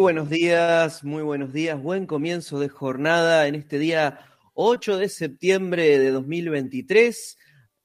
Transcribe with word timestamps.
Buenos 0.00 0.30
días, 0.30 1.04
muy 1.04 1.22
buenos 1.22 1.52
días. 1.52 1.80
Buen 1.80 2.06
comienzo 2.06 2.58
de 2.58 2.70
jornada 2.70 3.46
en 3.46 3.54
este 3.54 3.78
día 3.78 4.20
8 4.54 4.96
de 4.96 5.10
septiembre 5.10 5.98
de 5.98 6.10
2023. 6.10 7.36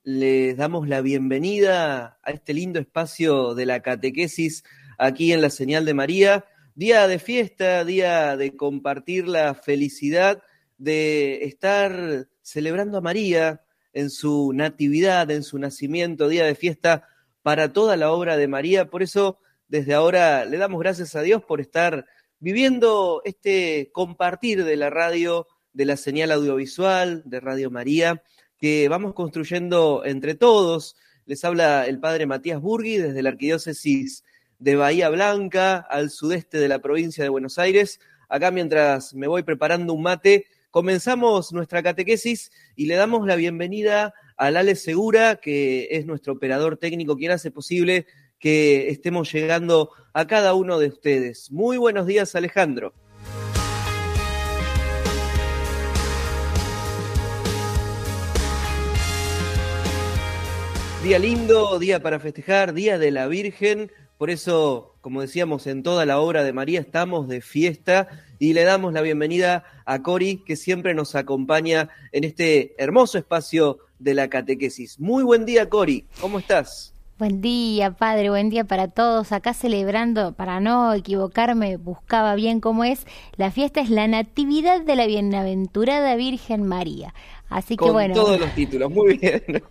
Les 0.03 0.55
damos 0.55 0.87
la 0.87 1.01
bienvenida 1.01 2.17
a 2.23 2.31
este 2.31 2.53
lindo 2.53 2.79
espacio 2.79 3.53
de 3.53 3.65
la 3.65 3.81
catequesis 3.81 4.63
aquí 4.97 5.33
en 5.33 5.41
la 5.41 5.49
señal 5.49 5.83
de 5.83 5.93
María. 5.93 6.45
Día 6.73 7.05
de 7.09 7.19
fiesta, 7.19 7.83
día 7.83 8.37
de 8.37 8.55
compartir 8.55 9.27
la 9.27 9.53
felicidad 9.53 10.41
de 10.77 11.43
estar 11.43 12.29
celebrando 12.41 12.99
a 12.99 13.01
María 13.01 13.61
en 13.91 14.09
su 14.09 14.53
natividad, 14.53 15.29
en 15.31 15.43
su 15.43 15.59
nacimiento, 15.59 16.29
día 16.29 16.45
de 16.45 16.55
fiesta 16.55 17.09
para 17.41 17.73
toda 17.73 17.97
la 17.97 18.11
obra 18.11 18.37
de 18.37 18.47
María. 18.47 18.89
Por 18.89 19.03
eso, 19.03 19.39
desde 19.67 19.93
ahora 19.93 20.45
le 20.45 20.57
damos 20.57 20.79
gracias 20.79 21.15
a 21.15 21.21
Dios 21.21 21.43
por 21.43 21.61
estar 21.61 22.05
viviendo 22.39 23.21
este 23.25 23.89
compartir 23.91 24.63
de 24.63 24.75
la 24.75 24.89
radio, 24.89 25.47
de 25.73 25.85
la 25.85 25.97
señal 25.97 26.31
audiovisual, 26.31 27.23
de 27.25 27.39
Radio 27.39 27.71
María, 27.71 28.21
que 28.57 28.87
vamos 28.87 29.13
construyendo 29.13 30.03
entre 30.05 30.35
todos. 30.35 30.95
Les 31.25 31.43
habla 31.43 31.87
el 31.87 31.99
padre 31.99 32.27
Matías 32.27 32.61
Burgui 32.61 32.97
desde 32.97 33.23
la 33.23 33.29
Arquidiócesis 33.29 34.23
de 34.59 34.75
Bahía 34.75 35.09
Blanca, 35.09 35.77
al 35.77 36.09
sudeste 36.09 36.59
de 36.59 36.67
la 36.67 36.79
provincia 36.79 37.23
de 37.23 37.29
Buenos 37.29 37.57
Aires. 37.57 37.99
Acá 38.29 38.51
mientras 38.51 39.13
me 39.13 39.27
voy 39.27 39.43
preparando 39.43 39.93
un 39.93 40.03
mate, 40.03 40.45
comenzamos 40.69 41.51
nuestra 41.53 41.81
catequesis 41.81 42.51
y 42.75 42.85
le 42.85 42.95
damos 42.95 43.25
la 43.25 43.35
bienvenida 43.35 44.13
a 44.37 44.51
Lale 44.51 44.75
Segura, 44.75 45.37
que 45.37 45.87
es 45.91 46.05
nuestro 46.05 46.33
operador 46.33 46.77
técnico, 46.77 47.15
quien 47.15 47.31
hace 47.31 47.51
posible 47.51 48.05
que 48.39 48.89
estemos 48.89 49.31
llegando 49.31 49.91
a 50.13 50.27
cada 50.27 50.53
uno 50.53 50.79
de 50.79 50.87
ustedes. 50.87 51.51
Muy 51.51 51.77
buenos 51.77 52.07
días, 52.07 52.35
Alejandro. 52.35 52.93
Día 61.05 61.19
lindo, 61.19 61.77
día 61.77 62.01
para 62.01 62.19
festejar, 62.19 62.73
día 62.73 62.97
de 62.97 63.11
la 63.11 63.27
Virgen. 63.27 63.91
Por 64.17 64.31
eso, 64.31 64.95
como 65.01 65.21
decíamos, 65.21 65.67
en 65.67 65.83
toda 65.83 66.03
la 66.07 66.19
obra 66.19 66.43
de 66.43 66.51
María 66.51 66.79
estamos 66.79 67.27
de 67.27 67.41
fiesta 67.41 68.07
y 68.39 68.53
le 68.53 68.63
damos 68.63 68.91
la 68.91 69.01
bienvenida 69.01 69.65
a 69.85 70.01
Cori, 70.01 70.43
que 70.43 70.55
siempre 70.55 70.95
nos 70.95 71.13
acompaña 71.13 71.89
en 72.11 72.23
este 72.23 72.73
hermoso 72.81 73.19
espacio 73.19 73.77
de 73.99 74.15
la 74.15 74.29
catequesis. 74.29 74.99
Muy 74.99 75.23
buen 75.23 75.45
día, 75.45 75.69
Cori. 75.69 76.07
¿Cómo 76.19 76.39
estás? 76.39 76.94
Buen 77.17 77.39
día, 77.39 77.91
padre, 77.91 78.29
buen 78.29 78.49
día 78.49 78.65
para 78.65 78.89
todos. 78.89 79.31
Acá 79.31 79.53
celebrando, 79.53 80.33
para 80.33 80.59
no 80.59 80.91
equivocarme, 80.93 81.77
buscaba 81.77 82.35
bien 82.35 82.59
cómo 82.59 82.83
es. 82.83 83.07
La 83.37 83.51
fiesta 83.51 83.79
es 83.79 83.89
la 83.89 84.05
Natividad 84.05 84.81
de 84.81 84.97
la 84.97 85.05
Bienaventurada 85.07 86.17
Virgen 86.17 86.67
María. 86.67 87.13
Así 87.47 87.77
que 87.77 87.85
Con 87.85 87.93
bueno, 87.93 88.15
todos 88.15 88.37
los 88.37 88.53
títulos, 88.53 88.91
muy 88.91 89.15
bien. 89.15 89.41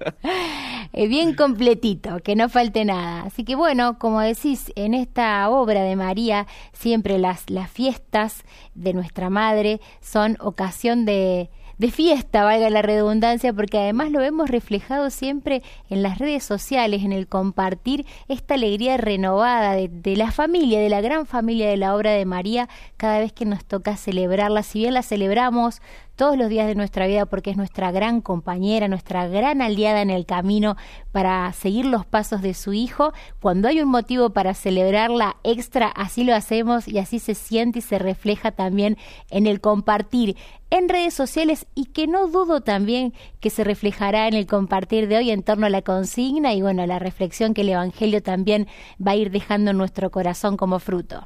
eh, 0.94 1.06
bien 1.06 1.34
completito, 1.34 2.18
que 2.20 2.34
no 2.34 2.48
falte 2.48 2.86
nada. 2.86 3.24
Así 3.24 3.44
que 3.44 3.56
bueno, 3.56 3.98
como 3.98 4.22
decís, 4.22 4.72
en 4.74 4.94
esta 4.94 5.46
obra 5.50 5.82
de 5.82 5.96
María, 5.96 6.46
siempre 6.72 7.18
las, 7.18 7.50
las 7.50 7.70
fiestas 7.70 8.42
de 8.74 8.94
nuestra 8.94 9.28
madre 9.28 9.82
son 10.00 10.38
ocasión 10.40 11.04
de, 11.04 11.50
de 11.78 11.90
fiesta, 11.90 12.44
valga 12.44 12.70
la 12.70 12.82
redundancia, 12.82 13.52
porque 13.52 13.78
además 13.78 14.10
lo 14.10 14.20
vemos 14.20 14.50
reflejado 14.50 15.10
siempre 15.10 15.62
en 15.90 16.02
las 16.02 16.18
redes 16.18 16.44
sociales, 16.44 17.02
en 17.02 17.12
el 17.12 17.26
compartir 17.26 18.06
esta 18.28 18.54
alegría 18.54 18.96
renovada 18.96 19.74
de, 19.74 19.88
de 19.88 20.16
la 20.16 20.30
familia, 20.30 20.80
de 20.80 20.88
la 20.88 21.00
gran 21.00 21.26
familia 21.26 21.68
de 21.68 21.76
la 21.76 21.94
obra 21.94 22.12
de 22.12 22.24
María, 22.24 22.68
cada 22.96 23.18
vez 23.18 23.32
que 23.32 23.44
nos 23.44 23.64
toca 23.64 23.96
celebrarla. 23.96 24.62
Si 24.62 24.80
bien 24.80 24.94
la 24.94 25.02
celebramos 25.02 25.80
todos 26.16 26.36
los 26.36 26.48
días 26.48 26.66
de 26.66 26.74
nuestra 26.74 27.06
vida 27.06 27.26
porque 27.26 27.50
es 27.50 27.56
nuestra 27.56 27.90
gran 27.90 28.20
compañera, 28.20 28.88
nuestra 28.88 29.26
gran 29.28 29.62
aliada 29.62 30.02
en 30.02 30.10
el 30.10 30.26
camino 30.26 30.76
para 31.12 31.52
seguir 31.52 31.86
los 31.86 32.06
pasos 32.06 32.42
de 32.42 32.54
su 32.54 32.72
hijo. 32.72 33.12
Cuando 33.40 33.68
hay 33.68 33.80
un 33.80 33.88
motivo 33.88 34.30
para 34.30 34.54
celebrarla 34.54 35.36
extra, 35.42 35.88
así 35.88 36.24
lo 36.24 36.34
hacemos 36.34 36.88
y 36.88 36.98
así 36.98 37.18
se 37.18 37.34
siente 37.34 37.80
y 37.80 37.82
se 37.82 37.98
refleja 37.98 38.52
también 38.52 38.96
en 39.30 39.46
el 39.46 39.60
compartir 39.60 40.36
en 40.70 40.88
redes 40.88 41.14
sociales 41.14 41.66
y 41.74 41.86
que 41.86 42.06
no 42.06 42.28
dudo 42.28 42.60
también 42.60 43.12
que 43.40 43.50
se 43.50 43.64
reflejará 43.64 44.26
en 44.28 44.34
el 44.34 44.46
compartir 44.46 45.08
de 45.08 45.18
hoy 45.18 45.30
en 45.30 45.42
torno 45.42 45.66
a 45.66 45.70
la 45.70 45.82
consigna 45.82 46.52
y 46.54 46.62
bueno, 46.62 46.86
la 46.86 46.98
reflexión 46.98 47.54
que 47.54 47.60
el 47.60 47.70
Evangelio 47.70 48.22
también 48.22 48.66
va 49.04 49.12
a 49.12 49.16
ir 49.16 49.30
dejando 49.30 49.70
en 49.70 49.78
nuestro 49.78 50.10
corazón 50.10 50.56
como 50.56 50.78
fruto. 50.78 51.24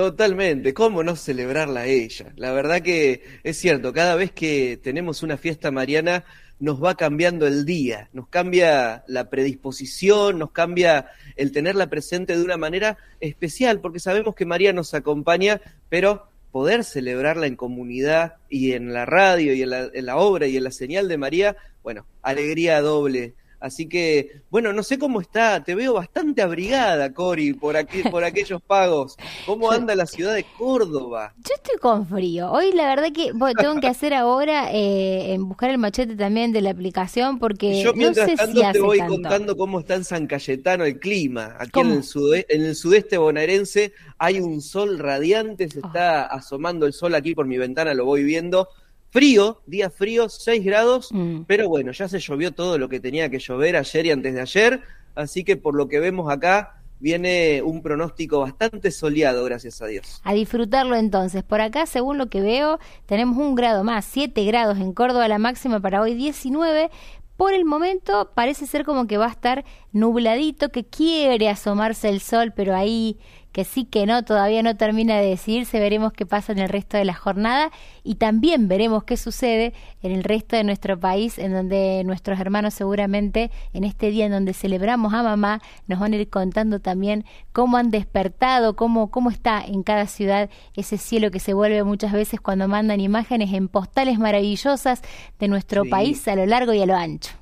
Totalmente, 0.00 0.72
¿cómo 0.72 1.02
no 1.02 1.14
celebrarla 1.14 1.80
a 1.80 1.86
ella? 1.86 2.32
La 2.36 2.52
verdad 2.52 2.80
que 2.80 3.22
es 3.42 3.58
cierto, 3.58 3.92
cada 3.92 4.14
vez 4.14 4.32
que 4.32 4.80
tenemos 4.82 5.22
una 5.22 5.36
fiesta 5.36 5.70
mariana 5.70 6.24
nos 6.58 6.82
va 6.82 6.94
cambiando 6.94 7.46
el 7.46 7.66
día, 7.66 8.08
nos 8.14 8.26
cambia 8.26 9.04
la 9.08 9.28
predisposición, 9.28 10.38
nos 10.38 10.52
cambia 10.52 11.10
el 11.36 11.52
tenerla 11.52 11.90
presente 11.90 12.34
de 12.34 12.42
una 12.42 12.56
manera 12.56 12.96
especial, 13.20 13.82
porque 13.82 14.00
sabemos 14.00 14.34
que 14.34 14.46
María 14.46 14.72
nos 14.72 14.94
acompaña, 14.94 15.60
pero 15.90 16.28
poder 16.50 16.82
celebrarla 16.84 17.46
en 17.46 17.56
comunidad 17.56 18.36
y 18.48 18.72
en 18.72 18.94
la 18.94 19.04
radio 19.04 19.52
y 19.52 19.60
en 19.60 19.68
la, 19.68 19.90
en 19.92 20.06
la 20.06 20.16
obra 20.16 20.46
y 20.46 20.56
en 20.56 20.64
la 20.64 20.70
señal 20.70 21.08
de 21.08 21.18
María, 21.18 21.56
bueno, 21.82 22.06
alegría 22.22 22.80
doble 22.80 23.34
Así 23.60 23.88
que, 23.88 24.42
bueno, 24.50 24.72
no 24.72 24.82
sé 24.82 24.98
cómo 24.98 25.20
está, 25.20 25.62
te 25.62 25.74
veo 25.74 25.92
bastante 25.94 26.40
abrigada, 26.42 27.12
Cori, 27.12 27.52
por 27.52 27.76
aquí, 27.76 28.02
por 28.04 28.24
aquellos 28.24 28.62
pagos. 28.62 29.16
¿Cómo 29.44 29.70
anda 29.70 29.94
la 29.94 30.06
ciudad 30.06 30.34
de 30.34 30.44
Córdoba? 30.44 31.34
Yo 31.36 31.54
estoy 31.54 31.78
con 31.78 32.06
frío. 32.06 32.50
Hoy 32.50 32.72
la 32.72 32.86
verdad 32.88 33.12
que 33.12 33.32
bueno, 33.32 33.60
tengo 33.60 33.78
que 33.80 33.86
hacer 33.86 34.14
ahora 34.14 34.72
eh, 34.72 35.32
en 35.34 35.46
buscar 35.48 35.70
el 35.70 35.78
machete 35.78 36.16
también 36.16 36.52
de 36.52 36.60
la 36.62 36.70
aplicación 36.70 37.38
porque 37.38 37.82
Yo 37.82 37.92
no 37.92 37.96
mientras 37.98 38.30
sé 38.30 38.36
tanto 38.36 38.52
si 38.60 38.62
hace 38.62 38.72
te 38.72 38.80
voy 38.80 38.98
tanto. 38.98 39.14
contando 39.14 39.56
cómo 39.56 39.80
está 39.80 39.94
en 39.94 40.04
San 40.04 40.26
Cayetano 40.26 40.84
el 40.84 40.98
clima. 40.98 41.56
Aquí 41.58 41.80
en 41.80 41.90
el, 41.92 42.02
sude- 42.02 42.46
en 42.48 42.62
el 42.62 42.74
sudeste 42.74 43.18
bonaerense 43.18 43.92
hay 44.18 44.40
un 44.40 44.60
sol 44.62 44.98
radiante, 44.98 45.68
se 45.68 45.80
está 45.80 46.26
asomando 46.26 46.86
el 46.86 46.92
sol 46.92 47.14
aquí 47.14 47.34
por 47.34 47.46
mi 47.46 47.58
ventana, 47.58 47.94
lo 47.94 48.04
voy 48.06 48.24
viendo. 48.24 48.68
Frío, 49.10 49.60
día 49.66 49.90
frío, 49.90 50.28
6 50.28 50.64
grados, 50.64 51.10
Mm. 51.12 51.42
pero 51.46 51.68
bueno, 51.68 51.92
ya 51.92 52.08
se 52.08 52.18
llovió 52.20 52.52
todo 52.52 52.78
lo 52.78 52.88
que 52.88 53.00
tenía 53.00 53.28
que 53.28 53.38
llover 53.38 53.76
ayer 53.76 54.06
y 54.06 54.10
antes 54.12 54.34
de 54.34 54.40
ayer, 54.40 54.80
así 55.14 55.42
que 55.44 55.56
por 55.56 55.74
lo 55.74 55.88
que 55.88 55.98
vemos 56.00 56.30
acá 56.32 56.76
viene 57.00 57.62
un 57.62 57.82
pronóstico 57.82 58.40
bastante 58.40 58.90
soleado, 58.90 59.42
gracias 59.44 59.80
a 59.82 59.86
Dios. 59.86 60.20
A 60.22 60.34
disfrutarlo 60.34 60.96
entonces. 60.96 61.42
Por 61.42 61.60
acá, 61.62 61.86
según 61.86 62.18
lo 62.18 62.28
que 62.28 62.40
veo, 62.42 62.78
tenemos 63.06 63.38
un 63.38 63.54
grado 63.54 63.82
más, 63.84 64.04
7 64.04 64.44
grados 64.44 64.78
en 64.78 64.92
Córdoba, 64.92 65.26
la 65.26 65.38
máxima 65.38 65.80
para 65.80 66.02
hoy 66.02 66.14
19. 66.14 66.90
Por 67.38 67.54
el 67.54 67.64
momento 67.64 68.32
parece 68.34 68.66
ser 68.66 68.84
como 68.84 69.06
que 69.06 69.16
va 69.16 69.24
a 69.26 69.30
estar 69.30 69.64
nubladito, 69.92 70.68
que 70.68 70.84
quiere 70.84 71.48
asomarse 71.48 72.10
el 72.10 72.20
sol, 72.20 72.52
pero 72.54 72.76
ahí 72.76 73.18
que 73.52 73.64
sí 73.64 73.84
que 73.84 74.06
no, 74.06 74.22
todavía 74.24 74.62
no 74.62 74.76
termina 74.76 75.18
de 75.18 75.26
decidirse, 75.26 75.80
veremos 75.80 76.12
qué 76.12 76.26
pasa 76.26 76.52
en 76.52 76.58
el 76.58 76.68
resto 76.68 76.96
de 76.96 77.04
la 77.04 77.14
jornada 77.14 77.70
y 78.04 78.14
también 78.16 78.68
veremos 78.68 79.04
qué 79.04 79.16
sucede 79.16 79.72
en 80.02 80.12
el 80.12 80.24
resto 80.24 80.56
de 80.56 80.64
nuestro 80.64 80.98
país, 80.98 81.38
en 81.38 81.52
donde 81.52 82.02
nuestros 82.04 82.38
hermanos 82.38 82.74
seguramente 82.74 83.50
en 83.72 83.84
este 83.84 84.10
día 84.10 84.26
en 84.26 84.32
donde 84.32 84.52
celebramos 84.54 85.12
a 85.14 85.22
mamá 85.22 85.60
nos 85.86 85.98
van 85.98 86.12
a 86.12 86.16
ir 86.16 86.28
contando 86.30 86.80
también 86.80 87.24
cómo 87.52 87.76
han 87.76 87.90
despertado, 87.90 88.76
cómo, 88.76 89.10
cómo 89.10 89.30
está 89.30 89.62
en 89.64 89.82
cada 89.82 90.06
ciudad 90.06 90.48
ese 90.74 90.98
cielo 90.98 91.30
que 91.30 91.40
se 91.40 91.54
vuelve 91.54 91.82
muchas 91.84 92.12
veces 92.12 92.40
cuando 92.40 92.68
mandan 92.68 93.00
imágenes 93.00 93.52
en 93.52 93.68
postales 93.68 94.18
maravillosas 94.18 95.02
de 95.38 95.48
nuestro 95.48 95.84
Sí. 95.84 95.90
país 95.90 96.28
a 96.28 96.36
lo 96.36 96.46
largo 96.46 96.72
y 96.72 96.82
a 96.82 96.86
lo 96.86 96.94
ancho. 96.94 97.39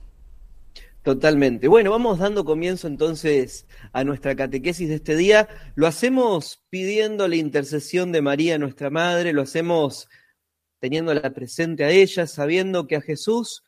Totalmente. 1.09 1.69
Bueno, 1.69 1.91
vamos 1.91 2.19
dando 2.19 2.45
comienzo 2.45 2.87
entonces 2.87 3.67
a 3.95 4.05
nuestra 4.05 4.37
catequesis 4.37 4.91
de 4.91 4.97
este 4.97 5.17
día. 5.17 5.49
Lo 5.75 5.87
hacemos 5.87 6.63
pidiendo 6.69 7.27
la 7.29 7.37
intercesión 7.37 8.13
de 8.13 8.21
María, 8.21 8.59
nuestra 8.59 8.91
Madre, 8.91 9.33
lo 9.33 9.41
hacemos 9.41 10.07
teniéndola 10.81 11.33
presente 11.33 11.85
a 11.85 11.91
ella, 11.91 12.27
sabiendo 12.27 12.87
que 12.87 12.97
a 12.97 13.01
Jesús 13.01 13.65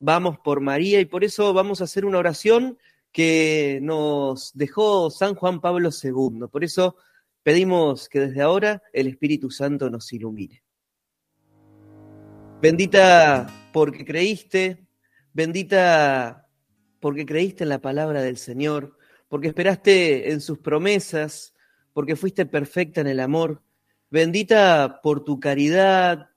vamos 0.00 0.36
por 0.44 0.60
María 0.60 1.00
y 1.00 1.06
por 1.06 1.24
eso 1.24 1.54
vamos 1.54 1.80
a 1.80 1.84
hacer 1.84 2.04
una 2.04 2.18
oración 2.18 2.76
que 3.10 3.78
nos 3.80 4.52
dejó 4.52 5.08
San 5.08 5.34
Juan 5.34 5.62
Pablo 5.62 5.88
II. 5.88 6.48
Por 6.52 6.62
eso 6.62 6.96
pedimos 7.42 8.10
que 8.10 8.20
desde 8.20 8.42
ahora 8.42 8.82
el 8.92 9.06
Espíritu 9.06 9.50
Santo 9.50 9.88
nos 9.88 10.12
ilumine. 10.12 10.62
Bendita 12.60 13.70
porque 13.72 14.04
creíste, 14.04 14.86
bendita 15.32 16.42
porque 17.02 17.26
creíste 17.26 17.64
en 17.64 17.68
la 17.68 17.80
palabra 17.80 18.22
del 18.22 18.36
Señor, 18.36 18.96
porque 19.28 19.48
esperaste 19.48 20.30
en 20.30 20.40
sus 20.40 20.58
promesas, 20.58 21.52
porque 21.92 22.14
fuiste 22.14 22.46
perfecta 22.46 23.00
en 23.00 23.08
el 23.08 23.18
amor. 23.18 23.60
Bendita 24.08 25.00
por 25.02 25.24
tu 25.24 25.40
caridad 25.40 26.30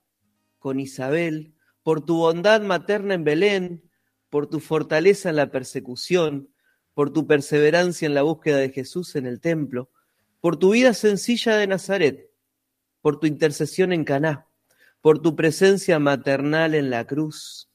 con 0.58 0.80
Isabel, 0.80 1.54
por 1.84 2.04
tu 2.04 2.16
bondad 2.16 2.62
materna 2.62 3.14
en 3.14 3.22
Belén, 3.22 3.90
por 4.28 4.48
tu 4.48 4.58
fortaleza 4.58 5.30
en 5.30 5.36
la 5.36 5.52
persecución, 5.52 6.48
por 6.94 7.12
tu 7.12 7.28
perseverancia 7.28 8.06
en 8.06 8.14
la 8.14 8.22
búsqueda 8.22 8.56
de 8.56 8.70
Jesús 8.70 9.14
en 9.14 9.26
el 9.26 9.38
templo, 9.38 9.88
por 10.40 10.56
tu 10.56 10.72
vida 10.72 10.94
sencilla 10.94 11.56
de 11.56 11.68
Nazaret, 11.68 12.28
por 13.02 13.20
tu 13.20 13.28
intercesión 13.28 13.92
en 13.92 14.02
Caná, 14.02 14.48
por 15.00 15.22
tu 15.22 15.36
presencia 15.36 16.00
maternal 16.00 16.74
en 16.74 16.90
la 16.90 17.06
cruz, 17.06 17.70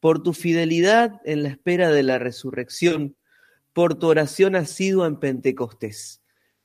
por 0.00 0.22
tu 0.22 0.32
fidelidad 0.32 1.20
en 1.24 1.42
la 1.42 1.50
espera 1.50 1.90
de 1.90 2.02
la 2.02 2.18
resurrección, 2.18 3.16
por 3.72 3.94
tu 3.94 4.08
oración 4.08 4.56
asidua 4.56 5.06
en 5.06 5.20
Pentecostés. 5.20 6.22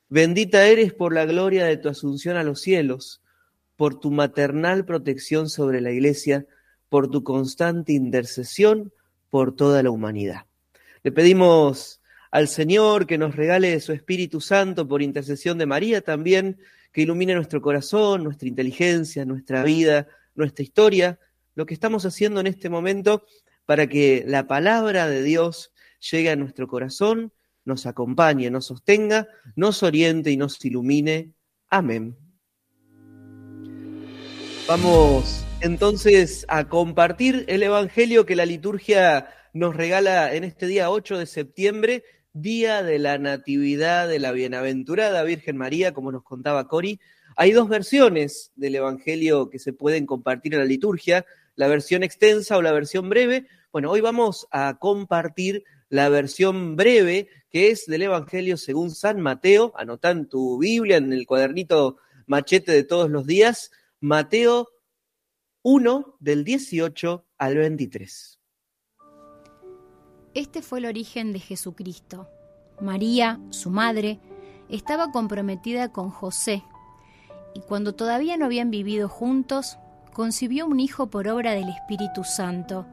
Bendita 0.10 0.66
eres 0.66 0.94
por 0.94 1.14
la 1.14 1.26
gloria 1.26 1.66
de 1.66 1.78
tu 1.78 1.90
asunción 1.90 2.38
a 2.38 2.44
los 2.44 2.62
cielos, 2.62 3.22
por 3.76 4.00
tu 4.00 4.12
maternal 4.12 4.86
protección 4.86 5.50
sobre 5.50 5.82
la 5.82 5.92
iglesia, 5.92 6.46
por 6.90 7.10
tu 7.10 7.24
constante 7.24 7.94
intercesión 7.94 8.94
por 9.30 9.56
toda 9.56 9.84
la 9.84 9.92
humanidad. 9.92 10.46
Le 11.04 11.12
pedimos 11.12 12.02
al 12.32 12.48
Señor 12.48 13.06
que 13.06 13.18
nos 13.18 13.36
regale 13.36 13.80
su 13.80 13.92
Espíritu 13.92 14.40
Santo 14.40 14.88
por 14.88 15.02
intercesión 15.02 15.58
de 15.58 15.66
María 15.66 16.02
también, 16.02 16.58
que 16.92 17.02
ilumine 17.02 17.36
nuestro 17.36 17.62
corazón, 17.62 18.24
nuestra 18.24 18.48
inteligencia, 18.48 19.26
nuestra 19.26 19.64
vida, 19.64 20.08
nuestra 20.36 20.64
historia, 20.64 21.20
lo 21.56 21.66
que 21.66 21.74
estamos 21.74 22.06
haciendo 22.06 22.40
en 22.40 22.48
este 22.48 22.70
momento 22.70 23.26
para 23.66 23.88
que 23.88 24.24
la 24.28 24.48
palabra 24.48 25.08
de 25.08 25.24
Dios 25.24 25.74
llegue 26.12 26.30
a 26.30 26.36
nuestro 26.36 26.68
corazón, 26.68 27.34
nos 27.64 27.86
acompañe, 27.86 28.52
nos 28.52 28.68
sostenga, 28.68 29.28
nos 29.56 29.82
oriente 29.82 30.32
y 30.32 30.38
nos 30.38 30.64
ilumine. 30.64 31.34
Amén. 31.70 32.16
Vamos 34.68 35.44
entonces 35.62 36.46
a 36.48 36.68
compartir 36.68 37.46
el 37.48 37.64
Evangelio 37.64 38.26
que 38.26 38.36
la 38.36 38.46
liturgia 38.46 39.30
nos 39.54 39.76
regala 39.76 40.34
en 40.36 40.44
este 40.44 40.68
día 40.68 40.92
8 40.92 41.18
de 41.18 41.26
septiembre, 41.26 42.04
día 42.34 42.84
de 42.84 43.00
la 43.00 43.18
Natividad 43.18 44.08
de 44.08 44.20
la 44.20 44.32
Bienaventurada 44.32 45.24
Virgen 45.24 45.58
María, 45.58 45.94
como 45.94 46.12
nos 46.12 46.24
contaba 46.24 46.68
Cori. 46.68 47.00
Hay 47.38 47.52
dos 47.52 47.70
versiones 47.70 48.52
del 48.56 48.76
Evangelio 48.76 49.50
que 49.50 49.60
se 49.60 49.74
pueden 49.74 50.06
compartir 50.06 50.54
en 50.54 50.60
la 50.60 50.66
liturgia, 50.66 51.26
la 51.56 51.68
versión 51.68 52.04
extensa 52.04 52.58
o 52.58 52.62
la 52.62 52.72
versión 52.72 53.10
breve. 53.10 53.48
Bueno, 53.72 53.92
hoy 53.92 54.02
vamos 54.02 54.48
a 54.52 54.78
compartir 54.80 55.64
la 55.90 56.10
versión 56.10 56.76
breve, 56.76 57.30
que 57.50 57.70
es 57.72 57.86
del 57.86 58.04
Evangelio 58.04 58.58
según 58.58 58.92
San 58.92 59.22
Mateo. 59.22 59.74
Anotá 59.76 60.12
en 60.12 60.28
tu 60.28 60.58
Biblia, 60.58 60.98
en 60.98 61.14
el 61.14 61.26
cuadernito 61.26 61.98
machete 62.28 62.72
de 62.72 62.84
todos 62.84 63.10
los 63.10 63.26
días, 63.26 63.72
Mateo 64.00 64.70
1 65.64 66.18
del 66.20 66.44
18 66.44 67.26
al 67.38 67.58
23. 67.58 68.40
Este 70.34 70.62
fue 70.62 70.80
el 70.80 70.86
origen 70.86 71.34
de 71.34 71.40
Jesucristo. 71.40 72.30
María, 72.82 73.40
su 73.52 73.70
madre, 73.70 74.20
estaba 74.70 75.12
comprometida 75.12 75.92
con 75.92 76.10
José, 76.10 76.64
y 77.54 77.62
cuando 77.62 77.96
todavía 77.96 78.36
no 78.36 78.46
habían 78.46 78.70
vivido 78.70 79.08
juntos, 79.08 79.78
concibió 80.16 80.66
un 80.66 80.80
hijo 80.80 81.08
por 81.08 81.28
obra 81.28 81.52
del 81.52 81.68
Espíritu 81.68 82.24
Santo. 82.24 82.86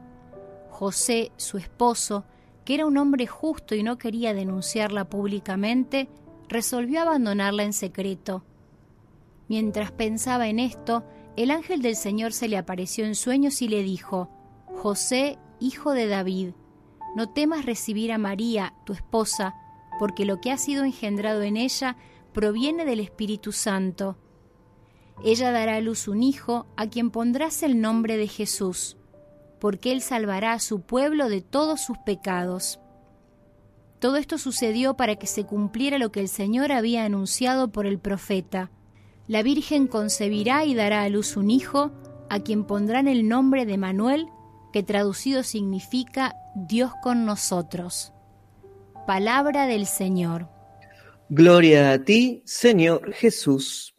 José, 0.69 1.31
su 1.37 1.57
esposo, 1.57 2.25
que 2.65 2.73
era 2.73 2.85
un 2.85 2.97
hombre 2.97 3.27
justo 3.27 3.75
y 3.75 3.81
no 3.81 3.97
quería 3.97 4.33
denunciarla 4.33 5.05
públicamente, 5.05 6.09
resolvió 6.49 6.99
abandonarla 6.99 7.63
en 7.63 7.71
secreto. 7.71 8.43
Mientras 9.47 9.93
pensaba 9.93 10.49
en 10.49 10.59
esto, 10.59 11.05
el 11.37 11.51
ángel 11.51 11.81
del 11.81 11.95
Señor 11.95 12.33
se 12.33 12.49
le 12.49 12.57
apareció 12.57 13.05
en 13.05 13.15
sueños 13.15 13.61
y 13.61 13.69
le 13.69 13.83
dijo, 13.83 14.29
José, 14.65 15.39
hijo 15.61 15.93
de 15.93 16.07
David, 16.07 16.49
no 17.15 17.29
temas 17.29 17.65
recibir 17.65 18.11
a 18.11 18.17
María, 18.17 18.73
tu 18.85 18.91
esposa, 18.91 19.55
porque 19.97 20.25
lo 20.25 20.41
que 20.41 20.51
ha 20.51 20.57
sido 20.57 20.83
engendrado 20.83 21.41
en 21.41 21.55
ella 21.55 21.95
proviene 22.33 22.83
del 22.83 22.99
Espíritu 22.99 23.53
Santo. 23.53 24.17
Ella 25.23 25.51
dará 25.51 25.75
a 25.75 25.81
luz 25.81 26.07
un 26.07 26.21
hijo 26.21 26.67
a 26.75 26.87
quien 26.87 27.09
pondrás 27.09 27.63
el 27.63 27.79
nombre 27.79 28.17
de 28.17 28.27
Jesús, 28.27 28.97
porque 29.59 29.93
él 29.93 30.01
salvará 30.01 30.51
a 30.51 30.59
su 30.59 30.81
pueblo 30.81 31.29
de 31.29 31.41
todos 31.41 31.79
sus 31.79 31.97
pecados. 31.99 32.79
Todo 33.99 34.17
esto 34.17 34.37
sucedió 34.37 34.95
para 34.97 35.15
que 35.15 35.27
se 35.27 35.45
cumpliera 35.45 35.97
lo 35.97 36.11
que 36.11 36.19
el 36.19 36.27
Señor 36.27 36.73
había 36.73 37.05
anunciado 37.05 37.71
por 37.71 37.85
el 37.85 37.99
profeta. 37.99 38.69
La 39.27 39.43
Virgen 39.43 39.87
concebirá 39.87 40.65
y 40.65 40.75
dará 40.75 41.03
a 41.03 41.09
luz 41.09 41.37
un 41.37 41.49
hijo, 41.49 41.91
a 42.29 42.41
quien 42.41 42.65
pondrán 42.65 43.07
el 43.07 43.29
nombre 43.29 43.65
de 43.65 43.77
Manuel, 43.77 44.27
que 44.73 44.83
traducido 44.83 45.43
significa 45.43 46.35
Dios 46.53 46.91
con 47.01 47.25
nosotros. 47.25 48.11
Palabra 49.07 49.67
del 49.67 49.85
Señor. 49.85 50.49
Gloria 51.29 51.93
a 51.93 52.03
ti, 52.03 52.41
Señor 52.45 53.13
Jesús. 53.13 53.92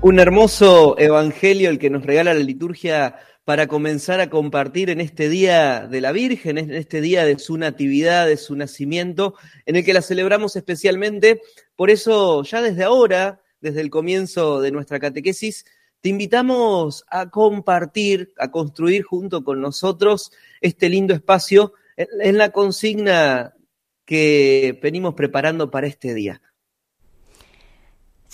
Un 0.00 0.20
hermoso 0.20 0.96
evangelio 0.96 1.70
el 1.70 1.80
que 1.80 1.90
nos 1.90 2.06
regala 2.06 2.32
la 2.32 2.40
liturgia 2.40 3.16
para 3.44 3.66
comenzar 3.66 4.20
a 4.20 4.30
compartir 4.30 4.90
en 4.90 5.00
este 5.00 5.28
día 5.28 5.88
de 5.88 6.00
la 6.00 6.12
Virgen, 6.12 6.56
en 6.56 6.72
este 6.72 7.00
día 7.00 7.24
de 7.24 7.36
su 7.40 7.58
natividad, 7.58 8.28
de 8.28 8.36
su 8.36 8.54
nacimiento, 8.54 9.34
en 9.66 9.74
el 9.74 9.84
que 9.84 9.92
la 9.92 10.00
celebramos 10.00 10.54
especialmente. 10.54 11.42
Por 11.74 11.90
eso, 11.90 12.44
ya 12.44 12.62
desde 12.62 12.84
ahora, 12.84 13.42
desde 13.60 13.80
el 13.80 13.90
comienzo 13.90 14.60
de 14.60 14.70
nuestra 14.70 15.00
catequesis, 15.00 15.64
te 16.00 16.10
invitamos 16.10 17.04
a 17.10 17.28
compartir, 17.28 18.32
a 18.38 18.52
construir 18.52 19.02
junto 19.02 19.42
con 19.42 19.60
nosotros 19.60 20.30
este 20.60 20.88
lindo 20.88 21.12
espacio 21.12 21.72
en 21.96 22.38
la 22.38 22.50
consigna 22.50 23.52
que 24.04 24.78
venimos 24.80 25.14
preparando 25.14 25.72
para 25.72 25.88
este 25.88 26.14
día. 26.14 26.40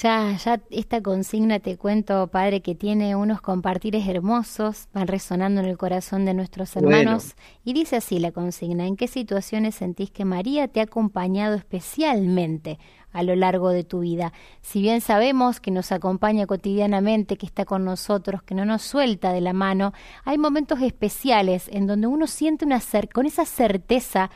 Ya, 0.04 0.37
ya 0.37 0.61
esta 0.68 1.02
consigna 1.02 1.61
te 1.61 1.78
cuento, 1.78 2.26
padre, 2.26 2.61
que 2.61 2.75
tiene 2.75 3.16
unos 3.16 3.40
compartires 3.40 4.06
hermosos, 4.06 4.87
van 4.92 5.06
resonando 5.06 5.62
en 5.62 5.66
el 5.66 5.78
corazón 5.78 6.26
de 6.26 6.34
nuestros 6.34 6.76
hermanos. 6.76 7.37
Y 7.64 7.73
dice 7.73 7.96
así 7.96 8.18
la 8.18 8.30
consigna, 8.30 8.87
¿en 8.87 8.96
qué 8.96 9.08
situaciones 9.08 9.76
sentís 9.76 10.11
que 10.11 10.26
María 10.26 10.68
te 10.68 10.80
ha 10.80 10.82
acompañado 10.82 11.54
especialmente 11.54 12.78
a 13.12 13.23
lo 13.23 13.34
largo 13.34 13.70
de 13.70 13.82
tu 13.82 14.00
vida? 14.00 14.34
Si 14.61 14.82
bien 14.82 15.00
sabemos 15.00 15.58
que 15.58 15.70
nos 15.70 15.90
acompaña 15.90 16.46
cotidianamente, 16.46 17.38
que 17.38 17.46
está 17.46 17.64
con 17.64 17.87
nosotros, 17.87 18.42
que 18.42 18.54
no 18.54 18.66
nos 18.66 18.82
suelta 18.82 19.32
de 19.32 19.40
la 19.40 19.54
mano, 19.54 19.94
hay 20.26 20.37
momentos 20.37 20.82
especiales 20.82 21.70
en 21.73 21.87
donde 21.87 22.08
uno 22.08 22.26
siente 22.26 22.66
una 22.66 22.82
con 23.11 23.25
esa 23.25 23.46
certeza 23.46 24.30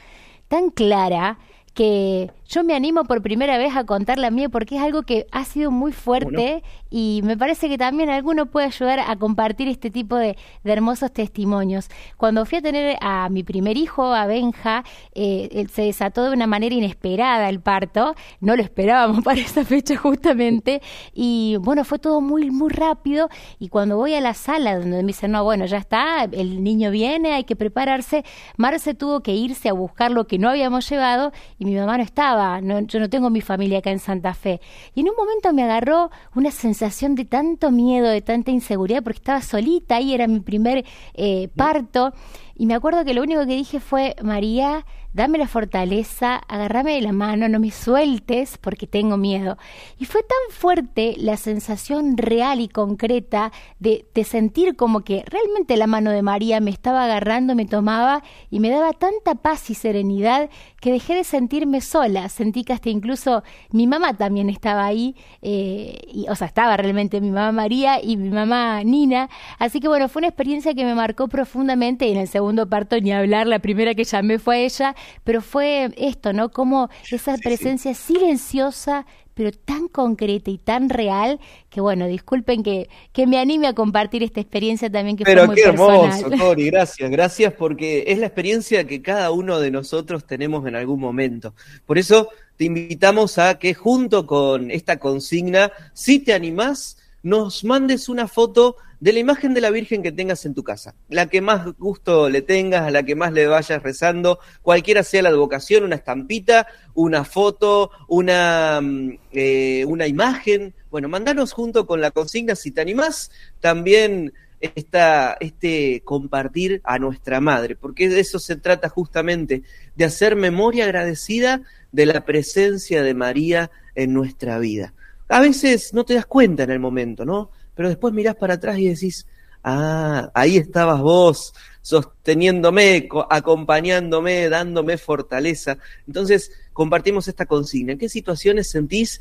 tan 0.49 0.71
clara 0.71 1.39
que 1.75 2.31
yo 2.49 2.65
me 2.65 2.75
animo 2.75 3.05
por 3.05 3.21
primera 3.21 3.59
vez 3.59 3.77
a 3.77 3.85
contar 3.85 4.19
la 4.19 4.31
mía 4.31 4.49
porque 4.49 4.77
es 4.77 4.83
algo 4.83 5.03
que 5.03 5.27
ha 5.33 5.45
sido 5.45 5.71
muy 5.71 5.93
fuerte 5.93 6.63
y 6.89 7.21
me 7.23 7.37
parece 7.37 7.69
que 7.69 7.77
también 7.77 8.09
alguno 8.09 8.47
puede 8.47 8.69
ayudar 8.69 9.01
a 9.01 9.17
compartir 9.17 9.69
este 9.69 9.91
tipo 9.91 10.17
de, 10.17 10.37
hermosos 10.65 11.13
testimonios. 11.13 11.89
Cuando 12.17 12.47
fui 12.47 12.59
a 12.59 12.63
tener 12.63 12.97
a 13.03 13.29
mi 13.29 13.43
primer 13.43 13.77
hijo, 13.77 14.15
a 14.15 14.27
Benja, 14.27 14.83
eh, 15.15 15.67
se 15.71 15.83
desató 15.83 16.25
de 16.25 16.33
una 16.33 16.47
manera 16.47 16.75
inesperada 16.75 17.51
el 17.51 17.61
parto, 17.61 18.15
no 18.41 18.57
lo 18.57 18.63
esperábamos 18.63 19.23
para 19.25 19.41
esa 19.41 19.65
fecha 19.65 19.97
justamente 19.97 20.81
y 21.13 21.57
bueno, 21.61 21.85
fue 21.85 21.99
todo 21.99 22.23
muy, 22.23 22.51
muy 22.51 22.71
rápido 22.71 23.29
y 23.59 23.69
cuando 23.69 23.99
voy 23.99 24.15
a 24.15 24.23
la 24.23 24.33
sala 24.33 24.79
donde 24.79 25.03
me 25.03 25.09
dicen, 25.09 25.33
no, 25.33 25.45
bueno, 25.45 25.67
ya 25.67 25.77
está, 25.77 26.25
el 26.25 26.63
niño 26.65 26.91
viene, 26.91 27.35
hay 27.35 27.45
que 27.45 27.57
prepararse, 27.57 28.25
Marce 28.57 28.95
tuvo 28.95 29.21
que 29.21 29.35
irse 29.35 29.69
a 29.69 29.75
buscar 29.75 30.11
lo 30.11 30.27
que 30.27 30.39
no 30.39 30.49
habíamos 30.49 30.89
llevado 30.89 31.33
y 31.59 31.67
mi 31.67 31.75
mamá 31.75 31.99
no 31.99 32.05
estaba 32.05 32.38
yo 32.87 33.01
no 33.01 33.11
tengo 33.11 33.31
mi 33.31 33.41
familia 33.41 33.79
acá 33.79 33.91
en 33.91 33.99
Santa 33.99 34.35
Fe. 34.35 34.61
Y 34.95 35.01
en 35.01 35.09
un 35.11 35.17
momento 35.17 35.53
me 35.53 35.63
agarró 35.63 36.11
una 36.35 36.51
sensación 36.51 37.15
de 37.15 37.25
tanto 37.25 37.71
miedo, 37.71 38.09
de 38.09 38.23
tanta 38.23 38.51
inseguridad, 38.51 39.03
porque 39.03 39.19
estaba 39.19 39.43
solita, 39.43 40.01
y 40.01 40.15
era 40.15 40.27
mi 40.27 40.41
primer 40.41 40.85
eh, 41.15 41.49
parto. 41.57 42.13
Y 42.57 42.67
me 42.67 42.75
acuerdo 42.75 43.05
que 43.05 43.15
lo 43.15 43.23
único 43.23 43.41
que 43.47 43.55
dije 43.55 43.81
fue, 43.81 44.17
María, 44.23 44.85
dame 45.19 45.37
la 45.37 45.49
fortaleza, 45.49 46.37
agárrame 46.47 46.95
de 46.95 47.01
la 47.01 47.11
mano, 47.11 47.49
no 47.49 47.59
me 47.59 47.73
sueltes 47.73 48.57
porque 48.57 48.87
tengo 48.87 49.17
miedo. 49.17 49.59
Y 49.99 50.05
fue 50.05 50.23
tan 50.23 50.57
fuerte 50.57 51.17
la 51.19 51.37
sensación 51.37 52.17
real 52.17 52.61
y 52.61 52.69
concreta 52.69 53.51
de, 53.81 54.07
sentir 54.25 54.77
como 54.77 55.01
que 55.01 55.25
realmente 55.27 55.77
la 55.77 55.89
mano 55.89 56.13
de 56.13 56.23
María 56.23 56.61
me 56.61 56.71
estaba 56.71 57.05
agarrando, 57.05 57.57
me 57.57 57.65
tomaba 57.65 58.23
y 58.49 58.61
me 58.61 58.71
daba 58.71 58.93
tanta 58.93 59.35
paz 59.35 59.71
y 59.71 59.75
serenidad 59.75 60.51
que 60.81 60.93
dejé 60.93 61.17
de 61.17 61.25
sentirme 61.25 61.81
sola. 61.81 62.29
Sentí 62.29 62.63
que 62.63 62.73
hasta 62.73 62.89
incluso 62.89 63.43
mi 63.71 63.89
mamá 63.89 64.17
también 64.17 64.49
estaba 64.51 64.85
ahí, 64.85 65.17
eh, 65.43 65.99
y, 66.13 66.29
o 66.29 66.37
sea, 66.37 66.47
estaba 66.47 66.77
realmente 66.77 67.21
mi 67.21 67.31
mamá 67.31 67.51
María 67.51 68.01
y 68.01 68.17
mi 68.17 68.31
mamá 68.31 68.85
Nina. 68.85 69.31
Así 69.59 69.81
que 69.81 69.89
bueno, 69.89 70.09
fue 70.09 70.21
una 70.21 70.29
experiencia 70.29 70.75
que 70.75 70.85
me 70.85 70.95
marcó 70.95 71.27
profundamente 71.27 72.09
en 72.09 72.19
el 72.19 72.29
segundo 72.29 72.69
parto 72.69 73.01
ni 73.01 73.13
hablar, 73.13 73.49
la 73.49 73.59
primera 73.59 73.97
que 73.97 74.05
llamé 74.05 74.39
fue 74.39 74.57
a 74.57 74.61
ella 74.61 74.95
pero 75.25 75.43
fue 75.43 75.91
esto, 75.97 76.33
¿no? 76.33 76.51
Como 76.51 76.89
esa 77.11 77.37
presencia 77.37 77.95
silenciosa, 77.95 79.07
pero 79.39 79.53
tan 79.53 79.87
concreta 79.87 80.51
y 80.51 80.59
tan 80.59 80.89
real 80.89 81.39
que 81.71 81.81
bueno, 81.81 82.09
disculpen 82.09 82.65
que, 82.65 82.89
que 83.13 83.29
me 83.29 83.39
anime 83.39 83.69
a 83.69 83.73
compartir 83.73 84.25
esta 84.25 84.41
experiencia 84.41 84.91
también 84.91 85.17
que 85.17 85.23
pero 85.23 85.43
fue 85.43 85.47
muy 85.47 85.57
qué 85.57 85.63
hermoso, 85.63 86.31
Cori, 86.39 86.67
gracias, 86.67 87.09
gracias 87.09 87.53
porque 87.53 88.03
es 88.09 88.19
la 88.19 88.27
experiencia 88.27 88.85
que 88.85 89.01
cada 89.01 89.31
uno 89.31 89.61
de 89.61 89.71
nosotros 89.71 90.27
tenemos 90.27 90.67
en 90.67 90.75
algún 90.75 90.99
momento. 90.99 91.55
Por 91.87 91.99
eso 91.99 92.31
te 92.57 92.65
invitamos 92.65 93.39
a 93.39 93.61
que 93.61 93.75
junto 93.75 94.27
con 94.27 94.73
esta 94.73 94.99
consigna, 94.99 95.71
si 95.93 96.19
te 96.19 96.35
animás, 96.35 96.99
nos 97.23 97.63
mandes 97.63 98.09
una 98.09 98.27
foto 98.27 98.77
de 99.01 99.13
la 99.13 99.19
imagen 99.21 99.55
de 99.55 99.61
la 99.61 99.71
Virgen 99.71 100.03
que 100.03 100.13
tengas 100.13 100.45
en 100.45 100.55
tu 100.55 100.65
casa, 100.65 100.95
la 101.09 101.27
que 101.27 101.41
más 101.41 101.67
gusto 101.79 102.29
le 102.29 102.43
tengas, 102.43 102.83
a 102.83 102.91
la 102.91 103.05
que 103.05 103.15
más 103.15 103.33
le 103.33 103.47
vayas 103.47 103.83
rezando, 103.83 104.41
cualquiera 104.63 105.03
sea 105.03 105.23
la 105.23 105.35
vocación, 105.35 105.85
una 105.85 105.97
estampita, 105.97 106.67
una 106.95 107.25
foto, 107.25 107.91
una, 108.09 108.81
mm, 108.83 109.19
eh, 109.33 109.85
una 109.87 110.07
imagen. 110.07 110.75
Bueno, 110.91 111.09
mandanos 111.09 111.53
junto 111.53 111.87
con 111.87 112.01
la 112.01 112.11
consigna 112.11 112.57
si 112.57 112.71
te 112.73 112.81
animás, 112.81 113.31
también 113.61 114.33
esta, 114.61 115.37
este 115.41 116.03
compartir 116.05 116.81
a 116.85 116.99
nuestra 116.99 117.41
madre, 117.41 117.77
porque 117.77 118.09
de 118.09 118.21
eso 118.21 118.39
se 118.39 118.57
trata 118.57 118.89
justamente, 118.89 119.63
de 119.95 120.05
hacer 120.05 120.35
memoria 120.35 120.85
agradecida 120.85 121.63
de 121.93 122.07
la 122.07 122.25
presencia 122.25 123.03
de 123.03 123.15
María 123.15 123.71
en 123.95 124.13
nuestra 124.13 124.59
vida. 124.59 124.95
A 125.29 125.41
veces 125.41 125.93
no 125.93 126.05
te 126.05 126.15
das 126.15 126.27
cuenta 126.27 126.63
en 126.63 126.71
el 126.71 126.81
momento, 126.81 127.25
¿no? 127.25 127.51
Pero 127.79 127.91
después 127.91 128.13
mirás 128.13 128.35
para 128.35 128.55
atrás 128.55 128.77
y 128.81 128.89
decís, 128.89 129.25
ah, 129.63 130.33
ahí 130.35 130.57
estabas 130.57 131.01
vos, 131.01 131.55
sosteniéndome, 131.81 133.09
acompañándome, 133.31 134.49
dándome 134.49 134.99
fortaleza. 134.99 135.79
Entonces, 136.09 136.51
compartimos 136.73 137.29
esta 137.29 137.47
consigna. 137.47 137.93
¿En 137.93 137.99
qué 138.01 138.09
situaciones 138.09 138.69
sentís 138.69 139.21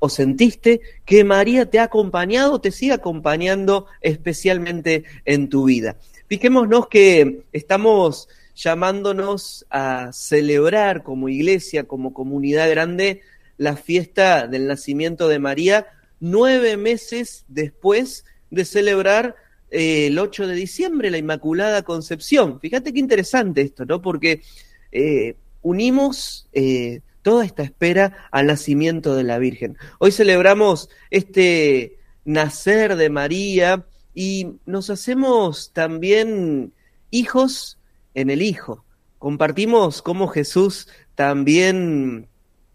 o 0.00 0.10
sentiste 0.10 0.82
que 1.06 1.24
María 1.24 1.70
te 1.70 1.78
ha 1.78 1.84
acompañado, 1.84 2.60
te 2.60 2.72
sigue 2.72 2.92
acompañando 2.92 3.86
especialmente 4.02 5.04
en 5.24 5.48
tu 5.48 5.64
vida? 5.64 5.96
Fijémonos 6.28 6.88
que 6.88 7.44
estamos 7.54 8.28
llamándonos 8.54 9.64
a 9.70 10.12
celebrar 10.12 11.04
como 11.04 11.30
iglesia, 11.30 11.84
como 11.84 12.12
comunidad 12.12 12.68
grande, 12.68 13.22
la 13.56 13.76
fiesta 13.76 14.46
del 14.46 14.66
nacimiento 14.66 15.26
de 15.26 15.38
María 15.38 15.86
nueve 16.24 16.78
meses 16.78 17.44
después 17.48 18.24
de 18.50 18.64
celebrar 18.64 19.36
eh, 19.70 20.06
el 20.06 20.18
8 20.18 20.46
de 20.46 20.54
diciembre 20.54 21.10
la 21.10 21.18
Inmaculada 21.18 21.82
Concepción. 21.82 22.60
Fíjate 22.60 22.94
qué 22.94 22.98
interesante 22.98 23.60
esto, 23.60 23.84
¿no? 23.84 24.00
Porque 24.00 24.40
eh, 24.90 25.36
unimos 25.60 26.48
eh, 26.54 27.02
toda 27.20 27.44
esta 27.44 27.62
espera 27.62 28.28
al 28.30 28.46
nacimiento 28.46 29.14
de 29.14 29.24
la 29.24 29.38
Virgen. 29.38 29.76
Hoy 29.98 30.12
celebramos 30.12 30.88
este 31.10 31.98
nacer 32.24 32.96
de 32.96 33.10
María 33.10 33.84
y 34.14 34.46
nos 34.64 34.88
hacemos 34.88 35.72
también 35.74 36.72
hijos 37.10 37.78
en 38.14 38.30
el 38.30 38.40
Hijo. 38.40 38.82
Compartimos 39.18 40.00
cómo 40.00 40.28
Jesús 40.28 40.88
también 41.16 42.28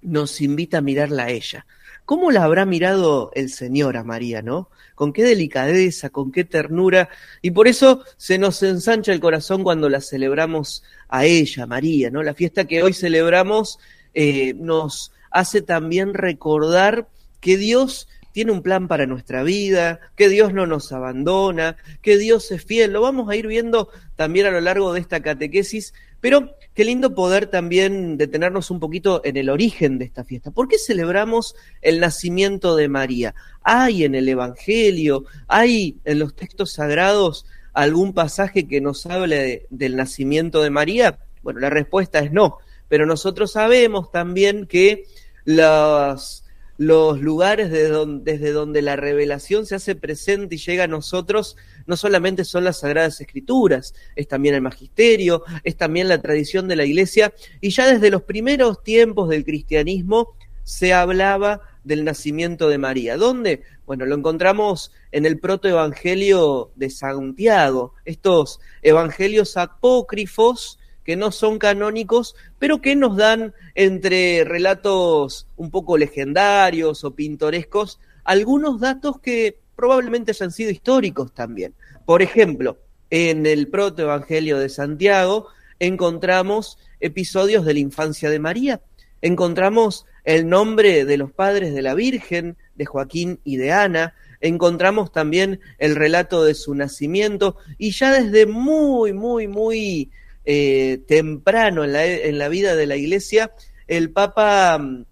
nos 0.04 0.40
invita 0.40 0.78
a 0.78 0.82
mirarla 0.82 1.24
a 1.24 1.30
ella. 1.32 1.66
¿Cómo 2.10 2.32
la 2.32 2.44
habrá 2.44 2.66
mirado 2.66 3.30
el 3.36 3.52
Señor 3.52 3.96
a 3.96 4.04
María, 4.04 4.42
no? 4.42 4.72
Con 4.96 5.14
qué 5.14 5.22
delicadeza, 5.22 6.10
con 6.10 6.32
qué 6.32 6.44
ternura. 6.44 7.08
Y 7.44 7.52
por 7.52 7.68
eso 7.68 8.04
se 8.18 8.40
nos 8.40 8.64
ensancha 8.64 9.14
el 9.14 9.20
corazón 9.20 9.62
cuando 9.62 9.90
la 9.90 10.02
celebramos 10.02 10.82
a 11.08 11.26
ella, 11.26 11.68
María, 11.68 12.10
¿no? 12.10 12.24
La 12.24 12.34
fiesta 12.34 12.66
que 12.66 12.82
hoy 12.82 12.94
celebramos 12.94 13.78
eh, 14.16 14.56
nos 14.56 15.12
hace 15.30 15.62
también 15.62 16.16
recordar 16.16 17.08
que 17.42 17.58
Dios 17.58 18.08
tiene 18.32 18.54
un 18.54 18.64
plan 18.64 18.88
para 18.88 19.06
nuestra 19.06 19.44
vida, 19.44 20.00
que 20.16 20.30
Dios 20.30 20.52
no 20.52 20.66
nos 20.66 20.92
abandona, 20.92 21.78
que 22.02 22.18
Dios 22.18 22.52
es 22.52 22.66
fiel. 22.66 22.92
Lo 22.92 23.02
vamos 23.02 23.30
a 23.30 23.36
ir 23.36 23.46
viendo 23.46 23.90
también 24.16 24.48
a 24.48 24.52
lo 24.52 24.62
largo 24.62 24.94
de 24.94 25.00
esta 25.00 25.22
catequesis, 25.22 25.94
pero 26.22 26.56
qué 26.74 26.86
lindo 26.86 27.14
poder 27.14 27.48
también 27.48 28.18
detenernos 28.18 28.72
un 28.72 28.80
poquito 28.80 29.22
en 29.24 29.38
el 29.38 29.50
origen 29.50 29.98
de 29.98 30.06
esta 30.06 30.24
fiesta. 30.24 30.52
¿Por 30.52 30.68
qué 30.68 30.78
celebramos 30.78 31.56
el 31.82 32.00
nacimiento 32.00 32.76
de 32.76 32.88
María? 32.88 33.36
¿Hay 33.64 34.04
en 34.04 34.16
el 34.16 34.30
Evangelio, 34.30 35.26
hay 35.48 35.98
en 36.06 36.20
los 36.20 36.36
textos 36.36 36.72
sagrados 36.72 37.46
algún 37.74 38.14
pasaje 38.14 38.68
que 38.68 38.82
nos 38.82 39.06
hable 39.06 39.66
del 39.70 39.96
nacimiento 39.96 40.62
de 40.62 40.70
María? 40.70 41.20
Bueno, 41.44 41.60
la 41.60 41.70
respuesta 41.70 42.20
es 42.20 42.32
no, 42.32 42.58
pero 42.88 43.06
nosotros 43.06 43.52
sabemos 43.54 44.12
también 44.12 44.66
que 44.66 45.06
los 45.46 46.44
lugares 46.78 47.70
desde 47.72 48.52
donde 48.52 48.82
la 48.82 48.96
revelación 48.96 49.66
se 49.66 49.76
hace 49.76 49.96
presente 49.96 50.56
y 50.56 50.60
llega 50.60 50.86
a 50.86 50.88
nosotros, 50.88 51.58
no 51.90 51.98
solamente 51.98 52.46
son 52.46 52.64
las 52.66 52.82
sagradas 52.82 53.20
escrituras, 53.20 53.96
es 54.16 54.28
también 54.28 54.54
el 54.54 54.62
magisterio, 54.62 55.44
es 55.64 55.76
también 55.76 56.08
la 56.08 56.22
tradición 56.22 56.68
de 56.68 56.76
la 56.76 56.86
iglesia, 56.86 57.34
y 57.62 57.72
ya 57.72 57.92
desde 57.92 58.12
los 58.12 58.22
primeros 58.22 58.84
tiempos 58.84 59.28
del 59.28 59.44
cristianismo 59.44 60.36
se 60.64 60.94
hablaba 60.94 61.62
del 61.84 62.06
nacimiento 62.06 62.70
de 62.70 62.78
María. 62.78 63.18
¿Dónde? 63.18 63.64
Bueno, 63.88 64.06
lo 64.06 64.14
encontramos 64.14 64.92
en 65.12 65.26
el 65.26 65.40
protoevangelio 65.40 66.70
de 66.76 66.92
Santiago, 66.92 67.96
estos 68.06 68.60
evangelios 68.84 69.58
apócrifos 69.58 70.78
que 71.04 71.16
no 71.16 71.32
son 71.32 71.58
canónicos, 71.58 72.36
pero 72.60 72.82
que 72.82 72.96
nos 72.96 73.18
dan 73.18 73.56
entre 73.74 74.44
relatos 74.44 75.48
un 75.58 75.72
poco 75.72 75.98
legendarios 75.98 77.04
o 77.04 77.16
pintorescos 77.16 78.00
algunos 78.26 78.80
datos 78.80 79.20
que 79.20 79.58
probablemente 79.80 80.32
hayan 80.32 80.52
sido 80.52 80.72
históricos 80.72 81.34
también. 81.34 81.74
Por 82.06 82.22
ejemplo, 82.22 82.80
en 83.10 83.46
el 83.46 83.70
protoevangelio 83.70 84.60
de 84.60 84.68
Santiago 84.68 85.48
encontramos 85.80 86.78
episodios 87.00 87.64
de 87.64 87.76
la 87.76 87.80
infancia 87.80 88.30
de 88.30 88.40
María, 88.40 88.82
encontramos 89.22 90.06
el 90.26 90.50
nombre 90.50 91.06
de 91.06 91.16
los 91.16 91.32
padres 91.32 91.74
de 91.74 91.82
la 91.82 91.94
Virgen, 91.94 92.58
de 92.76 92.86
Joaquín 92.86 93.40
y 93.46 93.56
de 93.56 93.72
Ana, 93.72 94.16
encontramos 94.42 95.14
también 95.14 95.62
el 95.78 95.96
relato 95.96 96.44
de 96.44 96.56
su 96.56 96.76
nacimiento. 96.76 97.56
Y 97.78 97.92
ya 97.92 98.12
desde 98.12 98.48
muy, 98.48 99.14
muy, 99.14 99.48
muy 99.48 100.12
eh, 100.44 101.00
temprano 101.08 101.86
en 101.86 101.94
la, 101.94 102.06
en 102.06 102.38
la 102.38 102.50
vida 102.50 102.76
de 102.76 102.86
la 102.86 102.98
iglesia, 102.98 103.54
el 103.88 104.12
Papa 104.12 104.78
mm, 104.78 105.06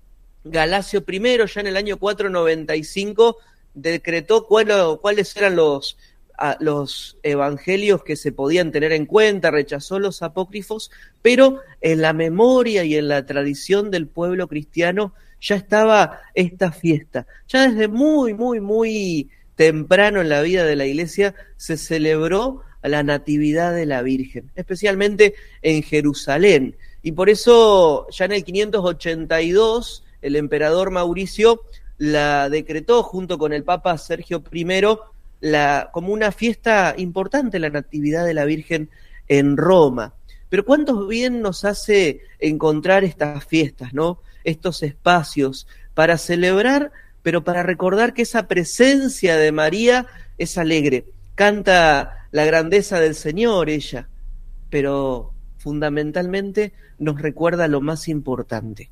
Galacio 0.44 1.06
I, 1.08 1.38
ya 1.48 1.62
en 1.62 1.68
el 1.68 1.78
año 1.78 1.96
495, 1.96 3.38
decretó 3.78 4.48
cuáles 4.48 5.36
eran 5.38 5.56
los, 5.56 5.98
los 6.60 7.18
evangelios 7.24 8.04
que 8.04 8.16
se 8.16 8.32
podían 8.32 8.72
tener 8.72 8.92
en 8.92 9.06
cuenta, 9.06 9.52
rechazó 9.52 10.00
los 10.00 10.22
apócrifos, 10.22 10.92
pero 11.22 11.60
en 11.82 12.02
la 12.02 12.14
memoria 12.14 12.84
y 12.84 12.96
en 12.96 13.08
la 13.08 13.26
tradición 13.26 13.92
del 13.92 14.08
pueblo 14.08 14.48
cristiano 14.48 15.14
ya 15.40 15.56
estaba 15.56 16.20
esta 16.34 16.72
fiesta. 16.72 17.28
Ya 17.48 17.70
desde 17.70 17.88
muy, 17.88 18.34
muy, 18.34 18.60
muy 18.60 19.30
temprano 19.56 20.22
en 20.22 20.30
la 20.30 20.42
vida 20.42 20.66
de 20.66 20.76
la 20.76 20.86
iglesia 20.86 21.36
se 21.56 21.78
celebró 21.78 22.64
la 22.84 23.04
Natividad 23.04 23.74
de 23.74 23.86
la 23.86 24.02
Virgen, 24.02 24.52
especialmente 24.56 25.36
en 25.62 25.84
Jerusalén. 25.84 26.76
Y 27.04 27.12
por 27.12 27.30
eso 27.30 28.08
ya 28.10 28.26
en 28.26 28.34
el 28.34 28.44
582 28.44 30.04
el 30.22 30.36
emperador 30.36 30.92
Mauricio 30.92 31.62
la 31.98 32.50
decretó 32.50 33.04
junto 33.04 33.38
con 33.38 33.54
el 33.54 33.63
Papa 33.63 33.98
Sergio 33.98 34.44
I 34.51 34.66
la, 35.39 35.89
como 35.92 36.13
una 36.13 36.32
fiesta 36.32 36.94
importante 36.98 37.60
la 37.60 37.70
Natividad 37.70 38.25
de 38.25 38.34
la 38.34 38.46
Virgen 38.46 38.89
en 39.27 39.58
Roma. 39.58 40.13
Pero 40.50 40.66
cuántos 40.66 41.08
bien 41.08 41.42
nos 41.42 41.66
hace 41.66 42.22
encontrar 42.39 43.04
estas 43.04 43.46
fiestas, 43.46 43.94
¿no? 43.94 44.22
Estos 44.44 44.82
espacios 44.84 45.68
para 45.94 46.18
celebrar, 46.18 46.92
pero 47.22 47.44
para 47.44 47.63
recordar 47.63 48.13
que 48.13 48.22
esa 48.22 48.48
presencia 48.48 49.36
de 49.36 49.51
María 49.51 50.08
es 50.38 50.58
alegre. 50.58 51.06
Canta 51.36 52.27
la 52.32 52.46
grandeza 52.46 53.00
del 53.00 53.16
Señor 53.16 53.70
ella, 53.70 54.08
pero 54.70 55.34
fundamentalmente 55.58 56.74
nos 56.98 57.22
recuerda 57.22 57.68
lo 57.68 57.82
más 57.82 58.08
importante, 58.08 58.89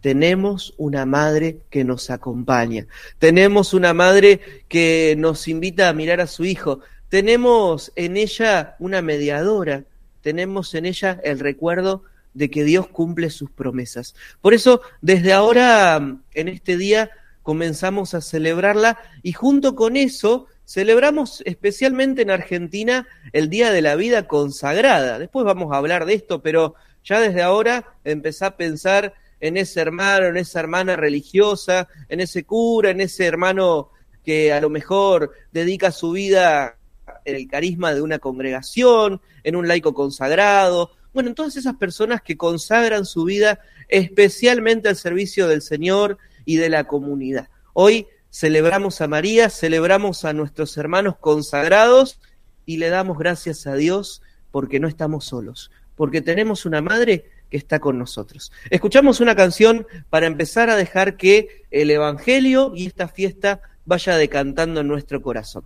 tenemos 0.00 0.74
una 0.76 1.06
madre 1.06 1.58
que 1.70 1.84
nos 1.84 2.10
acompaña, 2.10 2.86
tenemos 3.18 3.74
una 3.74 3.94
madre 3.94 4.40
que 4.68 5.14
nos 5.18 5.48
invita 5.48 5.88
a 5.88 5.92
mirar 5.92 6.20
a 6.20 6.26
su 6.26 6.44
hijo, 6.44 6.80
tenemos 7.08 7.92
en 7.96 8.16
ella 8.16 8.76
una 8.78 9.02
mediadora, 9.02 9.84
tenemos 10.22 10.74
en 10.74 10.86
ella 10.86 11.20
el 11.24 11.38
recuerdo 11.38 12.02
de 12.34 12.50
que 12.50 12.64
Dios 12.64 12.88
cumple 12.88 13.30
sus 13.30 13.50
promesas. 13.50 14.14
Por 14.40 14.54
eso, 14.54 14.82
desde 15.00 15.32
ahora, 15.32 16.18
en 16.34 16.48
este 16.48 16.76
día, 16.76 17.10
comenzamos 17.42 18.12
a 18.12 18.20
celebrarla 18.20 18.98
y 19.22 19.32
junto 19.32 19.74
con 19.74 19.96
eso, 19.96 20.46
celebramos 20.66 21.42
especialmente 21.46 22.22
en 22.22 22.30
Argentina 22.30 23.06
el 23.32 23.48
Día 23.48 23.70
de 23.70 23.82
la 23.82 23.94
Vida 23.94 24.26
Consagrada. 24.26 25.18
Después 25.18 25.46
vamos 25.46 25.72
a 25.72 25.78
hablar 25.78 26.04
de 26.04 26.14
esto, 26.14 26.42
pero 26.42 26.74
ya 27.04 27.20
desde 27.20 27.42
ahora 27.42 27.94
empecé 28.04 28.44
a 28.44 28.56
pensar 28.56 29.14
en 29.40 29.56
ese 29.56 29.80
hermano, 29.80 30.26
en 30.26 30.36
esa 30.36 30.60
hermana 30.60 30.96
religiosa, 30.96 31.88
en 32.08 32.20
ese 32.20 32.44
cura, 32.44 32.90
en 32.90 33.00
ese 33.00 33.26
hermano 33.26 33.90
que 34.24 34.52
a 34.52 34.60
lo 34.60 34.70
mejor 34.70 35.32
dedica 35.52 35.92
su 35.92 36.12
vida 36.12 36.78
en 37.24 37.36
el 37.36 37.48
carisma 37.48 37.94
de 37.94 38.02
una 38.02 38.18
congregación, 38.18 39.20
en 39.44 39.56
un 39.56 39.68
laico 39.68 39.94
consagrado. 39.94 40.90
Bueno, 41.12 41.30
en 41.30 41.34
todas 41.34 41.56
esas 41.56 41.76
personas 41.76 42.22
que 42.22 42.36
consagran 42.36 43.04
su 43.04 43.24
vida 43.24 43.60
especialmente 43.88 44.88
al 44.88 44.96
servicio 44.96 45.48
del 45.48 45.62
Señor 45.62 46.18
y 46.44 46.56
de 46.56 46.68
la 46.68 46.84
comunidad. 46.84 47.48
Hoy 47.72 48.06
celebramos 48.30 49.00
a 49.00 49.08
María, 49.08 49.48
celebramos 49.50 50.24
a 50.24 50.32
nuestros 50.32 50.76
hermanos 50.76 51.16
consagrados 51.18 52.20
y 52.64 52.78
le 52.78 52.88
damos 52.88 53.18
gracias 53.18 53.66
a 53.66 53.74
Dios 53.74 54.22
porque 54.50 54.80
no 54.80 54.88
estamos 54.88 55.24
solos, 55.24 55.70
porque 55.94 56.20
tenemos 56.20 56.66
una 56.66 56.82
madre 56.82 57.30
que 57.50 57.56
está 57.56 57.78
con 57.78 57.98
nosotros. 57.98 58.52
Escuchamos 58.70 59.20
una 59.20 59.34
canción 59.34 59.86
para 60.10 60.26
empezar 60.26 60.70
a 60.70 60.76
dejar 60.76 61.16
que 61.16 61.64
el 61.70 61.90
Evangelio 61.90 62.72
y 62.74 62.86
esta 62.86 63.08
fiesta 63.08 63.60
vaya 63.84 64.16
decantando 64.16 64.80
en 64.80 64.88
nuestro 64.88 65.22
corazón. 65.22 65.64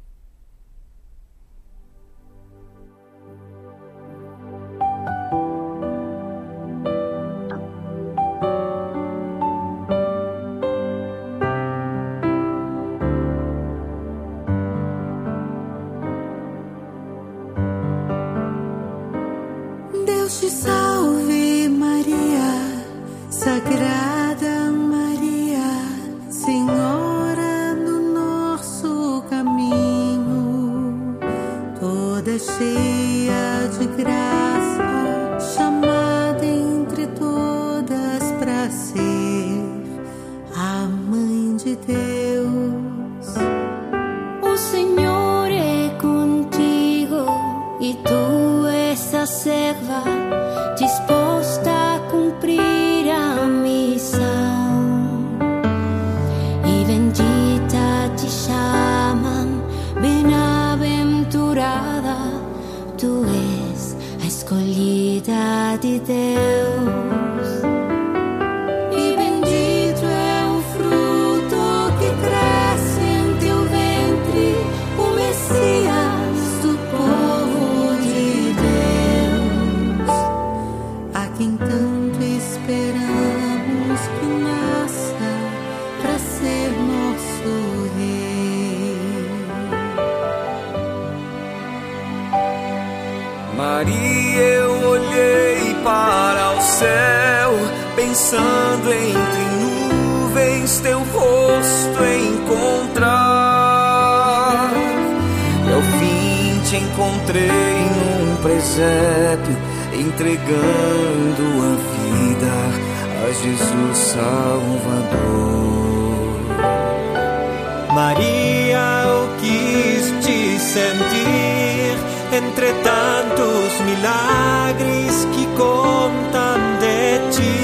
Maria, 118.03 118.87
eu 119.05 119.29
quis 119.41 120.05
te 120.25 120.59
sentir 120.59 121.95
entre 122.33 122.69
tantos 122.83 123.69
milagres 123.85 125.29
que 125.35 125.45
contam 125.49 126.59
de 126.81 127.19
ti. 127.35 127.61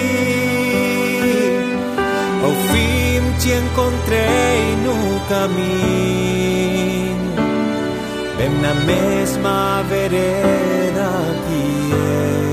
Ao 2.44 2.54
fim 2.68 3.22
te 3.38 3.50
encontrei 3.50 4.60
no 4.84 4.96
caminho, 5.30 5.96
bem 8.36 8.52
na 8.60 8.74
mesma 8.74 9.82
vereda 9.88 11.08
que 11.46 11.62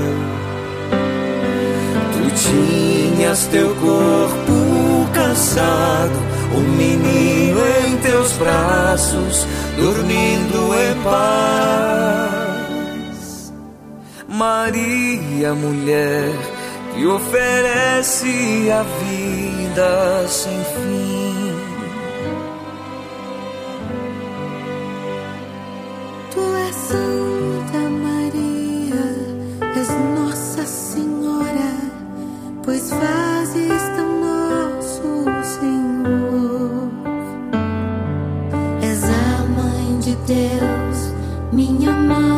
eu. 0.00 0.14
Tu 2.14 2.22
tinhas 2.48 3.40
teu 3.48 3.68
corpo 3.74 4.56
cansado 5.12 6.33
um 6.56 6.76
menino 6.76 7.60
em 7.86 7.96
teus 7.98 8.32
braços, 8.32 9.46
dormindo 9.76 10.74
em 10.74 11.02
paz. 11.02 12.34
Maria, 14.28 15.54
mulher, 15.54 16.32
que 16.94 17.06
oferece 17.06 18.68
a 18.70 18.82
vida 18.82 20.28
sem 20.28 20.64
fim. 20.64 21.23
Minha 41.54 41.92
mão 41.92 42.33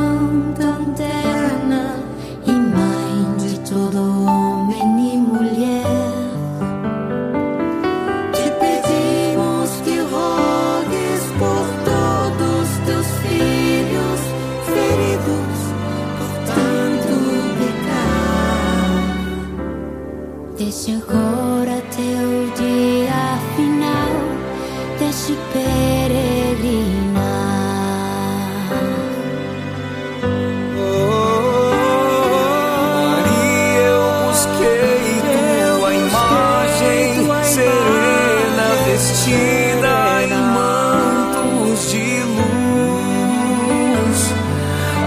vestida 39.26 40.22
em 40.22 40.28
mantos 40.54 41.90
de 41.90 42.22
luz. 42.36 43.54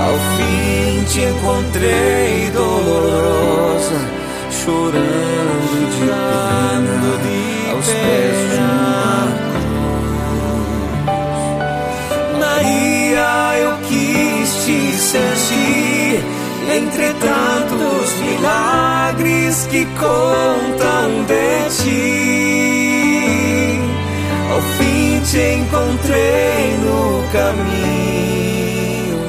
Ao 0.01 0.15
fim 0.35 1.03
te 1.05 1.21
encontrei 1.21 2.51
dolorosa, 2.51 3.99
chorando 4.51 5.89
de 5.91 6.05
pena, 6.05 6.99
aos 7.71 7.87
pés 7.87 8.37
de 8.51 8.57
uma 8.57 9.29
Maria, 12.39 13.31
eu 13.59 13.71
quis 13.87 14.49
te 14.65 14.79
sentir 14.97 16.13
entre 16.75 17.07
tantos 17.13 18.07
milagres 18.21 19.67
que 19.71 19.81
contam 19.97 21.07
de 21.25 21.69
ti. 21.83 22.38
Ao 24.59 24.65
fim 24.75 25.21
te 25.21 25.39
encontrei 25.53 26.75
no 26.83 27.23
caminho, 27.31 29.19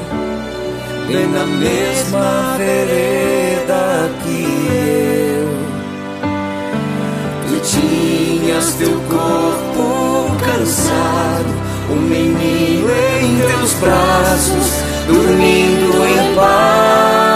bem 1.07 1.25
na 1.27 1.45
mesma 1.45 2.57
vereda 2.57 4.11
que 4.21 4.43
eu. 4.75 5.47
Tu 7.47 7.55
tinhas 7.61 8.73
teu 8.73 8.91
corpo 9.07 10.35
cansado, 10.43 11.53
um 11.89 11.95
menino 11.95 12.89
em 13.21 13.39
teus 13.39 13.73
braços, 13.75 14.69
dormindo 15.07 15.95
em 16.07 16.35
paz. 16.35 17.31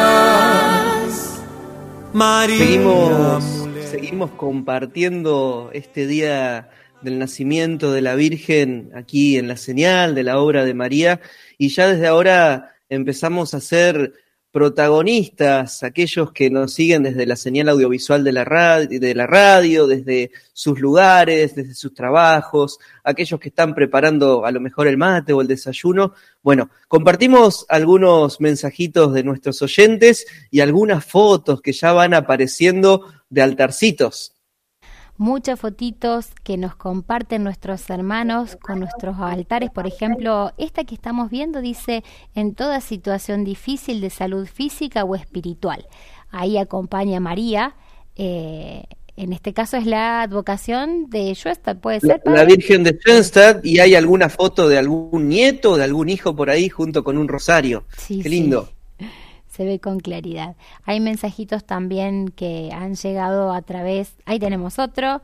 Maria, 2.11 2.57
Seguimos, 2.57 3.45
seguimos 3.89 4.31
compartiendo 4.31 5.69
este 5.71 6.05
día 6.05 6.67
del 7.01 7.19
nacimiento 7.19 7.91
de 7.91 8.01
la 8.01 8.15
Virgen 8.15 8.91
aquí 8.95 9.37
en 9.37 9.47
la 9.47 9.57
señal 9.57 10.15
de 10.15 10.23
la 10.23 10.39
obra 10.39 10.65
de 10.65 10.73
María 10.73 11.21
y 11.57 11.69
ya 11.69 11.87
desde 11.87 12.07
ahora 12.07 12.75
empezamos 12.89 13.53
a 13.53 13.61
ser 13.61 14.13
protagonistas, 14.55 15.83
aquellos 15.83 16.31
que 16.31 16.49
nos 16.49 16.71
siguen 16.71 17.03
desde 17.03 17.25
la 17.25 17.35
señal 17.35 17.67
audiovisual 17.67 18.23
de 18.23 18.31
la, 18.31 18.45
radio, 18.45 19.01
de 19.01 19.13
la 19.13 19.27
radio, 19.27 19.85
desde 19.85 20.31
sus 20.53 20.79
lugares, 20.79 21.55
desde 21.55 21.73
sus 21.73 21.93
trabajos, 21.93 22.79
aquellos 23.03 23.37
que 23.37 23.49
están 23.49 23.75
preparando 23.75 24.45
a 24.45 24.51
lo 24.51 24.61
mejor 24.61 24.87
el 24.87 24.95
mate 24.95 25.33
o 25.33 25.41
el 25.41 25.49
desayuno. 25.49 26.13
Bueno, 26.41 26.69
compartimos 26.87 27.65
algunos 27.67 28.39
mensajitos 28.39 29.11
de 29.11 29.25
nuestros 29.25 29.61
oyentes 29.61 30.25
y 30.49 30.61
algunas 30.61 31.03
fotos 31.03 31.61
que 31.61 31.73
ya 31.73 31.91
van 31.91 32.13
apareciendo 32.13 33.11
de 33.29 33.41
altarcitos. 33.41 34.34
Muchas 35.17 35.59
fotitos 35.59 36.27
que 36.43 36.57
nos 36.57 36.75
comparten 36.75 37.43
nuestros 37.43 37.89
hermanos 37.89 38.57
con 38.61 38.79
nuestros 38.79 39.17
altares. 39.19 39.69
Por 39.71 39.87
ejemplo, 39.87 40.51
esta 40.57 40.83
que 40.83 40.95
estamos 40.95 41.29
viendo 41.29 41.61
dice, 41.61 42.03
en 42.33 42.53
toda 42.53 42.81
situación 42.81 43.43
difícil 43.43 44.01
de 44.01 44.09
salud 44.09 44.47
física 44.47 45.03
o 45.03 45.15
espiritual. 45.15 45.87
Ahí 46.31 46.57
acompaña 46.57 47.19
María. 47.19 47.75
eh, 48.15 48.83
en 49.17 49.31
este 49.31 49.53
caso 49.53 49.77
es 49.77 49.85
la 49.85 50.23
advocación 50.23 51.09
de 51.09 51.33
Schoenstatt, 51.33 51.79
¿puede 51.79 52.01
ser? 52.01 52.21
la? 52.25 52.43
Virgen 52.43 52.83
de 52.83 52.99
Schoenstatt 52.99 53.65
y 53.65 53.79
hay 53.79 53.95
alguna 53.95 54.27
foto 54.27 54.67
de 54.67 54.77
algún 54.77 55.29
nieto, 55.29 55.77
de 55.77 55.85
algún 55.85 56.09
hijo 56.09 56.35
por 56.35 56.49
ahí 56.49 56.67
junto 56.67 57.03
con 57.03 57.17
un 57.17 57.27
rosario. 57.29 57.85
Sí, 57.97 58.21
Qué 58.21 58.29
sí. 58.29 58.74
Se 59.55 59.65
ve 59.65 59.79
con 59.79 59.99
claridad. 59.99 60.55
Hay 60.83 60.99
mensajitos 60.99 61.63
también 61.63 62.29
que 62.29 62.71
han 62.73 62.95
llegado 62.95 63.53
a 63.53 63.61
través. 63.61 64.15
Ahí 64.25 64.39
tenemos 64.39 64.79
otro 64.79 65.21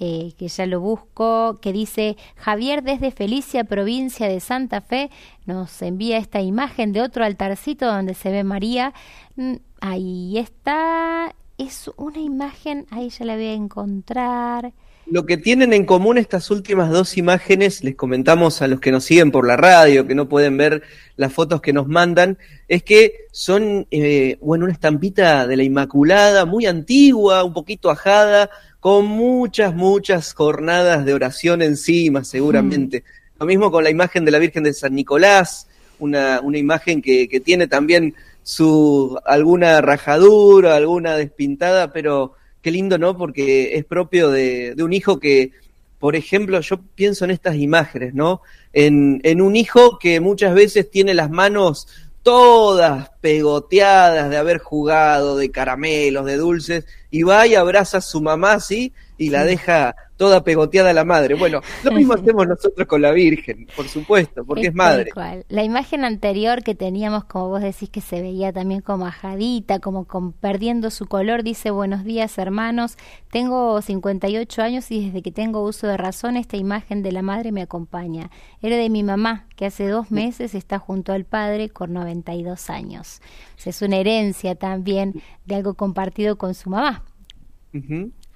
eh, 0.00 0.32
que 0.38 0.48
ya 0.48 0.66
lo 0.66 0.80
busco, 0.80 1.58
que 1.60 1.72
dice 1.72 2.16
Javier 2.36 2.82
desde 2.82 3.10
Felicia, 3.10 3.64
provincia 3.64 4.26
de 4.28 4.40
Santa 4.40 4.80
Fe, 4.80 5.10
nos 5.46 5.82
envía 5.82 6.18
esta 6.18 6.40
imagen 6.40 6.92
de 6.92 7.02
otro 7.02 7.24
altarcito 7.24 7.86
donde 7.86 8.14
se 8.14 8.30
ve 8.30 8.42
María. 8.42 8.94
Mm, 9.36 9.56
Ahí 9.86 10.38
está. 10.38 11.34
Es 11.58 11.90
una 11.98 12.18
imagen, 12.18 12.86
ahí 12.90 13.10
ya 13.10 13.26
la 13.26 13.34
voy 13.34 13.48
a 13.48 13.52
encontrar. 13.52 14.72
Lo 15.06 15.26
que 15.26 15.36
tienen 15.36 15.74
en 15.74 15.84
común 15.84 16.16
estas 16.16 16.50
últimas 16.50 16.90
dos 16.90 17.18
imágenes, 17.18 17.84
les 17.84 17.94
comentamos 17.94 18.62
a 18.62 18.68
los 18.68 18.80
que 18.80 18.90
nos 18.90 19.04
siguen 19.04 19.30
por 19.30 19.46
la 19.46 19.56
radio, 19.56 20.06
que 20.06 20.14
no 20.14 20.28
pueden 20.28 20.56
ver 20.56 20.82
las 21.16 21.32
fotos 21.32 21.60
que 21.60 21.74
nos 21.74 21.86
mandan, 21.88 22.38
es 22.68 22.82
que 22.82 23.26
son, 23.30 23.86
eh, 23.90 24.38
bueno, 24.40 24.64
una 24.64 24.72
estampita 24.72 25.46
de 25.46 25.56
la 25.58 25.62
Inmaculada, 25.62 26.46
muy 26.46 26.64
antigua, 26.64 27.44
un 27.44 27.52
poquito 27.52 27.90
ajada, 27.90 28.48
con 28.80 29.04
muchas, 29.04 29.74
muchas 29.74 30.32
jornadas 30.32 31.04
de 31.04 31.12
oración 31.12 31.60
encima, 31.60 32.24
seguramente. 32.24 33.04
Lo 33.38 33.46
mismo 33.46 33.70
con 33.70 33.84
la 33.84 33.90
imagen 33.90 34.24
de 34.24 34.30
la 34.30 34.38
Virgen 34.38 34.62
de 34.62 34.72
San 34.72 34.94
Nicolás, 34.94 35.68
una, 35.98 36.40
una 36.40 36.56
imagen 36.56 37.02
que, 37.02 37.28
que 37.28 37.40
tiene 37.40 37.66
también 37.66 38.14
su 38.42 39.18
alguna 39.24 39.80
rajadura, 39.80 40.76
alguna 40.76 41.16
despintada, 41.16 41.92
pero 41.92 42.34
qué 42.64 42.70
lindo, 42.70 42.96
¿no? 42.96 43.16
Porque 43.16 43.76
es 43.76 43.84
propio 43.84 44.30
de, 44.30 44.74
de 44.74 44.82
un 44.82 44.94
hijo 44.94 45.20
que, 45.20 45.52
por 45.98 46.16
ejemplo, 46.16 46.58
yo 46.60 46.80
pienso 46.94 47.26
en 47.26 47.30
estas 47.30 47.56
imágenes, 47.56 48.14
¿no? 48.14 48.40
En, 48.72 49.40
un 49.42 49.54
hijo 49.54 49.98
que 49.98 50.18
muchas 50.18 50.54
veces 50.54 50.90
tiene 50.90 51.12
las 51.12 51.30
manos 51.30 51.86
todas 52.22 53.10
pegoteadas 53.20 54.30
de 54.30 54.38
haber 54.38 54.58
jugado, 54.58 55.36
de 55.36 55.50
caramelos, 55.50 56.24
de 56.24 56.38
dulces, 56.38 56.86
y 57.10 57.22
va 57.22 57.46
y 57.46 57.54
abraza 57.54 57.98
a 57.98 58.00
su 58.00 58.22
mamá 58.22 58.54
así 58.54 58.94
y 59.16 59.30
la 59.30 59.44
deja 59.44 59.94
toda 60.16 60.44
pegoteada 60.44 60.90
a 60.90 60.92
la 60.92 61.04
madre. 61.04 61.34
Bueno, 61.34 61.60
lo 61.82 61.90
mismo 61.92 62.14
hacemos 62.14 62.46
nosotros 62.46 62.86
con 62.86 63.02
la 63.02 63.10
Virgen, 63.12 63.66
por 63.76 63.88
supuesto, 63.88 64.44
porque 64.44 64.68
es, 64.68 64.74
madre. 64.74 65.10
cual. 65.12 65.44
La 65.48 65.62
imagen 65.64 66.04
anterior 66.04 66.62
que 66.62 66.74
teníamos, 66.74 67.24
como 67.24 67.48
vos 67.48 67.62
decís, 67.62 67.90
que 67.90 68.00
se 68.00 68.22
veía 68.22 68.52
también 68.52 68.80
como 68.80 69.06
ajadita, 69.06 69.78
como 69.80 70.04
con- 70.06 70.32
perdiendo 70.32 70.90
su 70.90 71.06
color, 71.06 71.42
dice 71.42 71.70
buenos 71.70 72.04
días 72.04 72.38
hermanos, 72.38 72.96
tengo 73.30 73.80
58 73.82 74.62
años 74.62 74.90
y 74.90 75.06
desde 75.06 75.22
que 75.22 75.32
tengo 75.32 75.62
uso 75.64 75.86
de 75.88 75.96
razón 75.96 76.36
esta 76.36 76.56
imagen 76.56 77.02
de 77.02 77.12
la 77.12 77.22
madre 77.22 77.50
me 77.52 77.62
acompaña. 77.62 78.30
Era 78.62 78.76
de 78.76 78.88
mi 78.90 79.02
mamá, 79.02 79.46
que 79.56 79.66
hace 79.66 79.88
dos 79.88 80.10
meses 80.12 80.54
está 80.54 80.78
junto 80.78 81.12
al 81.12 81.24
padre 81.24 81.70
con 81.70 81.92
92 81.92 82.70
años. 82.70 83.20
O 83.56 83.60
sea, 83.60 83.70
es 83.70 83.82
una 83.82 83.96
herencia 83.96 84.54
también 84.54 85.20
de 85.44 85.54
algo 85.56 85.74
compartido 85.74 86.36
con 86.38 86.54
su 86.54 86.70
mamá. 86.70 87.02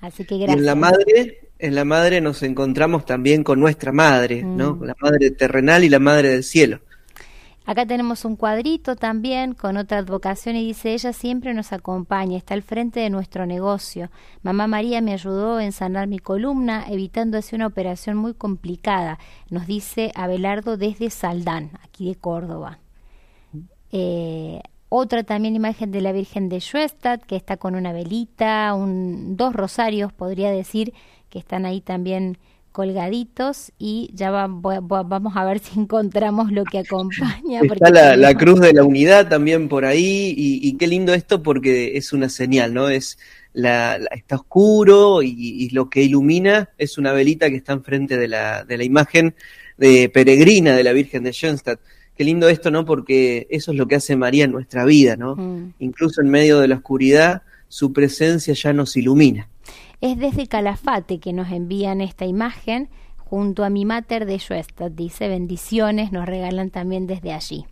Así 0.01 0.25
que 0.25 0.37
Y 0.37 0.39
gracias. 0.41 0.59
en 0.59 0.67
la 0.67 0.75
madre, 0.75 1.51
en 1.59 1.75
la 1.75 1.85
madre 1.85 2.21
nos 2.21 2.43
encontramos 2.43 3.05
también 3.05 3.43
con 3.43 3.61
nuestra 3.61 3.93
madre, 3.93 4.43
¿no? 4.43 4.77
Mm. 4.77 4.85
La 4.85 4.97
madre 5.01 5.31
terrenal 5.31 5.85
y 5.85 5.89
la 5.89 5.99
madre 5.99 6.31
del 6.31 6.45
cielo. 6.45 6.81
Acá 7.69 7.85
tenemos 7.85 8.25
un 8.25 8.37
cuadrito 8.37 8.97
también 8.97 9.53
con 9.53 9.77
otra 9.77 9.99
advocación 9.99 10.57
y 10.57 10.67
dice, 10.67 10.95
ella 10.95 11.13
siempre 11.13 11.53
nos 11.53 11.75
acompaña, 11.75 12.39
está 12.39 12.55
al 12.55 12.63
frente 12.63 13.01
de 13.01 13.11
nuestro 13.11 13.45
negocio. 13.45 14.11
Mamá 14.43 14.67
María 14.67 15.03
me 15.03 15.13
ayudó 15.13 15.61
en 15.61 15.73
sanar 15.73 16.07
mi 16.07 16.19
columna, 16.19 16.87
evitando 16.89 17.37
así 17.37 17.55
una 17.55 17.67
operación 17.67 18.17
muy 18.17 18.33
complicada, 18.33 19.19
nos 19.51 19.67
dice 19.67 20.13
Abelardo 20.15 20.79
desde 20.79 21.11
Saldán, 21.11 21.73
aquí 21.85 22.09
de 22.09 22.15
Córdoba. 22.15 22.79
Eh, 23.93 24.63
otra 24.89 25.23
también 25.23 25.55
imagen 25.55 25.91
de 25.91 26.01
la 26.01 26.13
Virgen 26.13 26.49
de 26.49 26.61
Schwestad, 26.61 27.21
que 27.21 27.37
está 27.37 27.57
con 27.57 27.75
una 27.75 27.93
velita, 27.93 28.75
un, 28.75 29.37
dos 29.37 29.55
rosarios, 29.55 30.13
podría 30.13 30.51
decir, 30.51 30.95
que 31.31 31.39
están 31.39 31.67
ahí 31.67 31.81
también 31.81 32.39
colgaditos 32.73 33.73
y 33.79 34.11
ya 34.15 34.31
va, 34.31 34.47
vamos 34.47 35.37
a 35.37 35.45
ver 35.45 35.59
si 35.61 35.81
encontramos 35.81 36.53
lo 36.53 36.65
que 36.65 36.79
acompaña. 36.79 37.61
Está 37.63 37.91
la, 37.91 38.17
la, 38.17 38.35
cruz 38.35 38.61
de 38.61 38.73
la 38.73 38.85
unidad 38.85 39.29
también 39.29 39.69
por 39.69 39.85
ahí 39.85 40.35
y, 40.37 40.67
y, 40.67 40.77
qué 40.77 40.87
lindo 40.87 41.13
esto 41.13 41.43
porque 41.43 41.97
es 41.97 42.13
una 42.13 42.29
señal, 42.29 42.73
¿no? 42.75 42.89
Es 42.89 43.19
la, 43.53 43.97
está 44.13 44.37
oscuro 44.37 45.23
y, 45.23 45.35
y, 45.37 45.71
lo 45.71 45.91
que 45.91 46.03
ilumina 46.03 46.71
es 46.79 46.99
una 46.99 47.13
velita 47.13 47.51
que 47.51 47.57
está 47.57 47.73
enfrente 47.73 48.17
de 48.17 48.29
la, 48.29 48.65
de 48.65 48.79
la 48.79 48.85
imagen 48.85 49.35
de 49.77 50.09
peregrina 50.09 50.77
de 50.77 50.85
la 50.85 50.93
Virgen 50.93 51.25
de 51.25 51.33
Schoenstatt. 51.33 51.81
Qué 52.19 52.25
lindo 52.25 52.49
esto, 52.49 52.73
¿no? 52.73 52.85
Porque 52.85 53.47
eso 53.49 53.71
es 53.71 53.79
lo 53.79 53.87
que 53.87 53.95
hace 53.95 54.17
María 54.17 54.45
en 54.45 54.51
nuestra 54.51 54.85
vida, 54.85 55.15
¿no? 55.15 55.37
Mm. 55.37 55.75
Incluso 55.79 56.21
en 56.21 56.29
medio 56.29 56.59
de 56.59 56.67
la 56.67 56.75
oscuridad, 56.75 57.43
su 57.69 57.93
presencia 57.93 58.55
ya 58.55 58.73
nos 58.73 58.97
ilumina. 58.97 59.49
Es 60.01 60.19
desde 60.19 60.49
Calafate 60.49 61.21
que 61.21 61.33
nos 61.33 61.53
envían 61.53 62.01
esta 62.01 62.27
imagen 62.27 62.89
junto 63.19 63.63
a 63.63 63.71
mi 63.71 63.85
mater 63.85 64.27
de 64.27 64.37
Schwestad. 64.41 64.91
Dice 64.91 65.29
bendiciones, 65.29 66.11
nos 66.11 66.27
regalan 66.27 66.71
también 66.71 67.07
desde 67.07 67.33
allí. 67.33 67.67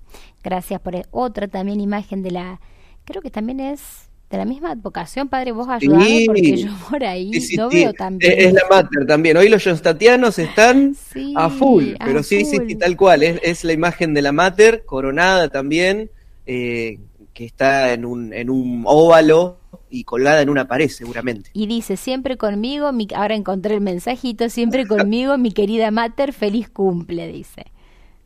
Gracias 0.45 0.81
por 0.81 0.95
otra 1.11 1.49
también 1.49 1.81
imagen 1.81 2.23
de 2.23 2.31
la, 2.31 2.61
creo 3.05 3.23
que 3.23 3.33
también 3.33 3.59
es 3.59 4.11
de 4.31 4.37
la 4.39 4.45
misma 4.45 4.73
advocación, 4.73 5.29
padre, 5.29 5.53
vos 5.53 5.69
ayudame 5.69 6.25
porque 6.27 6.57
yo 6.57 6.71
por 6.91 7.05
ahí 7.05 7.31
no 7.57 7.69
veo 7.71 7.93
también. 7.93 8.35
Es 8.37 8.53
la 8.53 8.63
mater 8.69 9.07
también. 9.07 9.37
Hoy 9.37 9.49
los 9.49 9.63
jonstatianos 9.63 10.39
están 10.39 10.97
a 11.37 11.49
full, 11.49 11.95
pero 12.05 12.23
sí, 12.23 12.45
sí, 12.45 12.75
tal 12.75 12.97
cual. 12.97 13.23
Es, 13.23 13.41
es, 13.43 13.65
la 13.65 13.73
imagen 13.73 14.15
de 14.15 14.23
la 14.23 14.33
mater 14.33 14.85
coronada 14.85 15.49
también, 15.49 16.11
eh, 16.45 16.99
que 17.33 17.45
está 17.45 17.93
en 17.93 18.05
un, 18.05 18.33
en 18.33 18.51
un 18.51 18.83
óvalo 18.87 19.59
y 19.91 20.03
colgada 20.03 20.43
en 20.43 20.49
una 20.49 20.67
pared 20.67 20.89
seguramente. 20.89 21.51
Y 21.53 21.69
dice, 21.69 21.97
siempre 21.97 22.37
conmigo, 22.37 22.93
mi, 22.93 23.07
ahora 23.15 23.37
encontré 23.37 23.75
el 23.75 23.81
mensajito, 23.81 24.49
siempre 24.49 24.87
conmigo, 24.87 25.39
mi 25.39 25.53
querida 25.53 25.93
Mater, 25.93 26.33
feliz 26.33 26.69
cumple, 26.69 27.29
dice. 27.29 27.67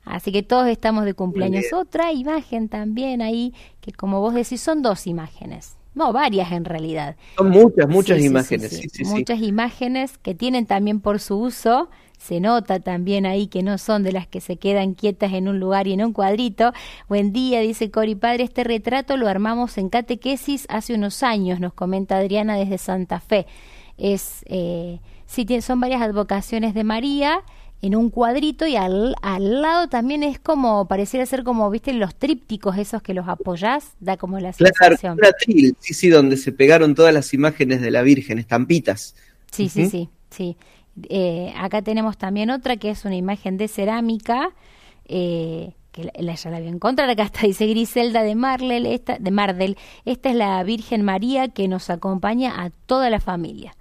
Así 0.04 0.32
que 0.32 0.42
todos 0.42 0.66
estamos 0.66 1.04
de 1.04 1.12
cumpleaños. 1.12 1.66
Otra 1.74 2.10
imagen 2.12 2.70
también 2.70 3.20
ahí, 3.20 3.52
que 3.82 3.92
como 3.92 4.20
vos 4.20 4.32
decís, 4.32 4.62
son 4.62 4.80
dos 4.80 5.06
imágenes. 5.06 5.76
No, 5.94 6.12
varias 6.12 6.52
en 6.52 6.64
realidad. 6.64 7.16
Son 7.36 7.50
muchas, 7.50 7.88
muchas 7.88 8.20
imágenes. 8.20 8.80
muchas 9.06 9.40
imágenes 9.40 10.18
que 10.18 10.34
tienen 10.34 10.66
también 10.66 11.00
por 11.00 11.20
su 11.20 11.38
uso 11.38 11.88
se 12.20 12.38
nota 12.38 12.80
también 12.80 13.24
ahí 13.24 13.46
que 13.46 13.62
no 13.62 13.78
son 13.78 14.02
de 14.02 14.12
las 14.12 14.26
que 14.26 14.42
se 14.42 14.56
quedan 14.56 14.92
quietas 14.92 15.32
en 15.32 15.48
un 15.48 15.58
lugar 15.58 15.86
y 15.86 15.94
en 15.94 16.04
un 16.04 16.12
cuadrito. 16.12 16.72
Buen 17.08 17.32
día, 17.32 17.60
dice 17.60 17.90
Cori 17.90 18.14
Padre, 18.14 18.44
este 18.44 18.62
retrato 18.62 19.16
lo 19.16 19.26
armamos 19.26 19.78
en 19.78 19.88
catequesis 19.88 20.66
hace 20.68 20.94
unos 20.94 21.22
años, 21.22 21.60
nos 21.60 21.72
comenta 21.72 22.18
Adriana 22.18 22.56
desde 22.56 22.76
Santa 22.76 23.20
Fe. 23.20 23.46
Es, 23.96 24.44
eh, 24.46 25.00
sí, 25.24 25.46
son 25.62 25.80
varias 25.80 26.02
advocaciones 26.02 26.74
de 26.74 26.84
María 26.84 27.42
en 27.82 27.96
un 27.96 28.10
cuadrito 28.10 28.66
y 28.66 28.76
al, 28.76 29.14
al 29.22 29.62
lado 29.62 29.88
también 29.88 30.22
es 30.22 30.38
como, 30.38 30.86
pareciera 30.86 31.24
ser 31.24 31.44
como, 31.44 31.70
viste, 31.70 31.92
los 31.92 32.14
trípticos 32.14 32.76
esos 32.76 33.02
que 33.02 33.14
los 33.14 33.26
apoyás, 33.28 33.92
da 34.00 34.16
como 34.16 34.38
la 34.38 34.52
sensación. 34.52 35.16
Claro, 35.16 35.36
sí, 35.38 35.74
sí, 35.80 36.08
donde 36.08 36.36
se 36.36 36.52
pegaron 36.52 36.94
todas 36.94 37.14
las 37.14 37.32
imágenes 37.32 37.80
de 37.80 37.90
la 37.90 38.02
Virgen, 38.02 38.38
estampitas. 38.38 39.14
Sí, 39.50 39.68
sí, 39.68 39.88
sí, 39.88 40.10
sí. 40.30 40.56
Eh, 41.08 41.54
acá 41.56 41.80
tenemos 41.80 42.18
también 42.18 42.50
otra 42.50 42.76
que 42.76 42.90
es 42.90 43.04
una 43.04 43.16
imagen 43.16 43.56
de 43.56 43.68
cerámica. 43.68 44.50
Eh, 45.06 45.72
que 45.90 46.04
la, 46.04 46.34
ya 46.34 46.50
la 46.50 46.58
voy 46.58 46.68
a 46.68 46.70
encontrar, 46.70 47.10
acá 47.10 47.24
está, 47.24 47.46
dice 47.46 47.66
Griselda 47.66 48.22
de 48.22 48.34
Marlel, 48.34 48.86
esta, 48.86 49.18
de 49.18 49.30
Mardel, 49.30 49.76
esta 50.04 50.30
es 50.30 50.36
la 50.36 50.62
Virgen 50.62 51.02
María 51.02 51.48
que 51.48 51.66
nos 51.66 51.90
acompaña 51.90 52.62
a 52.62 52.70
toda 52.86 53.10
la 53.10 53.18
familia. 53.18 53.74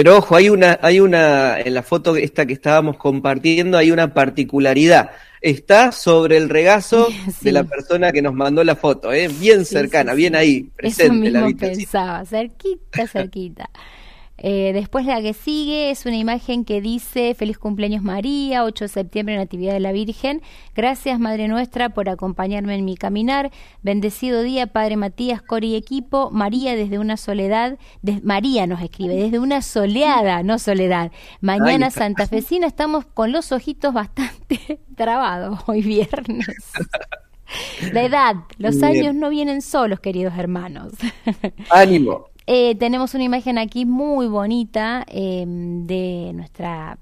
Pero 0.00 0.16
ojo, 0.16 0.34
hay 0.34 0.48
una, 0.48 0.78
hay 0.80 0.98
una, 0.98 1.60
en 1.60 1.74
la 1.74 1.82
foto 1.82 2.16
esta 2.16 2.46
que 2.46 2.54
estábamos 2.54 2.96
compartiendo, 2.96 3.76
hay 3.76 3.90
una 3.90 4.14
particularidad. 4.14 5.10
Está 5.42 5.92
sobre 5.92 6.38
el 6.38 6.48
regazo 6.48 7.06
de 7.42 7.52
la 7.52 7.64
persona 7.64 8.10
que 8.10 8.22
nos 8.22 8.32
mandó 8.32 8.64
la 8.64 8.76
foto, 8.76 9.12
¿eh? 9.12 9.28
bien 9.28 9.66
cercana, 9.66 10.14
bien 10.14 10.36
ahí, 10.36 10.62
presente 10.74 11.28
Eso 11.28 11.38
mismo 11.42 11.54
pensaba, 11.54 12.24
cerquita, 12.24 13.06
cerquita. 13.06 13.68
Eh, 14.42 14.72
después 14.72 15.04
la 15.04 15.20
que 15.20 15.34
sigue 15.34 15.90
es 15.90 16.06
una 16.06 16.16
imagen 16.16 16.64
que 16.64 16.80
dice 16.80 17.34
Feliz 17.34 17.58
cumpleaños 17.58 18.02
María, 18.02 18.64
8 18.64 18.84
de 18.84 18.88
septiembre, 18.88 19.36
Natividad 19.36 19.74
de 19.74 19.80
la 19.80 19.92
Virgen. 19.92 20.40
Gracias 20.74 21.20
Madre 21.20 21.46
Nuestra 21.46 21.90
por 21.90 22.08
acompañarme 22.08 22.74
en 22.74 22.86
mi 22.86 22.96
caminar. 22.96 23.50
Bendecido 23.82 24.42
día 24.42 24.66
Padre 24.66 24.96
Matías, 24.96 25.42
Cori 25.42 25.72
y 25.72 25.76
equipo. 25.76 26.30
María 26.30 26.74
desde 26.74 26.98
una 26.98 27.18
soledad, 27.18 27.78
María 28.22 28.66
nos 28.66 28.80
escribe, 28.80 29.14
desde 29.14 29.38
una 29.38 29.60
soleada, 29.60 30.42
no 30.42 30.58
soledad. 30.58 31.12
Mañana 31.42 31.90
Santa 31.90 32.26
Fecina 32.26 32.66
estamos 32.66 33.04
con 33.04 33.32
los 33.32 33.52
ojitos 33.52 33.92
bastante 33.92 34.80
trabados 34.96 35.60
hoy 35.66 35.82
viernes. 35.82 36.46
La 37.92 38.02
edad, 38.02 38.36
los 38.58 38.82
años 38.82 39.14
no 39.14 39.28
vienen 39.28 39.60
solos, 39.60 40.00
queridos 40.00 40.34
hermanos. 40.36 40.92
Ánimo. 41.70 42.29
Eh, 42.52 42.74
tenemos 42.74 43.14
una 43.14 43.22
imagen 43.22 43.58
aquí 43.58 43.86
muy 43.86 44.26
bonita 44.26 45.04
eh, 45.06 45.44
de 45.46 46.32
nuestra 46.34 46.98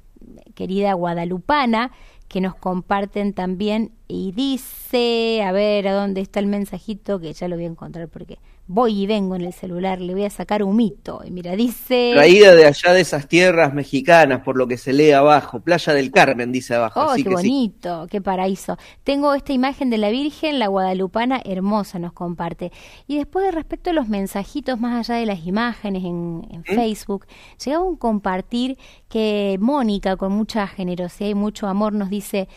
querida 0.55 0.93
guadalupana 0.93 1.91
que 2.29 2.43
nos 2.43 2.55
comparten 2.55 3.33
también 3.33 3.93
y 4.09 4.33
dice, 4.33 5.43
a 5.43 5.51
ver, 5.53 5.89
¿a 5.89 5.95
dónde 5.95 6.21
está 6.21 6.41
el 6.41 6.49
mensajito? 6.49 7.19
Que 7.19 7.33
ya 7.33 7.49
lo 7.49 7.57
voy 7.57 7.65
a 7.65 7.69
encontrar 7.69 8.09
porque 8.09 8.39
voy 8.69 9.03
y 9.03 9.07
vengo 9.07 9.35
en 9.35 9.41
el 9.41 9.55
celular, 9.55 9.99
le 9.99 10.13
voy 10.13 10.25
a 10.25 10.31
sacar 10.31 10.63
un 10.63 10.77
mito. 10.77 11.23
Y 11.25 11.31
mira, 11.31 11.57
dice... 11.57 12.13
Traída 12.13 12.55
de 12.55 12.67
allá 12.67 12.93
de 12.93 13.01
esas 13.01 13.27
tierras 13.27 13.73
mexicanas, 13.73 14.43
por 14.43 14.59
lo 14.59 14.69
que 14.69 14.77
se 14.77 14.93
lee 14.93 15.13
abajo. 15.13 15.61
Playa 15.61 15.95
del 15.95 16.13
Carmen, 16.13 16.53
dice 16.53 16.75
abajo. 16.75 17.01
Oh, 17.01 17.15
qué 17.17 17.29
bonito, 17.29 18.07
qué 18.11 18.21
paraíso. 18.21 18.77
Tengo 19.05 19.33
esta 19.33 19.55
imagen 19.55 19.89
de 19.89 19.97
la 19.97 20.11
Virgen, 20.11 20.59
la 20.59 20.69
guadalupana, 20.69 21.41
hermosa, 21.45 21.99
nos 21.99 22.13
comparte. 22.13 22.71
Y 23.07 23.17
después, 23.17 23.47
de 23.47 23.53
respecto 23.53 23.91
a 23.91 23.95
los 23.95 24.09
mensajitos, 24.09 24.79
más 24.79 25.09
allá 25.09 25.19
de 25.19 25.27
las 25.27 25.47
imágenes 25.47 26.05
en, 26.05 26.47
en 26.51 26.61
¿Mm? 26.61 26.75
Facebook, 26.75 27.27
llegaba 27.65 27.85
un 27.85 27.97
compartir 27.97 28.77
que 29.09 29.57
Mónica, 29.61 30.17
con 30.17 30.33
mucha 30.33 30.67
generosidad 30.67 31.31
y 31.31 31.35
mucho 31.35 31.69
amor, 31.69 31.95
nos 31.95 32.11
dice, 32.11 32.49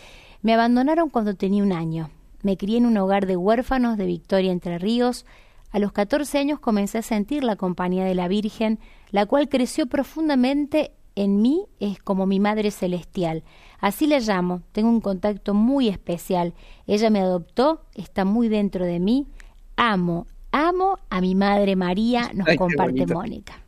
me 0.41 0.53
abandonaron 0.53 1.09
cuando 1.09 1.35
tenía 1.35 1.63
un 1.63 1.71
año. 1.71 2.09
Me 2.43 2.57
crié 2.57 2.79
en 2.79 2.85
un 2.85 2.97
hogar 2.97 3.27
de 3.27 3.37
huérfanos 3.37 3.97
de 3.97 4.05
Victoria 4.07 4.51
Entre 4.51 4.77
Ríos, 4.77 5.25
a 5.71 5.79
los 5.79 5.91
14 5.91 6.37
años 6.37 6.59
comencé 6.59 6.97
a 6.97 7.01
sentir 7.01 7.43
la 7.43 7.55
compañía 7.55 8.03
de 8.03 8.15
la 8.15 8.27
Virgen, 8.27 8.79
la 9.09 9.25
cual 9.25 9.49
creció 9.49 9.87
profundamente 9.87 10.91
en 11.15 11.41
mí 11.41 11.65
es 11.79 11.99
como 11.99 12.25
mi 12.25 12.39
Madre 12.39 12.71
Celestial. 12.71 13.43
Así 13.79 14.07
la 14.07 14.19
llamo, 14.19 14.61
tengo 14.71 14.89
un 14.89 15.01
contacto 15.01 15.53
muy 15.53 15.87
especial. 15.87 16.53
Ella 16.87 17.09
me 17.09 17.19
adoptó, 17.19 17.81
está 17.95 18.25
muy 18.25 18.47
dentro 18.47 18.85
de 18.85 18.99
mí. 18.99 19.27
Amo, 19.75 20.27
amo 20.51 20.97
a 21.09 21.21
mi 21.21 21.35
Madre 21.35 21.75
María, 21.75 22.31
nos 22.33 22.47
comparte 22.57 23.07
Mónica. 23.07 23.61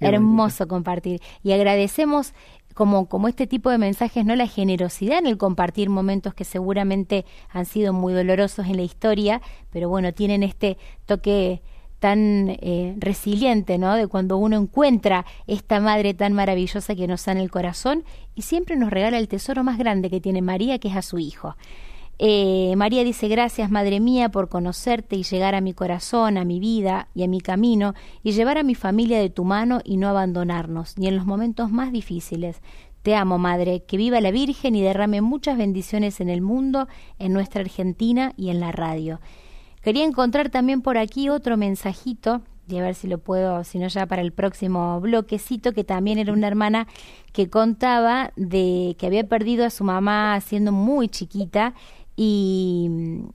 Hermoso 0.00 0.68
compartir. 0.68 1.22
Y 1.42 1.52
agradecemos 1.52 2.34
como, 2.74 3.08
como 3.08 3.28
este 3.28 3.46
tipo 3.46 3.70
de 3.70 3.78
mensajes, 3.78 4.24
¿no? 4.24 4.36
La 4.36 4.46
generosidad 4.46 5.18
en 5.18 5.26
el 5.26 5.38
compartir 5.38 5.88
momentos 5.88 6.34
que 6.34 6.44
seguramente 6.44 7.24
han 7.48 7.64
sido 7.64 7.92
muy 7.92 8.12
dolorosos 8.12 8.66
en 8.66 8.76
la 8.76 8.82
historia, 8.82 9.40
pero 9.70 9.88
bueno, 9.88 10.12
tienen 10.12 10.42
este 10.42 10.76
toque 11.06 11.62
tan 12.00 12.50
eh, 12.60 12.94
resiliente, 12.98 13.78
¿no? 13.78 13.94
De 13.94 14.08
cuando 14.08 14.36
uno 14.36 14.58
encuentra 14.58 15.24
esta 15.46 15.80
madre 15.80 16.12
tan 16.12 16.34
maravillosa 16.34 16.94
que 16.94 17.06
nos 17.06 17.22
sana 17.22 17.40
el 17.40 17.50
corazón 17.50 18.04
y 18.34 18.42
siempre 18.42 18.76
nos 18.76 18.90
regala 18.90 19.16
el 19.16 19.28
tesoro 19.28 19.64
más 19.64 19.78
grande 19.78 20.10
que 20.10 20.20
tiene 20.20 20.42
María, 20.42 20.78
que 20.78 20.88
es 20.88 20.96
a 20.96 21.02
su 21.02 21.18
hijo. 21.18 21.56
Eh, 22.26 22.72
María 22.76 23.04
dice, 23.04 23.28
gracias 23.28 23.70
Madre 23.70 24.00
mía 24.00 24.30
por 24.30 24.48
conocerte 24.48 25.14
y 25.14 25.24
llegar 25.24 25.54
a 25.54 25.60
mi 25.60 25.74
corazón, 25.74 26.38
a 26.38 26.46
mi 26.46 26.58
vida 26.58 27.08
y 27.14 27.22
a 27.22 27.28
mi 27.28 27.42
camino 27.42 27.92
y 28.22 28.32
llevar 28.32 28.56
a 28.56 28.62
mi 28.62 28.74
familia 28.74 29.18
de 29.18 29.28
tu 29.28 29.44
mano 29.44 29.82
y 29.84 29.98
no 29.98 30.08
abandonarnos, 30.08 30.96
ni 30.96 31.06
en 31.06 31.16
los 31.16 31.26
momentos 31.26 31.70
más 31.70 31.92
difíciles. 31.92 32.62
Te 33.02 33.14
amo, 33.14 33.36
Madre, 33.36 33.84
que 33.84 33.98
viva 33.98 34.22
la 34.22 34.30
Virgen 34.30 34.74
y 34.74 34.80
derrame 34.80 35.20
muchas 35.20 35.58
bendiciones 35.58 36.18
en 36.18 36.30
el 36.30 36.40
mundo, 36.40 36.88
en 37.18 37.34
nuestra 37.34 37.60
Argentina 37.60 38.32
y 38.38 38.48
en 38.48 38.58
la 38.58 38.72
radio. 38.72 39.20
Quería 39.82 40.06
encontrar 40.06 40.48
también 40.48 40.80
por 40.80 40.96
aquí 40.96 41.28
otro 41.28 41.58
mensajito 41.58 42.40
y 42.66 42.78
a 42.78 42.82
ver 42.82 42.94
si 42.94 43.06
lo 43.06 43.18
puedo, 43.18 43.62
si 43.64 43.78
no 43.78 43.88
ya 43.88 44.06
para 44.06 44.22
el 44.22 44.32
próximo 44.32 44.98
bloquecito, 45.00 45.72
que 45.72 45.84
también 45.84 46.18
era 46.18 46.32
una 46.32 46.46
hermana 46.46 46.86
que 47.32 47.50
contaba 47.50 48.32
de 48.36 48.96
que 48.98 49.06
había 49.06 49.28
perdido 49.28 49.66
a 49.66 49.70
su 49.70 49.84
mamá 49.84 50.40
siendo 50.40 50.72
muy 50.72 51.08
chiquita 51.08 51.74
y, 52.16 52.90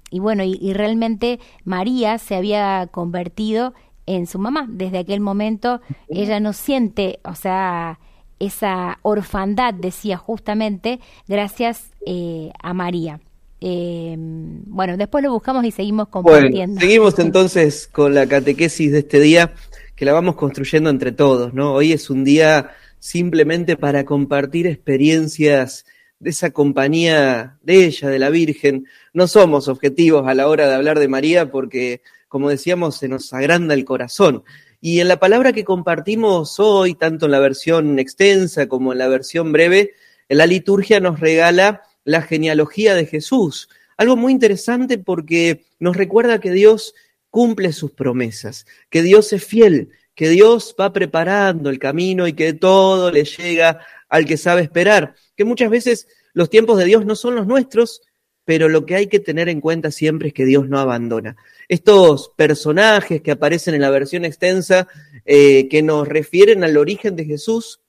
y 0.09 0.19
bueno, 0.19 0.43
y, 0.43 0.57
y 0.61 0.73
realmente 0.73 1.39
María 1.63 2.17
se 2.17 2.35
había 2.35 2.87
convertido 2.87 3.73
en 4.05 4.25
su 4.25 4.39
mamá. 4.39 4.65
Desde 4.69 4.99
aquel 4.99 5.19
momento 5.19 5.81
ella 6.07 6.39
no 6.39 6.53
siente, 6.53 7.19
o 7.23 7.35
sea, 7.35 7.99
esa 8.39 8.99
orfandad, 9.03 9.73
decía 9.73 10.17
justamente, 10.17 10.99
gracias 11.27 11.91
eh, 12.05 12.51
a 12.61 12.73
María. 12.73 13.19
Eh, 13.61 14.15
bueno, 14.17 14.95
después 14.97 15.23
lo 15.23 15.31
buscamos 15.31 15.65
y 15.65 15.71
seguimos 15.71 16.07
compartiendo. 16.07 16.75
Bueno, 16.75 16.79
seguimos 16.79 17.19
entonces 17.19 17.87
con 17.87 18.15
la 18.15 18.25
catequesis 18.25 18.91
de 18.91 18.99
este 18.99 19.19
día, 19.19 19.53
que 19.95 20.05
la 20.05 20.13
vamos 20.13 20.35
construyendo 20.35 20.89
entre 20.89 21.11
todos, 21.11 21.53
¿no? 21.53 21.73
Hoy 21.73 21.91
es 21.91 22.09
un 22.09 22.23
día 22.23 22.71
simplemente 22.99 23.77
para 23.77 24.05
compartir 24.05 24.65
experiencias 24.65 25.85
de 26.19 26.29
esa 26.29 26.51
compañía 26.51 27.57
de 27.63 27.85
ella, 27.85 28.09
de 28.09 28.19
la 28.19 28.29
Virgen. 28.29 28.87
No 29.13 29.27
somos 29.27 29.67
objetivos 29.67 30.27
a 30.27 30.33
la 30.33 30.47
hora 30.47 30.67
de 30.67 30.75
hablar 30.75 30.99
de 30.99 31.07
María 31.07 31.51
porque, 31.51 32.01
como 32.27 32.49
decíamos, 32.49 32.97
se 32.97 33.07
nos 33.07 33.33
agranda 33.33 33.73
el 33.73 33.85
corazón. 33.85 34.43
Y 34.81 34.99
en 34.99 35.07
la 35.07 35.19
palabra 35.19 35.53
que 35.53 35.63
compartimos 35.63 36.59
hoy, 36.59 36.95
tanto 36.95 37.25
en 37.25 37.31
la 37.31 37.39
versión 37.39 37.99
extensa 37.99 38.67
como 38.67 38.91
en 38.93 38.99
la 38.99 39.07
versión 39.07 39.51
breve, 39.51 39.93
la 40.29 40.45
liturgia 40.45 40.99
nos 40.99 41.19
regala 41.19 41.83
la 42.03 42.21
genealogía 42.21 42.95
de 42.95 43.05
Jesús. 43.05 43.69
Algo 43.97 44.15
muy 44.15 44.31
interesante 44.31 44.97
porque 44.97 45.65
nos 45.79 45.97
recuerda 45.97 46.39
que 46.39 46.51
Dios 46.51 46.93
cumple 47.29 47.73
sus 47.73 47.91
promesas, 47.91 48.65
que 48.89 49.01
Dios 49.01 49.33
es 49.33 49.43
fiel, 49.43 49.89
que 50.15 50.29
Dios 50.29 50.75
va 50.79 50.91
preparando 50.93 51.69
el 51.69 51.79
camino 51.79 52.27
y 52.27 52.33
que 52.33 52.53
todo 52.53 53.11
le 53.11 53.23
llega 53.25 53.79
al 54.09 54.25
que 54.25 54.37
sabe 54.37 54.61
esperar, 54.61 55.15
que 55.39 55.45
muchas 55.45 55.69
veces 55.69 56.09
los 56.33 56.49
tiempos 56.49 56.77
de 56.77 56.83
Dios 56.83 57.05
no 57.05 57.15
son 57.15 57.33
los 57.33 57.47
nuestros, 57.47 58.01
pero 58.43 58.67
lo 58.67 58.85
que 58.85 58.95
hay 58.95 59.07
que 59.07 59.21
tener 59.21 59.47
en 59.47 59.61
cuenta 59.61 59.89
siempre 59.89 60.27
es 60.27 60.33
que 60.33 60.43
Dios 60.43 60.67
no 60.67 60.77
abandona. 60.77 61.37
Estos 61.69 62.33
personajes 62.35 63.21
que 63.21 63.31
aparecen 63.31 63.73
en 63.73 63.79
la 63.79 63.89
versión 63.89 64.25
extensa, 64.25 64.89
eh, 65.23 65.69
que 65.69 65.81
nos 65.81 66.09
refieren 66.09 66.65
al 66.65 66.75
origen 66.75 67.15
de 67.15 67.23
Jesús, 67.23 67.79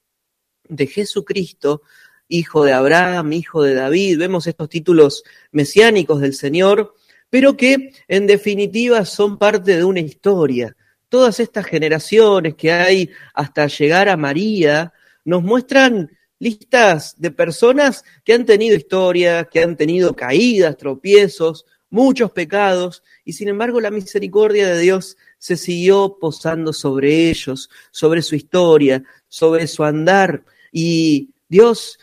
de 0.68 0.86
Jesucristo, 0.86 1.82
hijo 2.28 2.62
de 2.64 2.72
Abraham, 2.72 3.32
hijo 3.32 3.64
de 3.64 3.74
David, 3.74 4.20
vemos 4.20 4.46
estos 4.46 4.68
títulos 4.68 5.24
mesiánicos 5.50 6.20
del 6.20 6.34
Señor, 6.34 6.94
pero 7.30 7.56
que 7.56 7.94
en 8.06 8.28
definitiva 8.28 9.04
son 9.06 9.38
parte 9.38 9.76
de 9.76 9.82
una 9.82 9.98
historia. 9.98 10.76
Todas 11.08 11.40
estas 11.40 11.66
generaciones 11.66 12.54
que 12.54 12.70
hay 12.70 13.10
hasta 13.34 13.66
llegar 13.66 14.08
a 14.08 14.16
María 14.16 14.92
nos 15.24 15.42
muestran 15.42 16.12
listas 16.40 17.14
de 17.20 17.30
personas 17.30 18.02
que 18.24 18.32
han 18.32 18.44
tenido 18.44 18.74
historia, 18.74 19.44
que 19.44 19.62
han 19.62 19.76
tenido 19.76 20.16
caídas, 20.16 20.76
tropiezos, 20.76 21.66
muchos 21.90 22.32
pecados, 22.32 23.02
y 23.24 23.34
sin 23.34 23.48
embargo 23.48 23.80
la 23.80 23.90
misericordia 23.90 24.68
de 24.68 24.80
Dios 24.80 25.16
se 25.38 25.56
siguió 25.56 26.16
posando 26.20 26.72
sobre 26.72 27.30
ellos, 27.30 27.70
sobre 27.90 28.22
su 28.22 28.34
historia, 28.34 29.04
sobre 29.28 29.66
su 29.66 29.84
andar, 29.84 30.44
y 30.72 31.30
Dios 31.48 31.98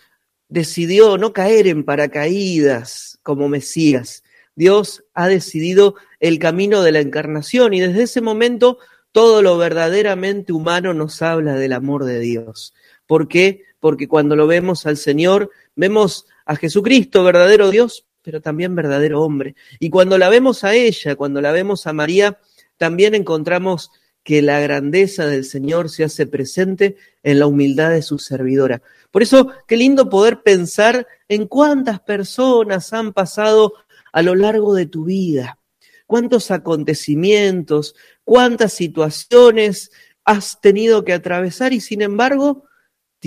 decidió 0.49 1.17
no 1.17 1.33
caer 1.33 1.67
en 1.67 1.83
paracaídas 1.83 3.19
como 3.23 3.49
Mesías. 3.49 4.23
Dios 4.55 5.03
ha 5.13 5.27
decidido 5.27 5.95
el 6.19 6.39
camino 6.39 6.83
de 6.83 6.91
la 6.91 6.99
encarnación 6.99 7.73
y 7.73 7.79
desde 7.79 8.03
ese 8.03 8.21
momento 8.21 8.77
todo 9.11 9.41
lo 9.41 9.57
verdaderamente 9.57 10.53
humano 10.53 10.93
nos 10.93 11.21
habla 11.21 11.55
del 11.55 11.73
amor 11.73 12.05
de 12.05 12.19
Dios. 12.19 12.73
¿Por 13.05 13.27
qué? 13.27 13.63
Porque 13.79 14.07
cuando 14.07 14.35
lo 14.35 14.47
vemos 14.47 14.85
al 14.85 14.97
Señor, 14.97 15.51
vemos 15.75 16.25
a 16.45 16.55
Jesucristo, 16.55 17.23
verdadero 17.23 17.69
Dios, 17.69 18.05
pero 18.21 18.41
también 18.41 18.75
verdadero 18.75 19.21
hombre. 19.21 19.55
Y 19.79 19.89
cuando 19.89 20.17
la 20.17 20.29
vemos 20.29 20.63
a 20.63 20.73
ella, 20.73 21.15
cuando 21.15 21.41
la 21.41 21.51
vemos 21.51 21.87
a 21.87 21.93
María, 21.93 22.39
también 22.77 23.15
encontramos 23.15 23.91
que 24.23 24.41
la 24.41 24.59
grandeza 24.59 25.25
del 25.25 25.45
Señor 25.45 25.89
se 25.89 26.03
hace 26.03 26.27
presente 26.27 26.97
en 27.23 27.39
la 27.39 27.47
humildad 27.47 27.91
de 27.91 28.01
su 28.01 28.19
servidora. 28.19 28.81
Por 29.09 29.23
eso, 29.23 29.53
qué 29.67 29.77
lindo 29.77 30.09
poder 30.09 30.41
pensar 30.41 31.07
en 31.29 31.47
cuántas 31.47 32.01
personas 32.01 32.91
han 32.91 33.13
pasado 33.13 33.73
a 34.11 34.21
lo 34.21 34.35
largo 34.35 34.73
de 34.73 34.85
tu 34.85 35.05
vida, 35.05 35.59
cuántos 36.05 36.51
acontecimientos, 36.51 37.95
cuántas 38.25 38.73
situaciones 38.73 39.91
has 40.25 40.59
tenido 40.59 41.05
que 41.05 41.13
atravesar 41.13 41.71
y 41.71 41.79
sin 41.79 42.01
embargo, 42.01 42.65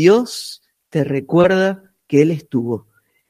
Dios 0.00 0.62
te 0.88 1.04
recuerda 1.04 1.92
que 2.06 2.22
Él 2.22 2.30
estuvo, 2.30 2.86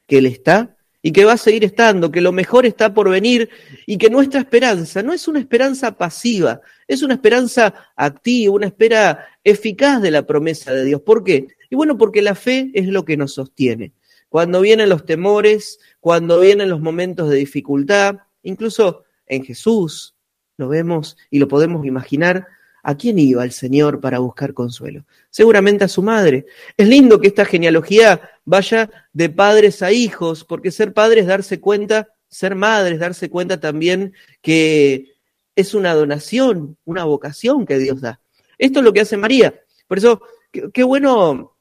que 0.07 0.19
Él 0.19 0.25
está 0.25 0.77
y 1.01 1.11
que 1.11 1.25
va 1.25 1.33
a 1.33 1.37
seguir 1.37 1.65
estando, 1.65 2.11
que 2.11 2.21
lo 2.21 2.31
mejor 2.31 2.65
está 2.65 2.93
por 2.93 3.09
venir 3.09 3.49
y 3.85 3.97
que 3.97 4.09
nuestra 4.09 4.39
esperanza 4.39 5.03
no 5.03 5.11
es 5.11 5.27
una 5.27 5.39
esperanza 5.39 5.97
pasiva, 5.97 6.61
es 6.87 7.03
una 7.03 7.15
esperanza 7.15 7.73
activa, 7.97 8.53
una 8.53 8.67
espera 8.67 9.27
eficaz 9.43 10.01
de 10.01 10.11
la 10.11 10.25
promesa 10.25 10.73
de 10.73 10.85
Dios. 10.85 11.01
¿Por 11.01 11.25
qué? 11.25 11.47
Y 11.69 11.75
bueno, 11.75 11.97
porque 11.97 12.21
la 12.21 12.35
fe 12.35 12.71
es 12.73 12.87
lo 12.87 13.03
que 13.03 13.17
nos 13.17 13.33
sostiene. 13.33 13.91
Cuando 14.29 14.61
vienen 14.61 14.87
los 14.87 15.05
temores, 15.05 15.77
cuando 15.99 16.39
vienen 16.39 16.69
los 16.69 16.79
momentos 16.79 17.29
de 17.29 17.35
dificultad, 17.35 18.15
incluso 18.43 19.03
en 19.27 19.43
Jesús, 19.43 20.15
lo 20.55 20.69
vemos 20.69 21.17
y 21.29 21.39
lo 21.39 21.49
podemos 21.49 21.85
imaginar, 21.85 22.47
¿A 22.83 22.95
quién 22.95 23.19
iba 23.19 23.43
el 23.43 23.51
Señor 23.51 23.99
para 23.99 24.19
buscar 24.19 24.53
consuelo? 24.53 25.05
Seguramente 25.29 25.83
a 25.83 25.87
su 25.87 26.01
madre. 26.01 26.45
Es 26.77 26.87
lindo 26.87 27.19
que 27.19 27.27
esta 27.27 27.45
genealogía 27.45 28.31
vaya 28.43 28.89
de 29.13 29.29
padres 29.29 29.81
a 29.81 29.91
hijos, 29.91 30.43
porque 30.43 30.71
ser 30.71 30.93
padre 30.93 31.21
es 31.21 31.27
darse 31.27 31.59
cuenta, 31.59 32.09
ser 32.27 32.55
madre 32.55 32.95
es 32.95 32.99
darse 32.99 33.29
cuenta 33.29 33.59
también 33.59 34.13
que 34.41 35.13
es 35.55 35.73
una 35.73 35.93
donación, 35.93 36.77
una 36.85 37.03
vocación 37.03 37.65
que 37.65 37.77
Dios 37.77 38.01
da. 38.01 38.19
Esto 38.57 38.79
es 38.79 38.85
lo 38.85 38.93
que 38.93 39.01
hace 39.01 39.17
María. 39.17 39.61
Por 39.87 39.97
eso, 39.99 40.21
qué, 40.51 40.71
qué 40.73 40.83
bueno 40.83 41.55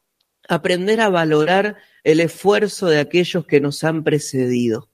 aprender 0.49 1.01
a 1.01 1.09
valorar 1.11 1.77
el 2.03 2.21
esfuerzo 2.21 2.87
de 2.87 2.99
aquellos 2.99 3.47
que 3.47 3.61
nos 3.61 3.85
han 3.85 4.05
precedido. 4.05 4.89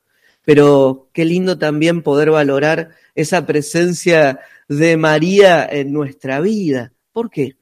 Pero 0.44 1.08
qué 1.12 1.24
lindo 1.24 1.58
también 1.58 2.02
poder 2.02 2.30
valorar 2.30 2.90
esa 3.14 3.46
presencia 3.46 4.40
de 4.68 4.96
María 4.96 5.66
en 5.70 5.92
nuestra 5.92 6.40
vida. 6.40 6.92
¿Por 7.12 7.30
qué? 7.30 7.56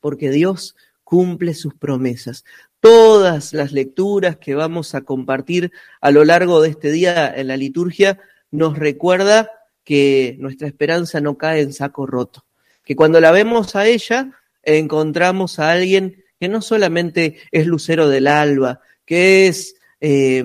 Porque 0.00 0.30
Dios 0.30 0.76
cumple 1.04 1.54
sus 1.54 1.74
promesas. 1.74 2.44
Todas 2.80 3.52
las 3.52 3.72
lecturas 3.72 4.36
que 4.36 4.54
vamos 4.54 4.94
a 4.94 5.02
compartir 5.02 5.72
a 6.00 6.10
lo 6.10 6.24
largo 6.24 6.60
de 6.60 6.70
este 6.70 6.90
día 6.90 7.32
en 7.34 7.48
la 7.48 7.56
liturgia 7.56 8.18
nos 8.50 8.78
recuerda 8.78 9.50
que 9.84 10.36
nuestra 10.40 10.66
esperanza 10.66 11.20
no 11.20 11.38
cae 11.38 11.60
en 11.60 11.72
saco 11.72 12.06
roto, 12.06 12.44
que 12.84 12.96
cuando 12.96 13.20
la 13.20 13.30
vemos 13.30 13.76
a 13.76 13.86
ella 13.86 14.32
encontramos 14.62 15.58
a 15.58 15.70
alguien 15.70 16.24
que 16.40 16.48
no 16.48 16.60
solamente 16.60 17.38
es 17.50 17.66
lucero 17.66 18.08
del 18.08 18.26
alba, 18.26 18.80
que 19.04 19.46
es 19.46 19.76
eh, 20.00 20.42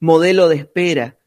modelo 0.00 0.48
de 0.48 0.56
espera, 0.56 1.18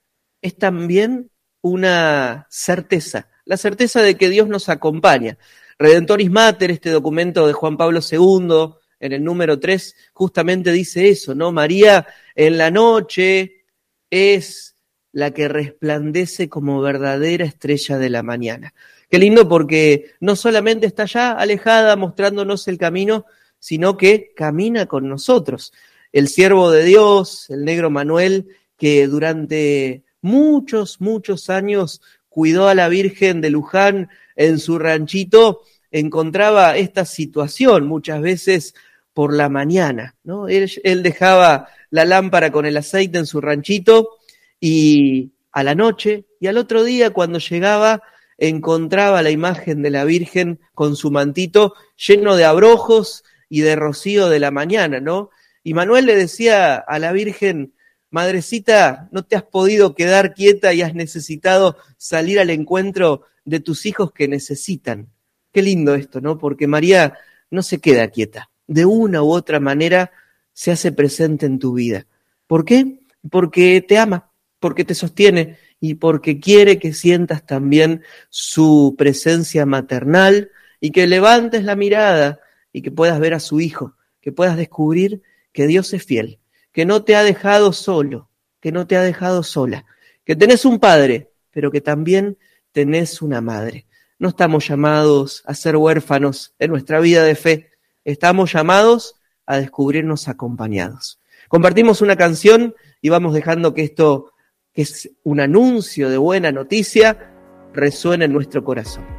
es 0.42 0.58
también 0.58 1.32
una 1.62 2.48
certeza, 2.50 3.30
la 3.50 3.58
certeza 3.58 4.04
de 4.04 4.16
que 4.16 4.30
Dios 4.30 4.48
nos 4.48 4.70
acompaña. 4.70 5.40
Redentoris 5.80 6.30
Mater, 6.30 6.70
este 6.70 6.92
documento 6.92 7.48
de 7.48 7.54
Juan 7.54 7.78
Pablo 7.78 8.00
II, 8.00 8.76
en 9.00 9.12
el 9.12 9.24
número 9.24 9.60
3, 9.60 9.96
justamente 10.14 10.72
dice 10.72 11.10
eso, 11.10 11.34
¿no? 11.34 11.52
María 11.52 12.06
en 12.36 12.60
la 12.60 12.70
noche 12.70 13.64
es 14.12 14.76
la 15.12 15.32
que 15.32 15.48
resplandece 15.48 16.48
como 16.48 16.80
verdadera 16.80 17.44
estrella 17.44 17.98
de 17.98 18.12
la 18.12 18.22
mañana. 18.22 18.76
Qué 19.10 19.18
lindo 19.18 19.50
porque 19.50 20.12
no 20.20 20.36
solamente 20.36 20.86
está 20.86 21.04
allá 21.04 21.32
alejada 21.32 21.96
mostrándonos 21.96 22.68
el 22.68 22.78
camino, 22.78 23.26
sino 23.58 23.98
que 23.98 24.32
camina 24.36 24.86
con 24.86 25.10
nosotros. 25.10 25.74
El 26.12 26.28
siervo 26.28 26.70
de 26.70 26.84
Dios, 26.84 27.50
el 27.50 27.66
negro 27.66 27.90
Manuel, 27.90 28.56
que 28.78 29.08
durante 29.08 30.04
muchos, 30.22 31.02
muchos 31.02 31.50
años 31.50 32.02
cuidó 32.39 32.69
a 32.69 32.73
la 32.73 32.88
Virgen 32.88 33.41
de 33.41 33.49
Luján 33.49 34.08
en 34.38 34.60
su 34.60 34.80
ranchito, 34.80 35.63
encontraba 35.91 36.78
esta 36.78 37.04
situación 37.04 37.86
muchas 37.86 38.21
veces 38.21 38.75
por 39.13 39.34
la 39.34 39.49
mañana, 39.49 40.15
¿no? 40.23 40.47
Él, 40.47 40.71
él, 40.86 41.04
dejaba 41.04 41.67
la 41.89 42.06
lámpara 42.06 42.49
con 42.49 42.65
el 42.65 42.78
aceite 42.78 43.17
en 43.17 43.25
su 43.25 43.41
ranchito 43.41 44.12
y 44.58 45.34
a 45.52 45.65
la 45.65 45.75
noche 45.75 46.28
y 46.39 46.47
al 46.47 46.56
otro 46.56 46.86
día 46.86 47.10
cuando 47.10 47.39
llegaba 47.39 48.04
encontraba 48.38 49.21
la 49.21 49.32
imagen 49.32 49.82
de 49.82 49.89
la 49.89 50.06
Virgen 50.06 50.62
con 50.73 50.95
su 50.95 51.12
mantito 51.12 51.73
lleno 51.97 52.38
de 52.38 52.45
abrojos 52.45 53.25
y 53.49 53.60
de 53.60 53.75
rocío 53.75 54.30
de 54.30 54.39
la 54.39 54.52
mañana, 54.52 55.02
¿no? 55.02 55.30
Y 55.62 55.73
Manuel 55.73 56.06
le 56.06 56.15
decía 56.15 56.75
a 56.75 56.99
la 56.99 57.12
Virgen, 57.12 57.73
Madrecita, 58.12 59.08
no 59.12 59.24
te 59.24 59.36
has 59.36 59.43
podido 59.43 59.93
quedar 59.93 60.34
quieta 60.34 60.74
y 60.74 60.82
has 60.82 60.95
necesitado 60.95 61.78
salir 61.98 62.40
al 62.40 62.50
encuentro 62.50 63.23
de 63.46 63.60
tus 63.60 63.86
hijos 63.86 64.12
que 64.12 64.27
necesitan. 64.27 65.10
Qué 65.52 65.62
lindo 65.62 65.96
esto, 65.96 66.21
¿no? 66.21 66.38
Porque 66.38 66.67
María 66.67 67.17
no 67.52 67.62
se 67.62 67.79
queda 67.79 68.08
quieta. 68.10 68.50
De 68.67 68.86
una 68.86 69.23
u 69.23 69.31
otra 69.31 69.60
manera 69.60 70.12
se 70.54 70.71
hace 70.71 70.92
presente 70.92 71.46
en 71.46 71.60
tu 71.60 71.73
vida. 71.73 72.06
¿Por 72.48 72.65
qué? 72.65 73.00
Porque 73.29 73.84
te 73.88 73.98
ama, 73.98 74.31
porque 74.60 74.84
te 74.84 74.96
sostiene 74.96 75.58
y 75.79 75.96
porque 75.96 76.40
quiere 76.40 76.79
que 76.79 76.94
sientas 76.94 77.46
también 77.46 78.04
su 78.29 78.96
presencia 78.98 79.65
maternal 79.65 80.52
y 80.79 80.92
que 80.92 81.08
levantes 81.08 81.63
la 81.63 81.75
mirada 81.75 82.40
y 82.73 82.81
que 82.81 82.92
puedas 82.92 83.19
ver 83.19 83.34
a 83.34 83.40
su 83.40 83.60
hijo, 83.60 83.96
que 84.21 84.31
puedas 84.31 84.58
descubrir 84.58 85.21
que 85.52 85.67
Dios 85.67 85.94
es 85.94 86.04
fiel, 86.04 86.40
que 86.80 86.86
no 86.86 87.04
te 87.04 87.17
ha 87.17 87.23
dejado 87.23 87.73
solo, 87.73 88.30
que 88.62 88.71
no 88.71 88.88
te 88.88 88.96
ha 88.96 89.02
dejado 89.02 89.44
sola, 89.44 89.84
que 90.23 90.38
tenés 90.38 90.63
un 90.63 90.80
padre, 90.80 91.30
pero 91.52 91.71
que 91.71 91.82
también 91.82 92.38
tenés 92.71 93.21
una 93.21 93.42
madre. 93.42 93.86
No 94.17 94.30
estamos 94.30 94.65
llamados 94.65 95.44
a 95.46 95.56
ser 95.56 95.75
huérfanos 95.75 96.54
en 96.58 96.71
nuestra 96.71 97.02
vida 97.02 97.25
de 97.25 97.36
fe, 97.36 97.71
estamos 98.06 98.54
llamados 98.54 99.15
a 99.46 99.58
descubrirnos 99.58 100.30
acompañados. 100.30 101.19
Compartimos 101.50 102.02
una 102.02 102.15
canción 102.15 102.73
y 103.02 103.10
vamos 103.10 103.34
dejando 103.34 103.73
que 103.73 103.84
esto, 103.84 104.32
que 104.71 104.84
es 104.84 105.12
un 105.23 105.42
anuncio 105.42 106.10
de 106.10 106.15
buena 106.15 106.54
noticia, 106.54 107.30
resuene 107.73 108.23
en 108.23 108.32
nuestro 108.32 108.63
corazón. 108.63 109.19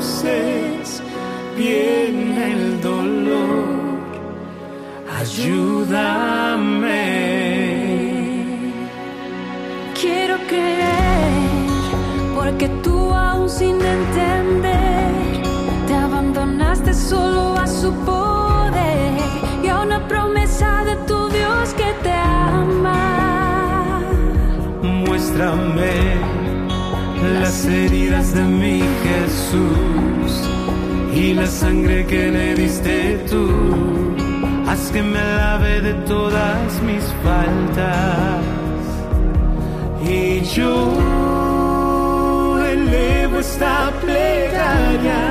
conoces 0.00 1.02
bien 1.56 2.32
el 2.38 2.80
dolor 2.80 4.00
ayúdame. 5.20 7.00
Quiero 10.00 10.36
creer, 10.48 11.68
porque 12.34 12.68
tú 12.82 13.12
aún 13.12 13.50
sin 13.50 13.76
entender, 13.82 15.42
te 15.86 15.94
abandonaste 15.94 16.94
solo 16.94 17.58
a 17.58 17.66
su 17.66 17.92
poder 17.92 19.12
y 19.62 19.68
a 19.68 19.80
una 19.80 20.08
promesa 20.08 20.84
de 20.84 20.96
tu 21.06 21.28
Dios 21.28 21.74
que 21.74 21.92
te 22.02 22.12
ama. 22.12 24.00
Muéstrame 24.82 26.39
las 27.40 27.64
heridas 27.64 28.34
de 28.34 28.42
mi 28.42 28.80
Jesús 29.04 30.30
y 31.14 31.32
la 31.32 31.46
sangre 31.46 32.04
que 32.06 32.30
le 32.30 32.54
diste 32.54 33.18
tú. 33.30 33.48
Haz 34.66 34.90
que 34.92 35.02
me 35.02 35.18
lave 35.18 35.80
de 35.80 35.94
todas 36.06 36.82
mis 36.82 37.04
faltas. 37.24 38.44
Y 40.06 40.42
yo 40.56 40.74
elevo 42.74 43.38
esta 43.38 43.90
plegaria 44.02 45.29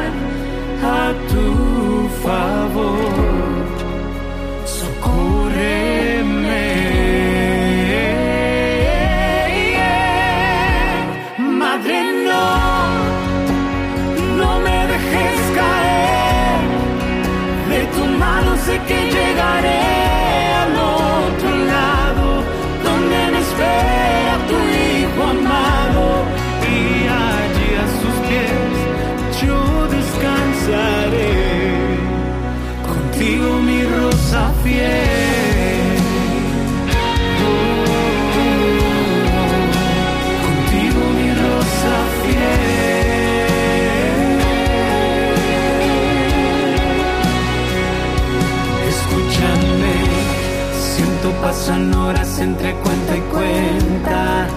pasan 51.70 51.94
entre 52.40 52.74
cuenta 52.76 53.18
y 53.18 53.22
cuenta. 53.32 54.48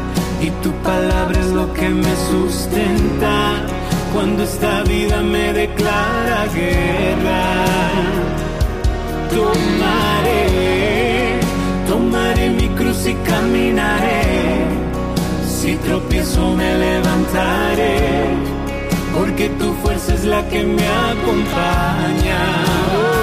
Y 0.41 0.51
tu 0.63 0.71
palabra 0.83 1.39
es 1.39 1.49
lo 1.49 1.73
que 1.73 1.89
me 1.89 2.15
sustenta 2.31 3.65
cuando 4.13 4.43
esta 4.43 4.83
vida 4.83 5.21
me 5.21 5.53
declara 5.53 6.47
guerra. 6.55 7.45
Tomaré, 9.31 11.39
tomaré 11.89 12.51
mi 12.51 12.69
cruz 12.77 13.07
y 13.07 13.15
caminaré. 13.31 14.23
Si 15.47 15.77
tropiezo 15.77 16.57
me 16.57 16.75
levantaré, 16.75 18.27
porque 19.17 19.49
tu 19.61 19.73
fuerza 19.75 20.15
es 20.15 20.25
la 20.25 20.43
que 20.49 20.65
me 20.65 20.89
acompaña. 21.13 23.22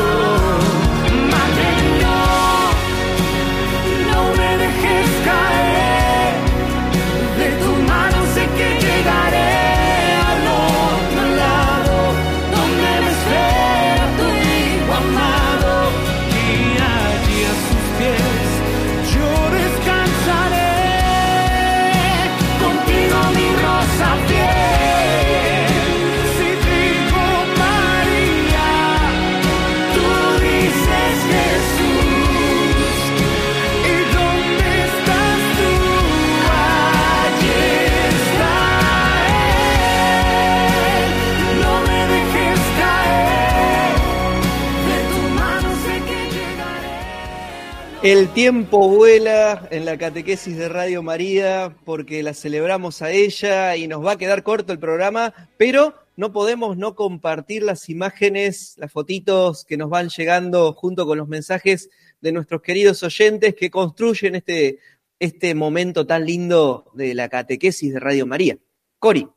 El 48.02 48.30
tiempo 48.30 48.88
vuela 48.88 49.68
en 49.72 49.84
la 49.84 49.98
catequesis 49.98 50.56
de 50.56 50.70
Radio 50.70 51.04
María 51.04 51.76
porque 51.84 52.24
la 52.24 52.34
celebramos 52.34 53.02
a 53.02 53.12
ella 53.12 53.76
y 53.76 53.90
nos 53.90 54.06
va 54.06 54.14
a 54.14 54.18
quedar 54.18 54.42
corto 54.42 54.72
el 54.72 54.80
programa, 54.80 55.34
pero 55.58 55.96
no 56.16 56.32
podemos 56.32 56.78
no 56.78 56.96
compartir 56.96 57.62
las 57.62 57.90
imágenes, 57.90 58.76
las 58.78 58.90
fotitos 58.94 59.66
que 59.66 59.76
nos 59.76 59.90
van 59.90 60.08
llegando 60.08 60.72
junto 60.72 61.06
con 61.06 61.18
los 61.18 61.28
mensajes 61.28 61.90
de 62.22 62.32
nuestros 62.32 62.62
queridos 62.62 63.04
oyentes 63.04 63.54
que 63.54 63.70
construyen 63.70 64.36
este, 64.36 64.80
este 65.20 65.54
momento 65.54 66.08
tan 66.08 66.26
lindo 66.26 66.90
de 66.94 67.14
la 67.14 67.28
catequesis 67.28 67.94
de 67.94 68.00
Radio 68.00 68.26
María. 68.26 68.58
Cori. 68.98 69.28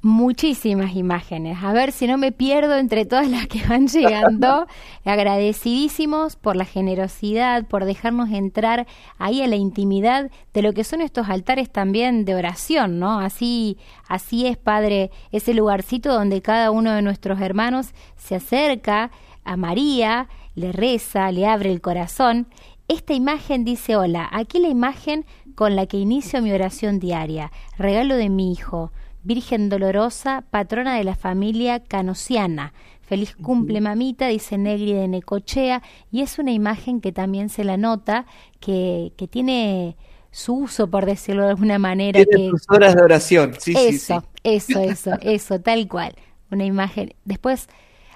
Muchísimas 0.00 0.94
imágenes. 0.94 1.58
A 1.60 1.72
ver 1.72 1.90
si 1.90 2.06
no 2.06 2.18
me 2.18 2.30
pierdo 2.30 2.76
entre 2.76 3.04
todas 3.04 3.28
las 3.28 3.48
que 3.48 3.66
van 3.66 3.88
llegando. 3.88 4.68
Agradecidísimos 5.04 6.36
por 6.36 6.54
la 6.54 6.64
generosidad, 6.64 7.66
por 7.66 7.84
dejarnos 7.84 8.30
entrar 8.30 8.86
ahí 9.18 9.42
a 9.42 9.48
la 9.48 9.56
intimidad 9.56 10.30
de 10.54 10.62
lo 10.62 10.72
que 10.72 10.84
son 10.84 11.00
estos 11.00 11.28
altares 11.28 11.70
también 11.70 12.24
de 12.24 12.36
oración, 12.36 13.00
¿no? 13.00 13.18
Así, 13.18 13.76
así 14.06 14.46
es, 14.46 14.56
Padre, 14.56 15.10
ese 15.32 15.52
lugarcito 15.52 16.12
donde 16.12 16.42
cada 16.42 16.70
uno 16.70 16.92
de 16.92 17.02
nuestros 17.02 17.40
hermanos 17.40 17.88
se 18.16 18.36
acerca 18.36 19.10
a 19.42 19.56
María, 19.56 20.28
le 20.54 20.70
reza, 20.70 21.32
le 21.32 21.46
abre 21.46 21.72
el 21.72 21.80
corazón 21.80 22.46
Esta 22.86 23.14
imagen 23.14 23.64
dice, 23.64 23.96
hola, 23.96 24.28
aquí 24.30 24.60
la 24.60 24.68
imagen 24.68 25.26
con 25.56 25.74
la 25.74 25.86
que 25.86 25.96
inicio 25.96 26.40
mi 26.40 26.52
oración 26.52 27.00
diaria, 27.00 27.50
regalo 27.78 28.14
de 28.14 28.28
mi 28.28 28.52
hijo, 28.52 28.92
Virgen 29.22 29.68
Dolorosa, 29.68 30.44
patrona 30.50 30.96
de 30.96 31.04
la 31.04 31.14
familia 31.14 31.80
canosiana. 31.80 32.72
Feliz 33.02 33.34
cumple, 33.36 33.80
mamita, 33.80 34.28
dice 34.28 34.58
Negri 34.58 34.92
de 34.92 35.08
Necochea, 35.08 35.82
y 36.12 36.20
es 36.22 36.38
una 36.38 36.52
imagen 36.52 37.00
que 37.00 37.10
también 37.10 37.48
se 37.48 37.64
la 37.64 37.76
nota, 37.76 38.26
que, 38.60 39.12
que 39.16 39.26
tiene 39.26 39.96
su 40.30 40.54
uso, 40.54 40.88
por 40.88 41.06
decirlo 41.06 41.44
de 41.44 41.50
alguna 41.50 41.78
manera. 41.78 42.22
Tiene 42.24 42.46
que... 42.46 42.50
tus 42.50 42.66
horas 42.68 42.94
de 42.94 43.02
oración, 43.02 43.54
sí, 43.58 43.72
sí, 43.72 43.86
Eso, 43.88 44.20
sí. 44.20 44.26
eso, 44.44 44.80
eso, 44.80 45.12
eso, 45.22 45.60
tal 45.60 45.88
cual. 45.88 46.14
Una 46.50 46.64
imagen. 46.64 47.14
Después, 47.24 47.68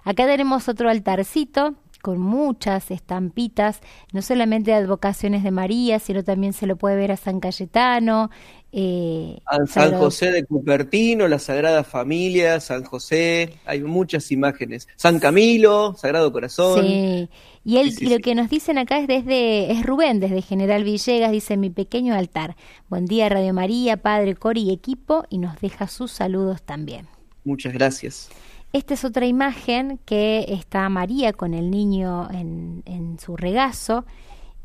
acá 0.04 0.26
tenemos 0.26 0.68
otro 0.68 0.90
altarcito 0.90 1.74
con 2.02 2.18
muchas 2.20 2.90
estampitas, 2.90 3.80
no 4.12 4.20
solamente 4.22 4.72
de 4.72 4.76
advocaciones 4.76 5.42
de 5.44 5.50
María, 5.52 5.98
sino 6.00 6.22
también 6.24 6.52
se 6.52 6.66
lo 6.66 6.76
puede 6.76 6.96
ver 6.96 7.12
a 7.12 7.16
San 7.16 7.40
Cayetano. 7.40 8.30
eh, 8.72 9.38
A 9.46 9.66
San 9.66 9.94
José 9.94 10.30
de 10.32 10.44
Cupertino, 10.44 11.28
la 11.28 11.38
Sagrada 11.38 11.84
Familia, 11.84 12.58
San 12.60 12.84
José, 12.84 13.60
hay 13.64 13.82
muchas 13.82 14.30
imágenes. 14.32 14.88
San 14.96 15.18
Camilo, 15.20 15.94
Sagrado 15.98 16.32
Corazón. 16.32 16.80
Sí. 16.80 17.28
Y, 17.64 17.76
él, 17.78 17.90
Sí, 17.90 17.96
sí, 17.96 18.06
y 18.06 18.08
lo 18.08 18.16
sí. 18.16 18.22
que 18.22 18.34
nos 18.34 18.48
dicen 18.50 18.78
acá 18.78 18.98
es 18.98 19.06
desde, 19.08 19.70
es 19.72 19.84
Rubén, 19.84 20.20
desde 20.20 20.42
General 20.42 20.82
Villegas, 20.84 21.30
dice 21.32 21.56
mi 21.56 21.70
pequeño 21.70 22.14
altar. 22.14 22.56
Buen 22.88 23.06
día, 23.06 23.28
Radio 23.28 23.52
María, 23.54 23.96
Padre, 23.98 24.34
Cori 24.36 24.62
y 24.62 24.72
equipo, 24.72 25.24
y 25.30 25.38
nos 25.38 25.60
deja 25.60 25.86
sus 25.88 26.10
saludos 26.12 26.62
también. 26.62 27.08
Muchas 27.44 27.72
gracias. 27.72 28.34
Esta 28.72 28.94
es 28.94 29.04
otra 29.04 29.26
imagen 29.26 29.98
que 30.04 30.46
está 30.48 30.88
María 30.88 31.32
con 31.32 31.52
el 31.54 31.70
niño 31.70 32.28
en, 32.30 32.82
en 32.86 33.18
su 33.18 33.36
regazo 33.36 34.04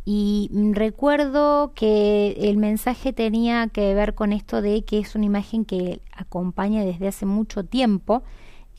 y 0.09 0.49
recuerdo 0.71 1.73
que 1.75 2.31
el 2.39 2.55
mensaje 2.55 3.11
tenía 3.11 3.67
que 3.67 3.93
ver 3.93 4.15
con 4.15 4.31
esto 4.31 4.61
de 4.61 4.85
que 4.85 4.99
es 4.99 5.15
una 5.15 5.25
imagen 5.25 5.65
que 5.65 5.99
acompaña 6.13 6.85
desde 6.85 7.09
hace 7.09 7.25
mucho 7.25 7.65
tiempo, 7.65 8.23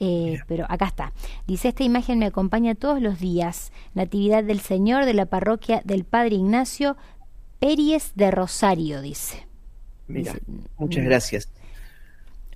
eh, 0.00 0.38
pero 0.46 0.64
acá 0.70 0.86
está. 0.86 1.12
Dice, 1.46 1.68
esta 1.68 1.84
imagen 1.84 2.18
me 2.18 2.24
acompaña 2.24 2.74
todos 2.74 3.02
los 3.02 3.18
días, 3.20 3.72
Natividad 3.92 4.42
del 4.42 4.60
Señor 4.60 5.04
de 5.04 5.12
la 5.12 5.26
parroquia 5.26 5.82
del 5.84 6.04
Padre 6.04 6.36
Ignacio 6.36 6.96
Peries 7.58 8.12
de 8.14 8.30
Rosario, 8.30 9.02
dice. 9.02 9.46
Mira, 10.06 10.32
Dice, 10.32 10.40
muchas 10.78 11.04
mm, 11.04 11.04
gracias. 11.04 11.52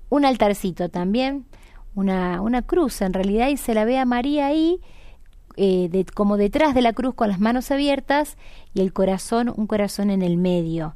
un 0.09 0.25
altarcito 0.25 0.89
también, 0.89 1.47
una, 1.95 2.41
una 2.41 2.63
cruz 2.63 3.01
en 3.03 3.13
realidad, 3.13 3.49
y 3.49 3.57
se 3.57 3.75
la 3.75 3.85
ve 3.85 3.99
a 3.99 4.05
María 4.05 4.47
ahí, 4.47 4.81
eh, 5.57 5.89
de- 5.91 6.05
como 6.07 6.37
detrás 6.37 6.75
de 6.75 6.83
la 6.83 6.93
cruz 6.93 7.15
con 7.15 7.29
las 7.29 7.41
manos 7.41 7.71
abiertas 7.71 8.37
y 8.75 8.81
el 8.81 8.93
corazón, 8.93 9.53
un 9.55 9.67
corazón 9.67 10.11
en 10.11 10.23
el 10.23 10.37
medio. 10.39 10.95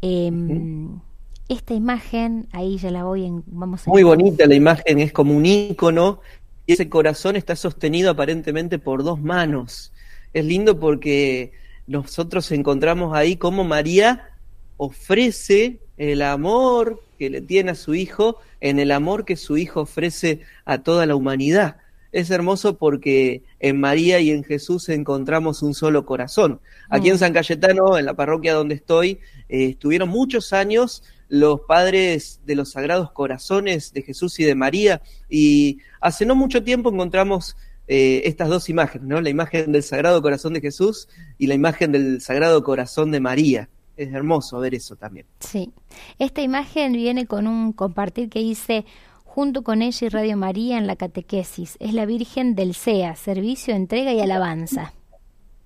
Em, 0.00 1.00
Esta 1.48 1.74
imagen, 1.74 2.46
ahí 2.52 2.78
ya 2.78 2.90
la 2.90 3.04
voy 3.04 3.26
en, 3.26 3.42
vamos 3.46 3.86
a 3.86 3.90
Muy 3.90 4.02
bonita 4.04 4.46
la 4.46 4.54
imagen, 4.54 4.98
es 5.00 5.12
como 5.12 5.36
un 5.36 5.44
ícono 5.44 6.20
y 6.66 6.72
ese 6.72 6.88
corazón 6.88 7.36
está 7.36 7.56
sostenido 7.56 8.10
aparentemente 8.10 8.78
por 8.78 9.02
dos 9.04 9.20
manos. 9.20 9.92
Es 10.32 10.44
lindo 10.46 10.78
porque 10.78 11.52
nosotros 11.86 12.50
encontramos 12.52 13.14
ahí 13.14 13.36
cómo 13.36 13.64
María 13.64 14.30
ofrece 14.78 15.78
el 15.98 16.22
amor 16.22 17.02
que 17.22 17.30
le 17.30 17.40
tiene 17.40 17.70
a 17.70 17.74
su 17.76 17.94
hijo 17.94 18.38
en 18.60 18.80
el 18.80 18.90
amor 18.90 19.24
que 19.24 19.36
su 19.36 19.56
hijo 19.56 19.82
ofrece 19.82 20.40
a 20.64 20.78
toda 20.78 21.06
la 21.06 21.14
humanidad. 21.14 21.76
Es 22.10 22.32
hermoso 22.32 22.78
porque 22.78 23.44
en 23.60 23.78
María 23.78 24.18
y 24.18 24.32
en 24.32 24.42
Jesús 24.42 24.88
encontramos 24.88 25.62
un 25.62 25.72
solo 25.72 26.04
corazón. 26.04 26.60
Aquí 26.90 27.10
en 27.10 27.14
Mm. 27.14 27.18
San 27.18 27.32
Cayetano, 27.32 27.96
en 27.96 28.06
la 28.06 28.14
parroquia 28.14 28.54
donde 28.54 28.74
estoy, 28.74 29.20
eh, 29.48 29.66
estuvieron 29.66 30.08
muchos 30.08 30.52
años 30.52 31.04
los 31.28 31.60
padres 31.60 32.40
de 32.44 32.56
los 32.56 32.72
Sagrados 32.72 33.12
Corazones 33.12 33.92
de 33.92 34.02
Jesús 34.02 34.40
y 34.40 34.44
de 34.44 34.56
María 34.56 35.00
y 35.30 35.78
hace 36.00 36.26
no 36.26 36.34
mucho 36.34 36.64
tiempo 36.64 36.90
encontramos 36.90 37.56
eh, 37.86 38.22
estas 38.24 38.48
dos 38.48 38.68
imágenes, 38.68 39.06
¿no? 39.06 39.20
La 39.20 39.30
imagen 39.30 39.70
del 39.70 39.84
Sagrado 39.84 40.20
Corazón 40.22 40.54
de 40.54 40.60
Jesús 40.60 41.08
y 41.38 41.46
la 41.46 41.54
imagen 41.54 41.92
del 41.92 42.20
Sagrado 42.20 42.64
Corazón 42.64 43.12
de 43.12 43.20
María. 43.20 43.68
Es 43.96 44.12
hermoso 44.12 44.58
ver 44.58 44.74
eso 44.74 44.96
también. 44.96 45.26
Sí. 45.40 45.70
Esta 46.18 46.42
imagen 46.42 46.92
viene 46.92 47.26
con 47.26 47.46
un 47.46 47.72
compartir 47.72 48.28
que 48.28 48.40
hice 48.40 48.84
junto 49.24 49.62
con 49.62 49.82
ella 49.82 50.06
y 50.06 50.10
Radio 50.10 50.36
María 50.36 50.78
en 50.78 50.86
la 50.86 50.96
catequesis. 50.96 51.76
Es 51.80 51.94
la 51.94 52.06
Virgen 52.06 52.54
del 52.54 52.74
SEA, 52.74 53.16
Servicio, 53.16 53.74
Entrega 53.74 54.12
y 54.12 54.20
Alabanza. 54.20 54.92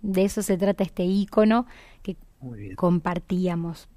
De 0.03 0.25
eso 0.25 0.43
se 0.43 0.57
trata 0.57 0.85
este 0.85 1.05
ícono 1.05 1.67
que 2.03 2.17
compartíamos. 2.77 3.89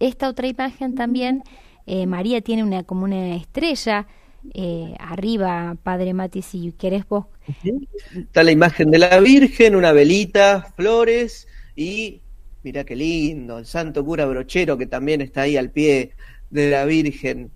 Esta 0.00 0.28
otra 0.28 0.46
imagen 0.48 0.94
también, 0.94 1.42
eh, 1.86 2.06
María 2.06 2.40
tiene 2.40 2.64
una 2.64 2.84
como 2.84 3.04
una 3.04 3.36
estrella 3.36 4.06
eh, 4.54 4.94
arriba, 4.98 5.76
Padre 5.82 6.14
Mati, 6.14 6.42
si 6.42 6.72
querés 6.72 7.06
vos. 7.06 7.26
Está 8.14 8.42
la 8.42 8.50
imagen 8.50 8.90
de 8.90 8.98
la 8.98 9.20
Virgen, 9.20 9.76
una 9.76 9.92
velita, 9.92 10.72
flores 10.76 11.46
y 11.76 12.20
mira 12.62 12.84
qué 12.84 12.96
lindo, 12.96 13.58
el 13.58 13.66
santo 13.66 14.04
cura 14.04 14.26
brochero 14.26 14.78
que 14.78 14.86
también 14.86 15.20
está 15.20 15.42
ahí 15.42 15.56
al 15.56 15.70
pie 15.70 16.14
de 16.50 16.70
la 16.70 16.84
Virgen. 16.84 17.52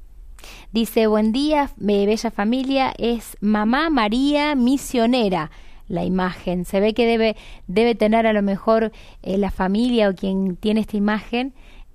Dice, 0.73 1.07
buen 1.07 1.33
día, 1.33 1.71
bella 1.77 2.31
familia, 2.31 2.93
es 2.99 3.37
Mamá 3.41 3.91
María 3.91 4.55
Misionera. 4.55 5.51
La 5.89 6.05
imagen, 6.05 6.65
se 6.65 6.81
ve 6.81 6.95
que 6.95 7.07
debe, 7.07 7.37
debe 7.69 7.95
tener 7.95 8.27
a 8.27 8.33
lo 8.33 8.43
mejor 8.43 8.93
eh, 9.23 9.39
la 9.39 9.51
familia 9.51 10.09
o 10.09 10.15
quien 10.15 10.57
tiene 10.57 10.81
esta 10.81 10.97
imagen. 10.97 11.55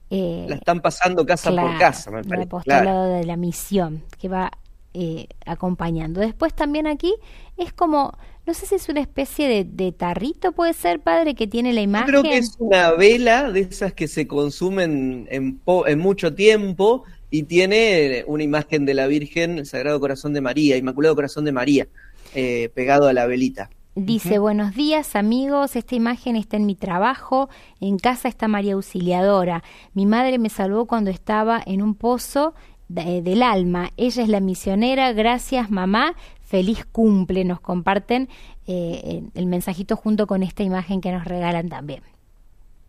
eh, 0.09 0.45
La 0.47 0.55
están 0.55 0.81
pasando 0.81 1.25
casa 1.25 1.55
por 1.55 1.77
casa, 1.77 2.11
me 2.11 2.19
el 2.19 2.25
parece. 2.25 2.45
apostolado 2.45 3.07
claro. 3.07 3.13
de 3.19 3.25
la 3.25 3.37
misión 3.37 4.03
que 4.19 4.29
va 4.29 4.51
eh, 4.93 5.27
acompañando. 5.45 6.21
Después 6.21 6.53
también 6.53 6.87
aquí 6.87 7.13
es 7.57 7.73
como, 7.73 8.17
no 8.51 8.55
sé 8.55 8.65
si 8.65 8.75
es 8.75 8.89
una 8.89 8.99
especie 8.99 9.47
de, 9.47 9.63
de 9.63 9.91
tarrito, 9.93 10.51
puede 10.51 10.73
ser, 10.73 10.99
padre, 11.01 11.35
que 11.35 11.47
tiene 11.47 11.71
la 11.71 11.79
Yo 11.79 11.85
imagen. 11.85 12.07
creo 12.07 12.23
que 12.23 12.37
es 12.37 12.55
una 12.59 12.91
vela 12.91 13.49
de 13.51 13.61
esas 13.61 13.93
que 13.93 14.07
se 14.09 14.27
consumen 14.27 15.25
en, 15.31 15.57
po- 15.59 15.87
en 15.87 15.99
mucho 15.99 16.33
tiempo 16.35 17.03
y 17.29 17.43
tiene 17.43 18.23
una 18.27 18.43
imagen 18.43 18.85
de 18.85 18.93
la 18.93 19.07
Virgen, 19.07 19.57
el 19.59 19.65
Sagrado 19.65 19.99
Corazón 20.01 20.33
de 20.33 20.41
María, 20.41 20.75
Inmaculado 20.77 21.15
Corazón 21.15 21.45
de 21.45 21.53
María, 21.53 21.87
eh, 22.33 22.69
pegado 22.75 23.07
a 23.07 23.13
la 23.13 23.25
velita. 23.25 23.69
Dice, 23.95 24.39
buenos 24.39 24.75
días 24.75 25.15
amigos, 25.15 25.75
esta 25.75 25.95
imagen 25.95 26.35
está 26.37 26.57
en 26.57 26.65
mi 26.65 26.75
trabajo, 26.75 27.49
en 27.81 27.97
casa 27.99 28.27
está 28.29 28.47
María 28.49 28.73
Auxiliadora. 28.73 29.63
Mi 29.93 30.05
madre 30.05 30.39
me 30.39 30.49
salvó 30.49 30.87
cuando 30.87 31.09
estaba 31.09 31.61
en 31.65 31.81
un 31.81 31.95
pozo 31.95 32.53
de- 32.89 33.21
del 33.21 33.43
alma. 33.43 33.91
Ella 33.97 34.23
es 34.23 34.29
la 34.29 34.39
misionera, 34.41 35.11
gracias 35.13 35.69
mamá, 35.71 36.15
feliz 36.51 36.85
cumple. 36.91 37.45
Nos 37.45 37.61
comparten 37.61 38.27
eh, 38.67 39.23
el 39.33 39.45
mensajito 39.45 39.95
junto 39.95 40.27
con 40.27 40.43
esta 40.43 40.63
imagen 40.63 40.99
que 40.99 41.11
nos 41.11 41.23
regalan 41.23 41.69
también. 41.69 42.01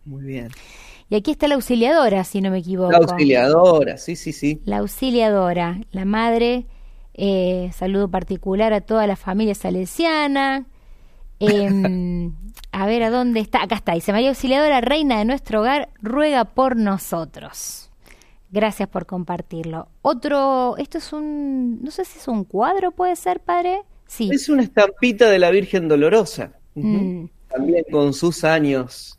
Muy 0.05 0.25
bien. 0.25 0.49
Y 1.09 1.15
aquí 1.15 1.31
está 1.31 1.47
la 1.47 1.55
auxiliadora, 1.55 2.25
si 2.25 2.41
no 2.41 2.51
me 2.51 2.59
equivoco. 2.59 2.91
La 2.91 2.99
auxiliadora, 2.99 3.99
sí, 3.99 4.17
sí, 4.17 4.33
sí. 4.33 4.61
La 4.65 4.79
auxiliadora, 4.79 5.81
la 5.93 6.05
madre, 6.05 6.67
eh, 7.15 7.71
saludo 7.73 8.09
particular 8.09 8.73
a 8.73 8.81
toda 8.81 9.07
la 9.07 9.15
familia 9.15 9.55
salesiana. 9.55 10.67
Em, 11.39 12.33
a 12.73 12.87
ver, 12.87 13.05
¿a 13.05 13.11
dónde 13.11 13.41
está? 13.41 13.63
Acá 13.63 13.77
está. 13.77 13.95
Dice 13.95 14.11
María 14.11 14.31
Auxiliadora, 14.31 14.81
reina 14.81 15.19
de 15.19 15.25
nuestro 15.25 15.61
hogar, 15.61 15.91
ruega 16.01 16.47
por 16.47 16.77
nosotros. 16.77 17.92
Gracias 18.53 18.87
por 18.87 19.07
compartirlo. 19.07 19.89
Otro, 20.03 20.77
esto 20.77 20.99
es 20.99 21.13
un, 21.15 21.83
no 21.83 21.91
sé 21.91 22.05
si 22.05 22.19
es 22.19 22.29
un 22.29 22.45
cuadro, 22.45 22.93
puede 22.93 23.17
ser, 23.17 23.41
padre. 23.41 23.81
Sí. 24.07 24.29
Es 24.31 24.51
una 24.51 24.63
estampita 24.63 25.31
de 25.31 25.39
la 25.39 25.51
Virgen 25.51 25.89
Dolorosa. 25.89 26.53
Mm. 26.75 27.25
También 27.49 27.85
con 27.91 28.13
sus 28.13 28.45
años. 28.45 29.19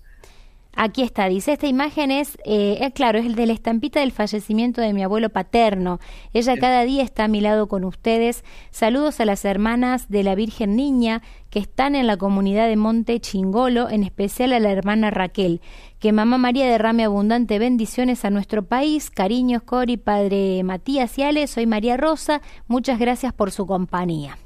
Aquí 0.75 1.03
está, 1.03 1.29
dice, 1.29 1.53
esta 1.53 1.67
imagen 1.67 2.09
es, 2.09 2.39
eh, 2.45 2.91
claro, 2.95 3.19
es 3.19 3.27
el 3.27 3.35
de 3.35 3.45
la 3.45 3.53
estampita 3.53 3.99
del 3.99 4.11
fallecimiento 4.11 4.81
de 4.81 4.91
mi 4.93 5.03
abuelo 5.03 5.29
paterno. 5.29 5.99
Ella 6.33 6.57
cada 6.57 6.83
día 6.83 7.03
está 7.03 7.25
a 7.25 7.27
mi 7.27 7.41
lado 7.41 7.67
con 7.67 7.83
ustedes. 7.83 8.43
Saludos 8.71 9.19
a 9.19 9.25
las 9.25 9.45
hermanas 9.45 10.09
de 10.09 10.23
la 10.23 10.33
Virgen 10.33 10.75
Niña 10.75 11.21
que 11.51 11.59
están 11.59 11.93
en 11.93 12.07
la 12.07 12.17
comunidad 12.17 12.67
de 12.67 12.75
Monte 12.75 13.19
Chingolo, 13.19 13.87
en 13.87 14.03
especial 14.03 14.51
a 14.51 14.59
la 14.59 14.71
hermana 14.71 15.11
Raquel. 15.11 15.61
Que 15.99 16.11
Mamá 16.11 16.39
María 16.39 16.65
derrame 16.65 17.03
abundante 17.03 17.59
bendiciones 17.59 18.25
a 18.25 18.31
nuestro 18.31 18.65
país. 18.65 19.11
Cariños, 19.11 19.61
Cori, 19.61 19.97
Padre 19.97 20.63
Matías 20.63 21.19
y 21.19 21.21
Ale. 21.21 21.45
Soy 21.45 21.67
María 21.67 21.97
Rosa. 21.97 22.41
Muchas 22.67 22.97
gracias 22.97 23.31
por 23.31 23.51
su 23.51 23.67
compañía. 23.67 24.39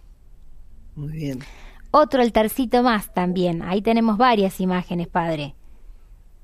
Muy 0.96 1.14
bien. 1.14 1.40
Otro 1.92 2.22
altarcito 2.22 2.84
más 2.84 3.14
también. 3.14 3.62
Ahí 3.62 3.82
tenemos 3.82 4.18
varias 4.18 4.60
imágenes, 4.60 5.08
Padre. 5.08 5.56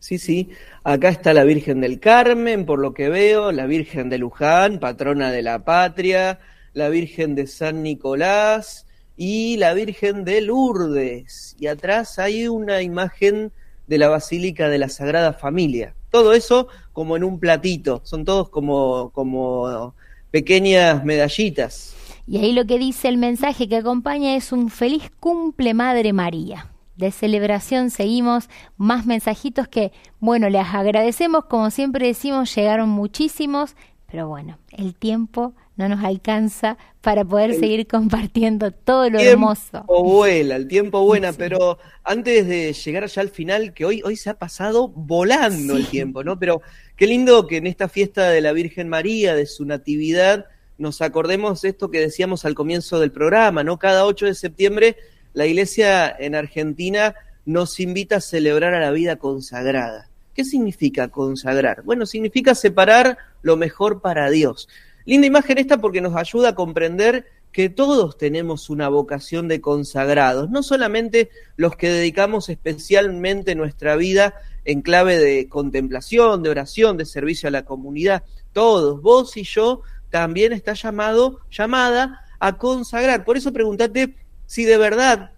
Sí, 0.03 0.17
sí. 0.17 0.49
Acá 0.83 1.07
está 1.07 1.33
la 1.33 1.45
Virgen 1.45 1.79
del 1.79 2.01
Carmen, 2.01 2.65
por 2.65 2.77
lo 2.77 2.93
que 2.93 3.07
veo, 3.07 3.53
la 3.53 3.67
Virgen 3.67 4.09
de 4.09 4.17
Luján, 4.17 4.81
patrona 4.81 5.31
de 5.31 5.41
la 5.41 5.63
patria, 5.63 6.41
la 6.73 6.89
Virgen 6.89 7.35
de 7.35 7.47
San 7.47 7.83
Nicolás 7.83 8.85
y 9.15 9.55
la 9.55 9.73
Virgen 9.73 10.25
de 10.25 10.41
Lourdes. 10.41 11.55
Y 11.57 11.67
atrás 11.67 12.19
hay 12.19 12.49
una 12.49 12.81
imagen 12.81 13.53
de 13.87 13.97
la 13.97 14.09
Basílica 14.09 14.67
de 14.67 14.77
la 14.77 14.89
Sagrada 14.89 15.31
Familia. 15.31 15.95
Todo 16.11 16.33
eso 16.33 16.67
como 16.91 17.15
en 17.15 17.23
un 17.23 17.39
platito, 17.39 18.01
son 18.03 18.25
todos 18.25 18.49
como, 18.49 19.09
como 19.11 19.95
pequeñas 20.31 21.05
medallitas. 21.05 21.95
Y 22.27 22.39
ahí 22.39 22.51
lo 22.51 22.65
que 22.65 22.77
dice 22.77 23.07
el 23.07 23.15
mensaje 23.15 23.69
que 23.69 23.77
acompaña 23.77 24.35
es 24.35 24.51
un 24.51 24.69
feliz 24.69 25.09
cumple 25.21 25.73
Madre 25.73 26.11
María. 26.11 26.72
De 26.95 27.11
celebración 27.11 27.89
seguimos 27.89 28.49
más 28.77 29.05
mensajitos 29.05 29.67
que, 29.67 29.91
bueno, 30.19 30.49
les 30.49 30.65
agradecemos, 30.67 31.45
como 31.45 31.71
siempre 31.71 32.07
decimos, 32.07 32.53
llegaron 32.55 32.89
muchísimos, 32.89 33.75
pero 34.09 34.27
bueno, 34.27 34.59
el 34.71 34.93
tiempo 34.93 35.53
no 35.75 35.89
nos 35.89 36.03
alcanza 36.03 36.77
para 37.01 37.25
poder 37.25 37.51
El 37.51 37.59
seguir 37.59 37.87
compartiendo 37.87 38.71
todo 38.71 39.09
lo 39.09 39.17
tiempo 39.17 39.31
hermoso. 39.31 39.83
vuela, 39.87 40.55
el 40.55 40.67
tiempo 40.67 41.03
Sí. 41.31 41.37
pero 41.39 41.79
antes 42.03 42.47
de 42.47 42.73
llegar 42.73 43.07
ya 43.07 43.21
al 43.21 43.29
final, 43.29 43.73
que 43.73 43.85
hoy, 43.85 44.01
hoy 44.05 44.15
se 44.15 44.29
ha 44.29 44.35
pasado 44.37 44.89
volando 44.89 45.75
el 45.75 45.87
tiempo, 45.87 46.23
¿no? 46.23 46.37
Pero 46.37 46.61
qué 46.95 47.07
lindo 47.07 47.47
que 47.47 47.57
en 47.57 47.65
esta 47.65 47.89
fiesta 47.89 48.29
de 48.29 48.41
la 48.41 48.51
Virgen 48.53 48.87
María, 48.87 49.33
de 49.35 49.47
su 49.47 49.65
natividad, 49.65 50.45
nos 50.77 51.01
acordemos 51.01 51.63
esto 51.63 51.89
que 51.89 51.99
decíamos 51.99 52.45
al 52.45 52.53
comienzo 52.53 52.99
del 52.99 53.11
programa, 53.11 53.63
¿no? 53.63 53.79
Cada 53.79 54.05
8 54.05 54.27
de 54.27 54.35
septiembre 54.35 54.95
la 55.34 55.45
Iglesia 55.45 56.15
en 56.17 56.36
Argentina 56.36 57.15
nos 57.45 57.79
invita 57.79 58.17
a 58.17 58.21
celebrar 58.21 58.73
a 58.73 58.79
la 58.79 58.91
vida 58.91 59.17
consagrada. 59.17 60.09
¿Qué 60.34 60.43
significa 60.45 61.09
consagrar? 61.09 61.84
Bueno, 61.84 62.05
significa 62.05 62.55
separar 62.55 63.17
lo 63.41 63.57
mejor 63.57 64.01
para 64.01 64.29
Dios. 64.29 64.67
Linda 65.05 65.27
imagen 65.27 65.57
esta 65.57 65.77
porque 65.77 66.01
nos 66.01 66.15
ayuda 66.15 66.49
a 66.49 66.55
comprender 66.55 67.25
que 67.51 67.69
todos 67.69 68.17
tenemos 68.17 68.69
una 68.69 68.89
vocación 68.89 69.47
de 69.47 69.61
consagrados, 69.61 70.49
no 70.49 70.63
solamente 70.63 71.29
los 71.55 71.75
que 71.75 71.89
dedicamos 71.89 72.49
especialmente 72.49 73.53
nuestra 73.53 73.95
vida 73.95 74.34
en 74.65 74.81
clave 74.81 75.19
de 75.19 75.47
contemplación, 75.49 76.41
de 76.41 76.49
oración, 76.49 76.97
de 76.97 77.05
servicio 77.05 77.47
a 77.47 77.51
la 77.51 77.65
comunidad. 77.65 78.23
Todos, 78.53 79.01
vos 79.01 79.38
y 79.38 79.43
yo, 79.43 79.81
también 80.09 80.51
está 80.51 80.73
llamado, 80.73 81.41
llamada 81.51 82.25
a 82.39 82.57
consagrar. 82.57 83.23
Por 83.23 83.38
eso 83.38 83.53
pregúntate 83.53 84.15
si 84.53 84.65
de 84.65 84.77
verdad 84.77 85.31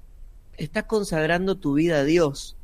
estás 0.58 0.84
consagrando 0.84 1.56
tu 1.56 1.76
vida 1.76 2.00
a 2.00 2.04
Dios, 2.04 2.58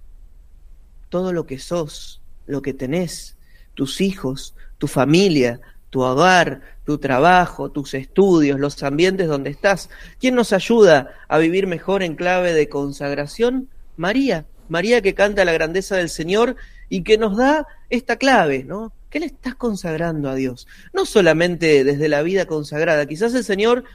todo 1.08 1.32
lo 1.32 1.46
que 1.46 1.60
sos, 1.60 2.22
lo 2.46 2.62
que 2.62 2.74
tenés, 2.74 3.38
tus 3.74 4.02
hijos, 4.02 4.54
tu 4.78 4.88
familia, 4.88 5.62
tu 5.90 6.02
hogar, 6.02 6.60
tu 6.84 6.98
trabajo, 6.98 7.72
tus 7.72 7.94
estudios, 7.94 8.60
los 8.60 8.84
ambientes 8.84 9.30
donde 9.30 9.50
estás. 9.50 9.90
¿Quién 10.20 10.36
nos 10.36 10.52
ayuda 10.52 11.14
a 11.30 11.38
vivir 11.38 11.68
mejor 11.68 12.04
en 12.04 12.16
clave 12.16 12.52
de 12.54 12.68
consagración? 12.68 13.70
María, 13.96 14.46
María 14.68 15.02
que 15.02 15.14
canta 15.14 15.46
la 15.46 15.54
grandeza 15.54 15.96
del 15.96 16.10
Señor 16.10 16.58
y 16.90 17.04
que 17.04 17.18
nos 17.18 17.38
da 17.38 17.66
esta 17.90 18.18
clave, 18.18 18.66
¿no? 18.66 18.92
¿Qué 19.10 19.22
le 19.22 19.28
estás 19.28 19.56
consagrando 19.56 20.30
a 20.30 20.36
Dios? 20.36 20.68
No 20.92 21.06
solamente 21.06 21.86
desde 21.86 22.10
la 22.10 22.24
vida 22.24 22.46
consagrada, 22.46 23.06
quizás 23.06 23.34
el 23.36 23.46
Señor, 23.46 23.86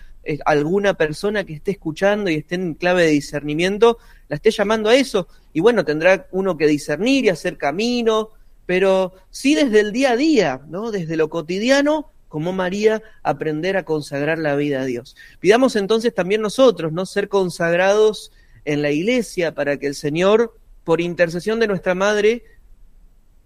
alguna 0.45 0.95
persona 0.95 1.45
que 1.45 1.55
esté 1.55 1.73
escuchando 1.73 2.31
y 2.31 2.37
esté 2.37 2.57
en 2.57 2.75
clave 2.75 3.05
de 3.05 3.11
discernimiento, 3.11 3.99
la 4.29 4.37
esté 4.37 4.51
llamando 4.51 4.89
a 4.89 4.95
eso, 4.95 5.29
y 5.53 5.61
bueno, 5.61 5.85
tendrá 5.85 6.27
uno 6.33 6.57
que 6.57 6.67
discernir 6.67 7.25
y 7.25 7.29
hacer 7.29 7.57
camino, 7.57 8.31
pero 8.67 9.15
sí 9.31 9.55
desde 9.55 9.81
el 9.81 9.93
día 9.93 10.13
a 10.13 10.17
día, 10.17 10.61
¿no? 10.69 10.91
Desde 10.91 11.17
lo 11.17 11.31
cotidiano, 11.31 12.11
como 12.29 12.53
María, 12.53 13.03
aprender 13.23 13.77
a 13.77 13.85
consagrar 13.85 14.39
la 14.39 14.57
vida 14.57 14.83
a 14.83 14.85
Dios. 14.85 15.17
Pidamos 15.41 15.77
entonces 15.77 16.13
también 16.13 16.43
nosotros, 16.43 16.93
¿no? 16.93 17.07
Ser 17.07 17.29
consagrados 17.29 18.33
en 18.65 18.83
la 18.83 18.91
iglesia 18.91 19.55
para 19.55 19.79
que 19.79 19.87
el 19.87 19.95
Señor, 19.95 20.59
por 20.85 21.01
intercesión 21.01 21.61
de 21.61 21.69
nuestra 21.69 21.95
Madre, 21.95 22.45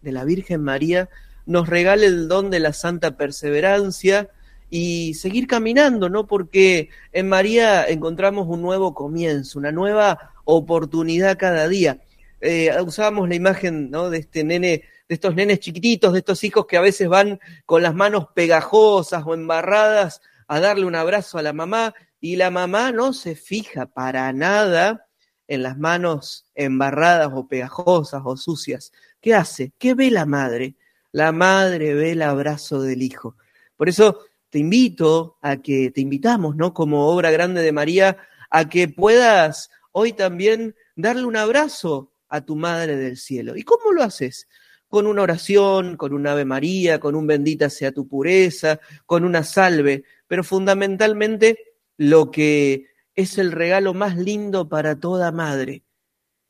de 0.01 0.13
la 0.13 0.25
Virgen 0.25 0.63
María, 0.63 1.11
nos 1.45 1.69
regale 1.69 2.07
el 2.07 2.27
don 2.27 2.51
de 2.51 2.61
la 2.61 2.73
santa 2.73 3.17
perseverancia 3.17 4.31
y 4.71 5.15
seguir 5.15 5.49
caminando, 5.49 6.09
¿no? 6.09 6.27
Porque 6.27 6.89
en 7.13 7.29
María 7.29 7.85
encontramos 7.85 8.47
un 8.49 8.63
nuevo 8.63 8.95
comienzo, 8.95 9.59
una 9.59 9.73
nueva 9.73 10.33
oportunidad 10.45 11.37
cada 11.37 11.69
día. 11.69 12.01
Eh, 12.41 12.71
usábamos 12.83 13.29
la 13.29 13.35
imagen, 13.35 13.91
¿no? 13.91 14.09
De 14.09 14.19
este 14.19 14.45
nene, 14.45 14.85
de 15.09 15.15
estos 15.15 15.35
nenes 15.35 15.59
chiquititos, 15.59 16.13
de 16.13 16.21
estos 16.21 16.43
hijos 16.45 16.67
que 16.67 16.77
a 16.77 16.81
veces 16.81 17.09
van 17.09 17.41
con 17.67 17.83
las 17.83 17.95
manos 17.95 18.29
pegajosas 18.33 19.25
o 19.27 19.35
embarradas 19.35 20.23
a 20.47 20.61
darle 20.61 20.87
un 20.87 20.95
abrazo 20.95 21.39
a 21.39 21.43
la 21.43 21.53
mamá 21.53 21.95
y 22.21 22.37
la 22.37 22.51
mamá 22.51 22.93
no 22.93 23.13
se 23.13 23.35
fija 23.35 23.87
para 23.87 24.33
nada 24.33 25.07
en 25.49 25.65
las 25.65 25.77
manos 25.79 26.47
embarradas 26.55 27.31
o 27.35 27.49
pegajosas 27.49 28.23
o 28.25 28.37
sucias. 28.37 28.93
¿Qué 29.21 29.35
hace? 29.35 29.73
¿Qué 29.79 29.95
ve 29.95 30.11
la 30.11 30.27
madre? 30.27 30.77
La 31.13 31.33
madre 31.33 31.93
ve 31.95 32.13
el 32.13 32.23
abrazo 32.23 32.81
del 32.81 33.03
hijo. 33.03 33.37
Por 33.77 33.89
eso 33.89 34.21
te 34.51 34.59
invito 34.59 35.39
a 35.41 35.59
que, 35.59 35.91
te 35.91 36.01
invitamos, 36.01 36.57
¿no? 36.57 36.75
Como 36.75 37.09
obra 37.09 37.31
grande 37.31 37.63
de 37.63 37.73
María, 37.73 38.17
a 38.51 38.69
que 38.69 38.89
puedas 38.89 39.71
hoy 39.93 40.13
también 40.13 40.75
darle 40.97 41.25
un 41.25 41.37
abrazo 41.37 42.13
a 42.29 42.45
tu 42.45 42.57
Madre 42.57 42.97
del 42.97 43.17
Cielo. 43.17 43.57
¿Y 43.57 43.63
cómo 43.63 43.93
lo 43.93 44.03
haces? 44.03 44.49
Con 44.89 45.07
una 45.07 45.23
oración, 45.23 45.97
con 45.97 46.13
un 46.13 46.27
Ave 46.27 46.45
María, 46.45 46.99
con 46.99 47.15
un 47.15 47.27
bendita 47.27 47.71
sea 47.71 47.93
tu 47.93 48.09
pureza, 48.09 48.81
con 49.07 49.25
una 49.25 49.45
salve, 49.45 50.05
pero 50.27 50.43
fundamentalmente 50.43 51.77
lo 51.97 52.31
que 52.31 52.87
es 53.15 53.39
el 53.39 53.53
regalo 53.53 53.95
más 53.95 54.17
lindo 54.17 54.69
para 54.69 54.99
toda 54.99 55.31
madre, 55.33 55.85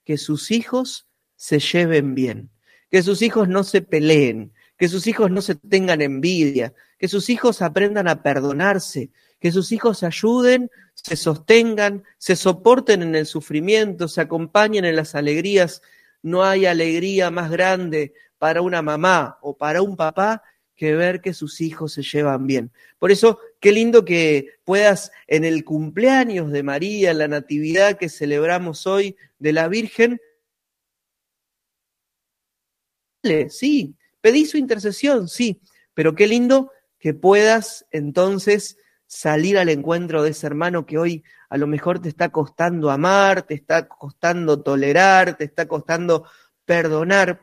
que 0.04 0.16
sus 0.16 0.50
hijos 0.50 1.06
se 1.36 1.58
lleven 1.58 2.14
bien, 2.14 2.50
que 2.90 3.02
sus 3.02 3.20
hijos 3.22 3.48
no 3.48 3.64
se 3.64 3.82
peleen, 3.82 4.52
que 4.78 4.88
sus 4.88 5.06
hijos 5.06 5.30
no 5.30 5.42
se 5.42 5.54
tengan 5.54 6.00
envidia, 6.00 6.72
que 7.00 7.08
sus 7.08 7.30
hijos 7.30 7.62
aprendan 7.62 8.08
a 8.08 8.22
perdonarse, 8.22 9.08
que 9.40 9.50
sus 9.50 9.72
hijos 9.72 10.00
se 10.00 10.06
ayuden, 10.06 10.70
se 10.92 11.16
sostengan, 11.16 12.04
se 12.18 12.36
soporten 12.36 13.00
en 13.00 13.14
el 13.14 13.24
sufrimiento, 13.24 14.06
se 14.06 14.20
acompañen 14.20 14.84
en 14.84 14.96
las 14.96 15.14
alegrías. 15.14 15.80
No 16.20 16.44
hay 16.44 16.66
alegría 16.66 17.30
más 17.30 17.50
grande 17.50 18.12
para 18.36 18.60
una 18.60 18.82
mamá 18.82 19.38
o 19.40 19.56
para 19.56 19.80
un 19.80 19.96
papá 19.96 20.42
que 20.76 20.94
ver 20.94 21.22
que 21.22 21.32
sus 21.32 21.62
hijos 21.62 21.94
se 21.94 22.02
llevan 22.02 22.46
bien. 22.46 22.70
Por 22.98 23.10
eso, 23.10 23.38
qué 23.60 23.72
lindo 23.72 24.04
que 24.04 24.58
puedas 24.64 25.10
en 25.26 25.46
el 25.46 25.64
cumpleaños 25.64 26.52
de 26.52 26.62
María, 26.62 27.14
la 27.14 27.28
natividad 27.28 27.96
que 27.96 28.10
celebramos 28.10 28.86
hoy 28.86 29.16
de 29.38 29.54
la 29.54 29.68
Virgen, 29.68 30.20
sí, 33.48 33.94
pedí 34.20 34.44
su 34.44 34.58
intercesión, 34.58 35.28
sí, 35.28 35.62
pero 35.94 36.14
qué 36.14 36.26
lindo 36.28 36.70
que 37.00 37.14
puedas 37.14 37.86
entonces 37.90 38.76
salir 39.06 39.58
al 39.58 39.68
encuentro 39.68 40.22
de 40.22 40.30
ese 40.30 40.46
hermano 40.46 40.86
que 40.86 40.98
hoy 40.98 41.24
a 41.48 41.56
lo 41.56 41.66
mejor 41.66 41.98
te 41.98 42.08
está 42.08 42.28
costando 42.28 42.90
amar, 42.90 43.42
te 43.42 43.54
está 43.54 43.88
costando 43.88 44.62
tolerar, 44.62 45.36
te 45.36 45.44
está 45.44 45.66
costando 45.66 46.26
perdonar. 46.64 47.42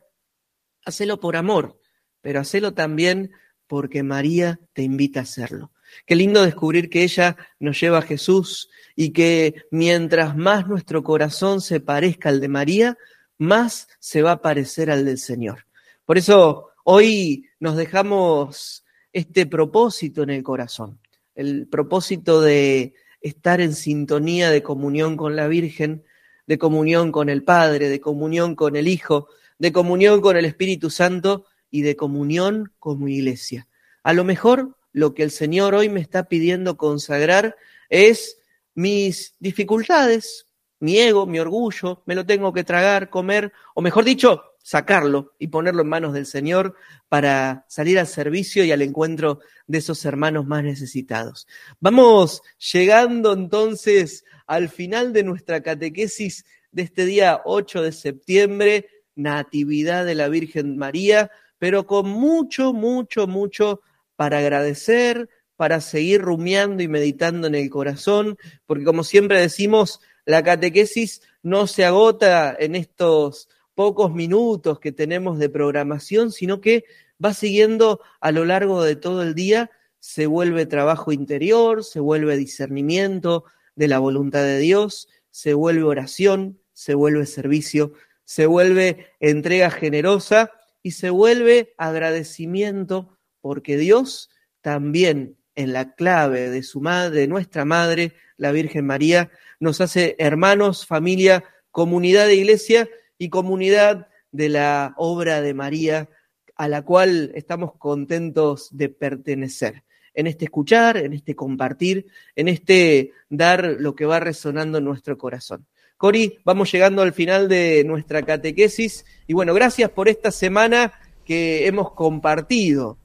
Hacelo 0.85 1.19
por 1.19 1.35
amor, 1.35 1.77
pero 2.21 2.39
hacelo 2.39 2.73
también 2.73 3.31
porque 3.67 4.03
María 4.03 4.61
te 4.71 4.83
invita 4.83 5.19
a 5.19 5.23
hacerlo. 5.23 5.73
Qué 6.05 6.15
lindo 6.15 6.43
descubrir 6.43 6.89
que 6.89 7.03
ella 7.03 7.35
nos 7.59 7.79
lleva 7.79 7.99
a 7.99 8.03
Jesús 8.03 8.69
y 8.95 9.11
que 9.11 9.65
mientras 9.71 10.37
más 10.37 10.67
nuestro 10.67 11.03
corazón 11.03 11.59
se 11.59 11.79
parezca 11.79 12.29
al 12.29 12.39
de 12.39 12.47
María, 12.47 12.97
más 13.37 13.87
se 13.99 14.21
va 14.21 14.33
a 14.33 14.41
parecer 14.41 14.89
al 14.89 15.03
del 15.05 15.17
Señor. 15.17 15.65
Por 16.05 16.17
eso 16.17 16.69
hoy 16.85 17.49
nos 17.59 17.75
dejamos 17.75 18.85
este 19.13 19.45
propósito 19.45 20.23
en 20.23 20.29
el 20.29 20.43
corazón, 20.43 20.99
el 21.35 21.67
propósito 21.67 22.41
de 22.41 22.95
estar 23.21 23.61
en 23.61 23.73
sintonía 23.73 24.49
de 24.51 24.63
comunión 24.63 25.17
con 25.17 25.35
la 25.35 25.47
Virgen, 25.47 26.03
de 26.45 26.57
comunión 26.57 27.11
con 27.11 27.29
el 27.29 27.43
Padre, 27.43 27.89
de 27.89 27.99
comunión 27.99 28.55
con 28.55 28.75
el 28.75 28.87
Hijo, 28.87 29.27
de 29.59 29.71
comunión 29.71 30.21
con 30.21 30.37
el 30.37 30.45
Espíritu 30.45 30.89
Santo 30.89 31.45
y 31.69 31.81
de 31.81 31.95
comunión 31.95 32.71
como 32.79 33.07
iglesia. 33.07 33.67
A 34.03 34.13
lo 34.13 34.23
mejor 34.23 34.77
lo 34.93 35.13
que 35.13 35.23
el 35.23 35.31
Señor 35.31 35.75
hoy 35.75 35.89
me 35.89 35.99
está 35.99 36.27
pidiendo 36.27 36.77
consagrar 36.77 37.55
es 37.89 38.39
mis 38.73 39.35
dificultades, 39.39 40.47
mi 40.79 40.99
ego, 40.99 41.25
mi 41.25 41.39
orgullo, 41.39 42.03
me 42.05 42.15
lo 42.15 42.25
tengo 42.25 42.53
que 42.53 42.63
tragar, 42.63 43.09
comer, 43.09 43.51
o 43.73 43.81
mejor 43.81 44.05
dicho, 44.05 44.43
sacarlo 44.67 45.33
y 45.39 45.47
ponerlo 45.47 45.83
en 45.83 45.87
manos 45.87 46.11
del 46.11 46.25
Señor 46.25 46.75
para 47.07 47.63
salir 47.69 47.97
al 47.99 48.05
servicio 48.05 48.65
y 48.65 48.73
al 48.73 48.81
encuentro 48.81 49.39
de 49.65 49.77
esos 49.77 50.03
hermanos 50.03 50.45
más 50.45 50.61
necesitados. 50.61 51.47
Vamos 51.79 52.41
llegando 52.73 53.31
entonces 53.31 54.25
al 54.45 54.67
final 54.67 55.13
de 55.13 55.23
nuestra 55.23 55.63
catequesis 55.63 56.43
de 56.69 56.81
este 56.81 57.05
día 57.05 57.39
8 57.45 57.81
de 57.81 57.93
septiembre, 57.93 58.89
Natividad 59.15 60.05
de 60.05 60.15
la 60.15 60.27
Virgen 60.27 60.77
María, 60.77 61.31
pero 61.59 61.87
con 61.87 62.09
mucho, 62.09 62.73
mucho, 62.73 63.25
mucho 63.25 63.79
para 64.17 64.39
agradecer, 64.39 65.29
para 65.55 65.79
seguir 65.79 66.21
rumiando 66.21 66.83
y 66.83 66.89
meditando 66.89 67.47
en 67.47 67.55
el 67.55 67.69
corazón, 67.69 68.37
porque 68.65 68.83
como 68.83 69.05
siempre 69.05 69.39
decimos, 69.39 70.01
la 70.25 70.43
catequesis 70.43 71.21
no 71.41 71.67
se 71.67 71.85
agota 71.85 72.53
en 72.59 72.75
estos 72.75 73.47
pocos 73.77 74.11
minutos 74.11 74.79
que 74.79 74.91
tenemos 74.91 75.37
de 75.37 75.49
programación, 75.49 76.31
sino 76.31 76.61
que 76.61 76.85
va 77.23 77.35
siguiendo 77.35 78.01
a 78.19 78.31
lo 78.31 78.43
largo 78.43 78.83
de 78.83 78.95
todo 78.95 79.21
el 79.21 79.35
día, 79.35 79.69
se 79.99 80.25
vuelve 80.25 80.65
trabajo 80.65 81.11
interior, 81.11 81.83
se 81.83 81.99
vuelve 81.99 82.37
discernimiento 82.37 83.43
de 83.75 83.87
la 83.87 83.99
voluntad 83.99 84.41
de 84.41 84.57
Dios, 84.57 85.09
se 85.29 85.53
vuelve 85.53 85.83
oración, 85.83 86.59
se 86.73 86.95
vuelve 86.95 87.27
servicio, 87.27 87.93
se 88.25 88.47
vuelve 88.47 89.11
entrega 89.19 89.69
generosa 89.69 90.51
y 90.81 90.91
se 90.91 91.11
vuelve 91.11 91.75
agradecimiento 91.77 93.15
porque 93.41 93.77
Dios 93.77 94.31
también 94.61 95.37
en 95.53 95.71
la 95.71 95.93
clave 95.93 96.49
de 96.49 96.63
su 96.63 96.81
madre, 96.81 97.27
nuestra 97.27 97.63
madre, 97.63 98.15
la 98.37 98.51
Virgen 98.51 98.87
María, 98.87 99.29
nos 99.59 99.81
hace 99.81 100.15
hermanos, 100.17 100.87
familia, 100.87 101.43
comunidad 101.69 102.25
de 102.25 102.37
iglesia 102.37 102.89
y 103.17 103.29
comunidad 103.29 104.07
de 104.31 104.49
la 104.49 104.93
obra 104.97 105.41
de 105.41 105.53
María 105.53 106.09
a 106.55 106.67
la 106.67 106.83
cual 106.83 107.31
estamos 107.35 107.73
contentos 107.77 108.69
de 108.71 108.89
pertenecer. 108.89 109.83
En 110.13 110.25
este 110.25 110.45
escuchar, 110.45 110.97
en 110.97 111.13
este 111.13 111.35
compartir, 111.35 112.07
en 112.35 112.47
este 112.47 113.11
dar 113.29 113.77
lo 113.79 113.95
que 113.95 114.05
va 114.05 114.19
resonando 114.19 114.79
en 114.79 114.85
nuestro 114.85 115.17
corazón. 115.17 115.67
Cori, 115.97 116.39
vamos 116.43 116.71
llegando 116.71 117.01
al 117.01 117.13
final 117.13 117.47
de 117.47 117.83
nuestra 117.83 118.23
catequesis 118.23 119.05
y 119.27 119.33
bueno, 119.33 119.53
gracias 119.53 119.89
por 119.91 120.09
esta 120.09 120.31
semana 120.31 120.93
que 121.25 121.67
hemos 121.67 121.91
compartido. 121.91 122.97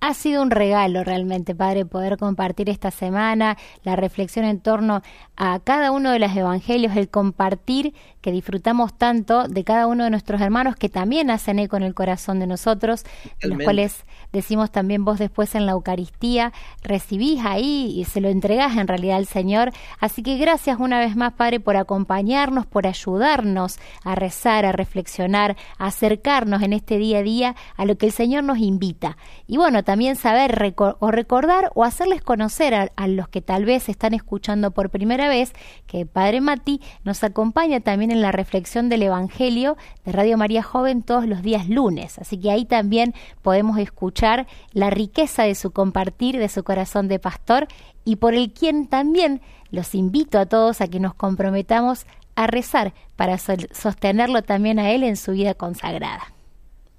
Ha 0.00 0.14
sido 0.14 0.42
un 0.42 0.50
regalo 0.50 1.04
realmente, 1.04 1.54
Padre, 1.54 1.84
poder 1.84 2.16
compartir 2.18 2.68
esta 2.68 2.90
semana 2.90 3.56
la 3.82 3.96
reflexión 3.96 4.44
en 4.44 4.60
torno 4.60 5.02
a 5.36 5.60
cada 5.60 5.90
uno 5.90 6.10
de 6.10 6.18
los 6.18 6.34
evangelios, 6.34 6.96
el 6.96 7.08
compartir 7.08 7.94
que 8.20 8.32
disfrutamos 8.32 8.96
tanto 8.96 9.48
de 9.48 9.64
cada 9.64 9.86
uno 9.86 10.04
de 10.04 10.10
nuestros 10.10 10.40
hermanos 10.40 10.76
que 10.76 10.88
también 10.88 11.30
hacen 11.30 11.58
eco 11.58 11.76
en 11.76 11.82
el 11.82 11.94
corazón 11.94 12.40
de 12.40 12.46
nosotros, 12.46 13.04
en 13.40 13.50
los 13.50 13.62
cuales 13.62 14.04
decimos 14.32 14.70
también 14.70 15.04
vos 15.04 15.18
después 15.18 15.54
en 15.54 15.66
la 15.66 15.72
Eucaristía, 15.72 16.52
recibís 16.82 17.44
ahí 17.44 17.92
y 17.94 18.04
se 18.04 18.20
lo 18.20 18.28
entregás 18.28 18.76
en 18.78 18.88
realidad 18.88 19.18
al 19.18 19.26
Señor. 19.26 19.72
Así 20.00 20.22
que 20.22 20.38
gracias 20.38 20.78
una 20.80 20.98
vez 20.98 21.16
más, 21.16 21.34
Padre, 21.34 21.60
por 21.60 21.76
acompañarnos, 21.76 22.66
por 22.66 22.86
ayudarnos 22.86 23.78
a 24.04 24.14
rezar, 24.14 24.64
a 24.64 24.72
reflexionar, 24.72 25.56
a 25.78 25.86
acercarnos 25.86 26.62
en 26.62 26.72
este 26.72 26.96
día 26.96 27.18
a 27.18 27.22
día 27.22 27.56
a 27.76 27.84
lo 27.84 27.98
que 27.98 28.06
el 28.06 28.12
Señor 28.12 28.44
nos 28.44 28.58
invita. 28.58 29.16
Y 29.46 29.53
bueno, 29.56 29.84
también 29.84 30.16
saber 30.16 30.74
o 30.76 31.10
recordar 31.10 31.70
o 31.74 31.84
hacerles 31.84 32.22
conocer 32.22 32.74
a, 32.74 32.90
a 32.96 33.08
los 33.08 33.28
que 33.28 33.42
tal 33.42 33.64
vez 33.64 33.88
están 33.88 34.14
escuchando 34.14 34.70
por 34.70 34.90
primera 34.90 35.28
vez 35.28 35.52
que 35.86 36.06
Padre 36.06 36.40
Mati 36.40 36.80
nos 37.04 37.22
acompaña 37.24 37.80
también 37.80 38.10
en 38.10 38.22
la 38.22 38.32
reflexión 38.32 38.88
del 38.88 39.02
Evangelio 39.02 39.76
de 40.04 40.12
Radio 40.12 40.38
María 40.38 40.62
Joven 40.62 41.02
todos 41.02 41.26
los 41.26 41.42
días 41.42 41.68
lunes. 41.68 42.18
Así 42.18 42.38
que 42.38 42.50
ahí 42.50 42.64
también 42.64 43.14
podemos 43.42 43.78
escuchar 43.78 44.46
la 44.72 44.90
riqueza 44.90 45.44
de 45.44 45.54
su 45.54 45.70
compartir, 45.70 46.38
de 46.38 46.48
su 46.48 46.64
corazón 46.64 47.08
de 47.08 47.18
pastor 47.18 47.68
y 48.04 48.16
por 48.16 48.34
el 48.34 48.52
quien 48.52 48.86
también 48.86 49.40
los 49.70 49.94
invito 49.94 50.38
a 50.38 50.46
todos 50.46 50.80
a 50.80 50.88
que 50.88 51.00
nos 51.00 51.14
comprometamos 51.14 52.06
a 52.36 52.46
rezar 52.46 52.92
para 53.16 53.38
sostenerlo 53.38 54.42
también 54.42 54.78
a 54.78 54.90
él 54.90 55.04
en 55.04 55.16
su 55.16 55.32
vida 55.32 55.54
consagrada. 55.54 56.33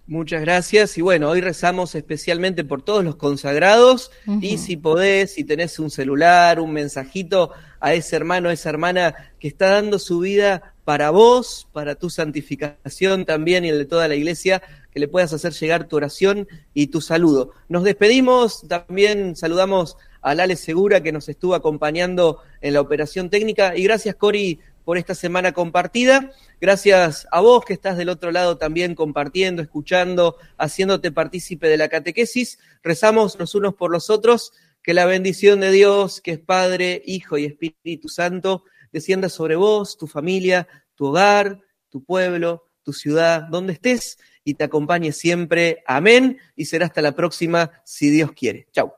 Muchas 0.08 0.42
gracias. 0.42 0.98
Y 1.00 1.02
bueno, 1.02 1.30
hoy 1.30 1.42
rezamos 1.42 1.96
especialmente 1.96 2.64
por 2.64 2.84
todos 2.84 3.04
los 3.04 3.16
consagrados. 3.16 4.12
Y 4.40 4.60
si 4.60 4.78
podés, 4.78 5.34
si 5.34 5.44
tenés 5.44 5.80
un 5.80 5.90
celular, 5.90 6.60
un 6.60 6.74
mensajito 6.74 7.52
a 7.80 7.96
ese 7.96 8.16
hermano, 8.16 8.50
a 8.50 8.54
esa 8.54 8.70
hermana 8.70 9.16
que 9.40 9.48
está 9.48 9.70
dando 9.70 9.98
su 9.98 10.20
vida 10.20 10.76
para 10.84 11.10
vos, 11.10 11.68
para 11.72 11.96
tu 11.96 12.12
santificación 12.12 13.26
también 13.26 13.66
y 13.66 13.70
el 13.70 13.80
de 13.80 13.86
toda 13.86 14.08
la 14.08 14.14
iglesia, 14.14 14.62
que 14.92 15.00
le 15.00 15.08
puedas 15.08 15.34
hacer 15.34 15.54
llegar 15.54 15.88
tu 15.88 15.96
oración 15.96 16.48
y 16.76 16.88
tu 16.88 17.02
saludo. 17.02 17.54
Nos 17.68 17.84
despedimos, 17.84 18.68
también 18.68 19.36
saludamos 19.36 19.98
a 20.22 20.36
Lale 20.36 20.56
Segura 20.56 21.02
que 21.02 21.12
nos 21.12 21.30
estuvo 21.30 21.56
acompañando 21.56 22.40
en 22.62 22.74
la 22.76 22.82
operación 22.82 23.32
técnica. 23.32 23.76
Y 23.76 23.84
gracias, 23.84 24.16
Cori, 24.16 24.60
por 24.86 24.98
esta 24.98 25.16
semana 25.16 25.52
compartida. 25.52 26.32
Gracias 26.62 27.28
a 27.32 27.42
vos 27.42 27.66
que 27.66 27.74
estás 27.74 27.98
del 27.98 28.10
otro 28.10 28.32
lado 28.32 28.58
también 28.58 28.96
compartiendo, 28.96 29.62
escuchando, 29.62 30.38
haciéndote 30.58 31.12
partícipe 31.12 31.68
de 31.68 31.78
la 31.78 31.90
catequesis. 31.90 32.60
Rezamos 32.84 33.38
los 33.38 33.56
unos 33.56 33.74
por 33.74 33.92
los 33.92 34.10
otros. 34.10 34.54
Que 34.82 34.94
la 34.94 35.08
bendición 35.08 35.60
de 35.62 35.72
Dios, 35.72 36.22
que 36.22 36.32
es 36.32 36.40
Padre, 36.40 37.02
Hijo 37.08 37.40
y 37.40 37.46
Espíritu 37.46 38.08
Santo, 38.08 38.66
descienda 38.92 39.30
sobre 39.30 39.56
vos, 39.56 39.98
tu 39.98 40.06
familia, 40.06 40.68
tu 40.94 41.08
hogar, 41.08 41.60
tu 41.90 42.04
pueblo, 42.04 42.70
tu 42.84 42.94
ciudad, 42.94 43.42
donde 43.50 43.74
estés 43.74 44.20
y 44.44 44.54
te 44.54 44.64
acompañe 44.64 45.12
siempre. 45.12 45.84
Amén. 45.88 46.38
Y 46.56 46.66
será 46.66 46.86
hasta 46.86 47.02
la 47.02 47.14
próxima, 47.14 47.72
si 47.84 48.12
Dios 48.12 48.32
quiere. 48.34 48.68
Chau. 48.72 48.94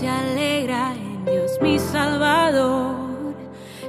Se 0.00 0.08
alegra 0.08 0.94
en 0.94 1.26
Dios 1.26 1.58
mi 1.60 1.78
Salvador. 1.78 3.34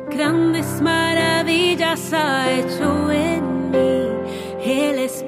Grandes 0.09 0.81
maravillas 0.81 2.11
ha 2.11 2.51
hecho 2.51 3.09
en 3.09 3.71
mí. 3.71 4.09
Él 4.61 4.99
es 4.99 5.23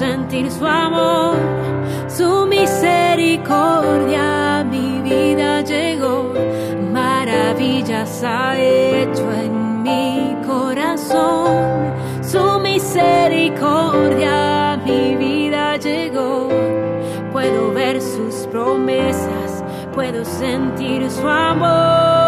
sentir 0.00 0.50
su 0.50 0.66
amor, 0.66 1.36
su 2.08 2.46
misericordia, 2.46 4.64
mi 4.64 5.02
vida 5.02 5.60
llegó, 5.60 6.32
maravillas 6.90 8.24
ha 8.24 8.58
hecho 8.58 9.30
en 9.30 9.82
mi 9.82 10.34
corazón, 10.46 11.92
su 12.22 12.58
misericordia, 12.60 14.80
mi 14.86 15.16
vida 15.16 15.76
llegó, 15.76 16.48
puedo 17.30 17.70
ver 17.74 18.00
sus 18.00 18.46
promesas, 18.46 19.62
puedo 19.92 20.24
sentir 20.24 21.10
su 21.10 21.28
amor. 21.28 22.19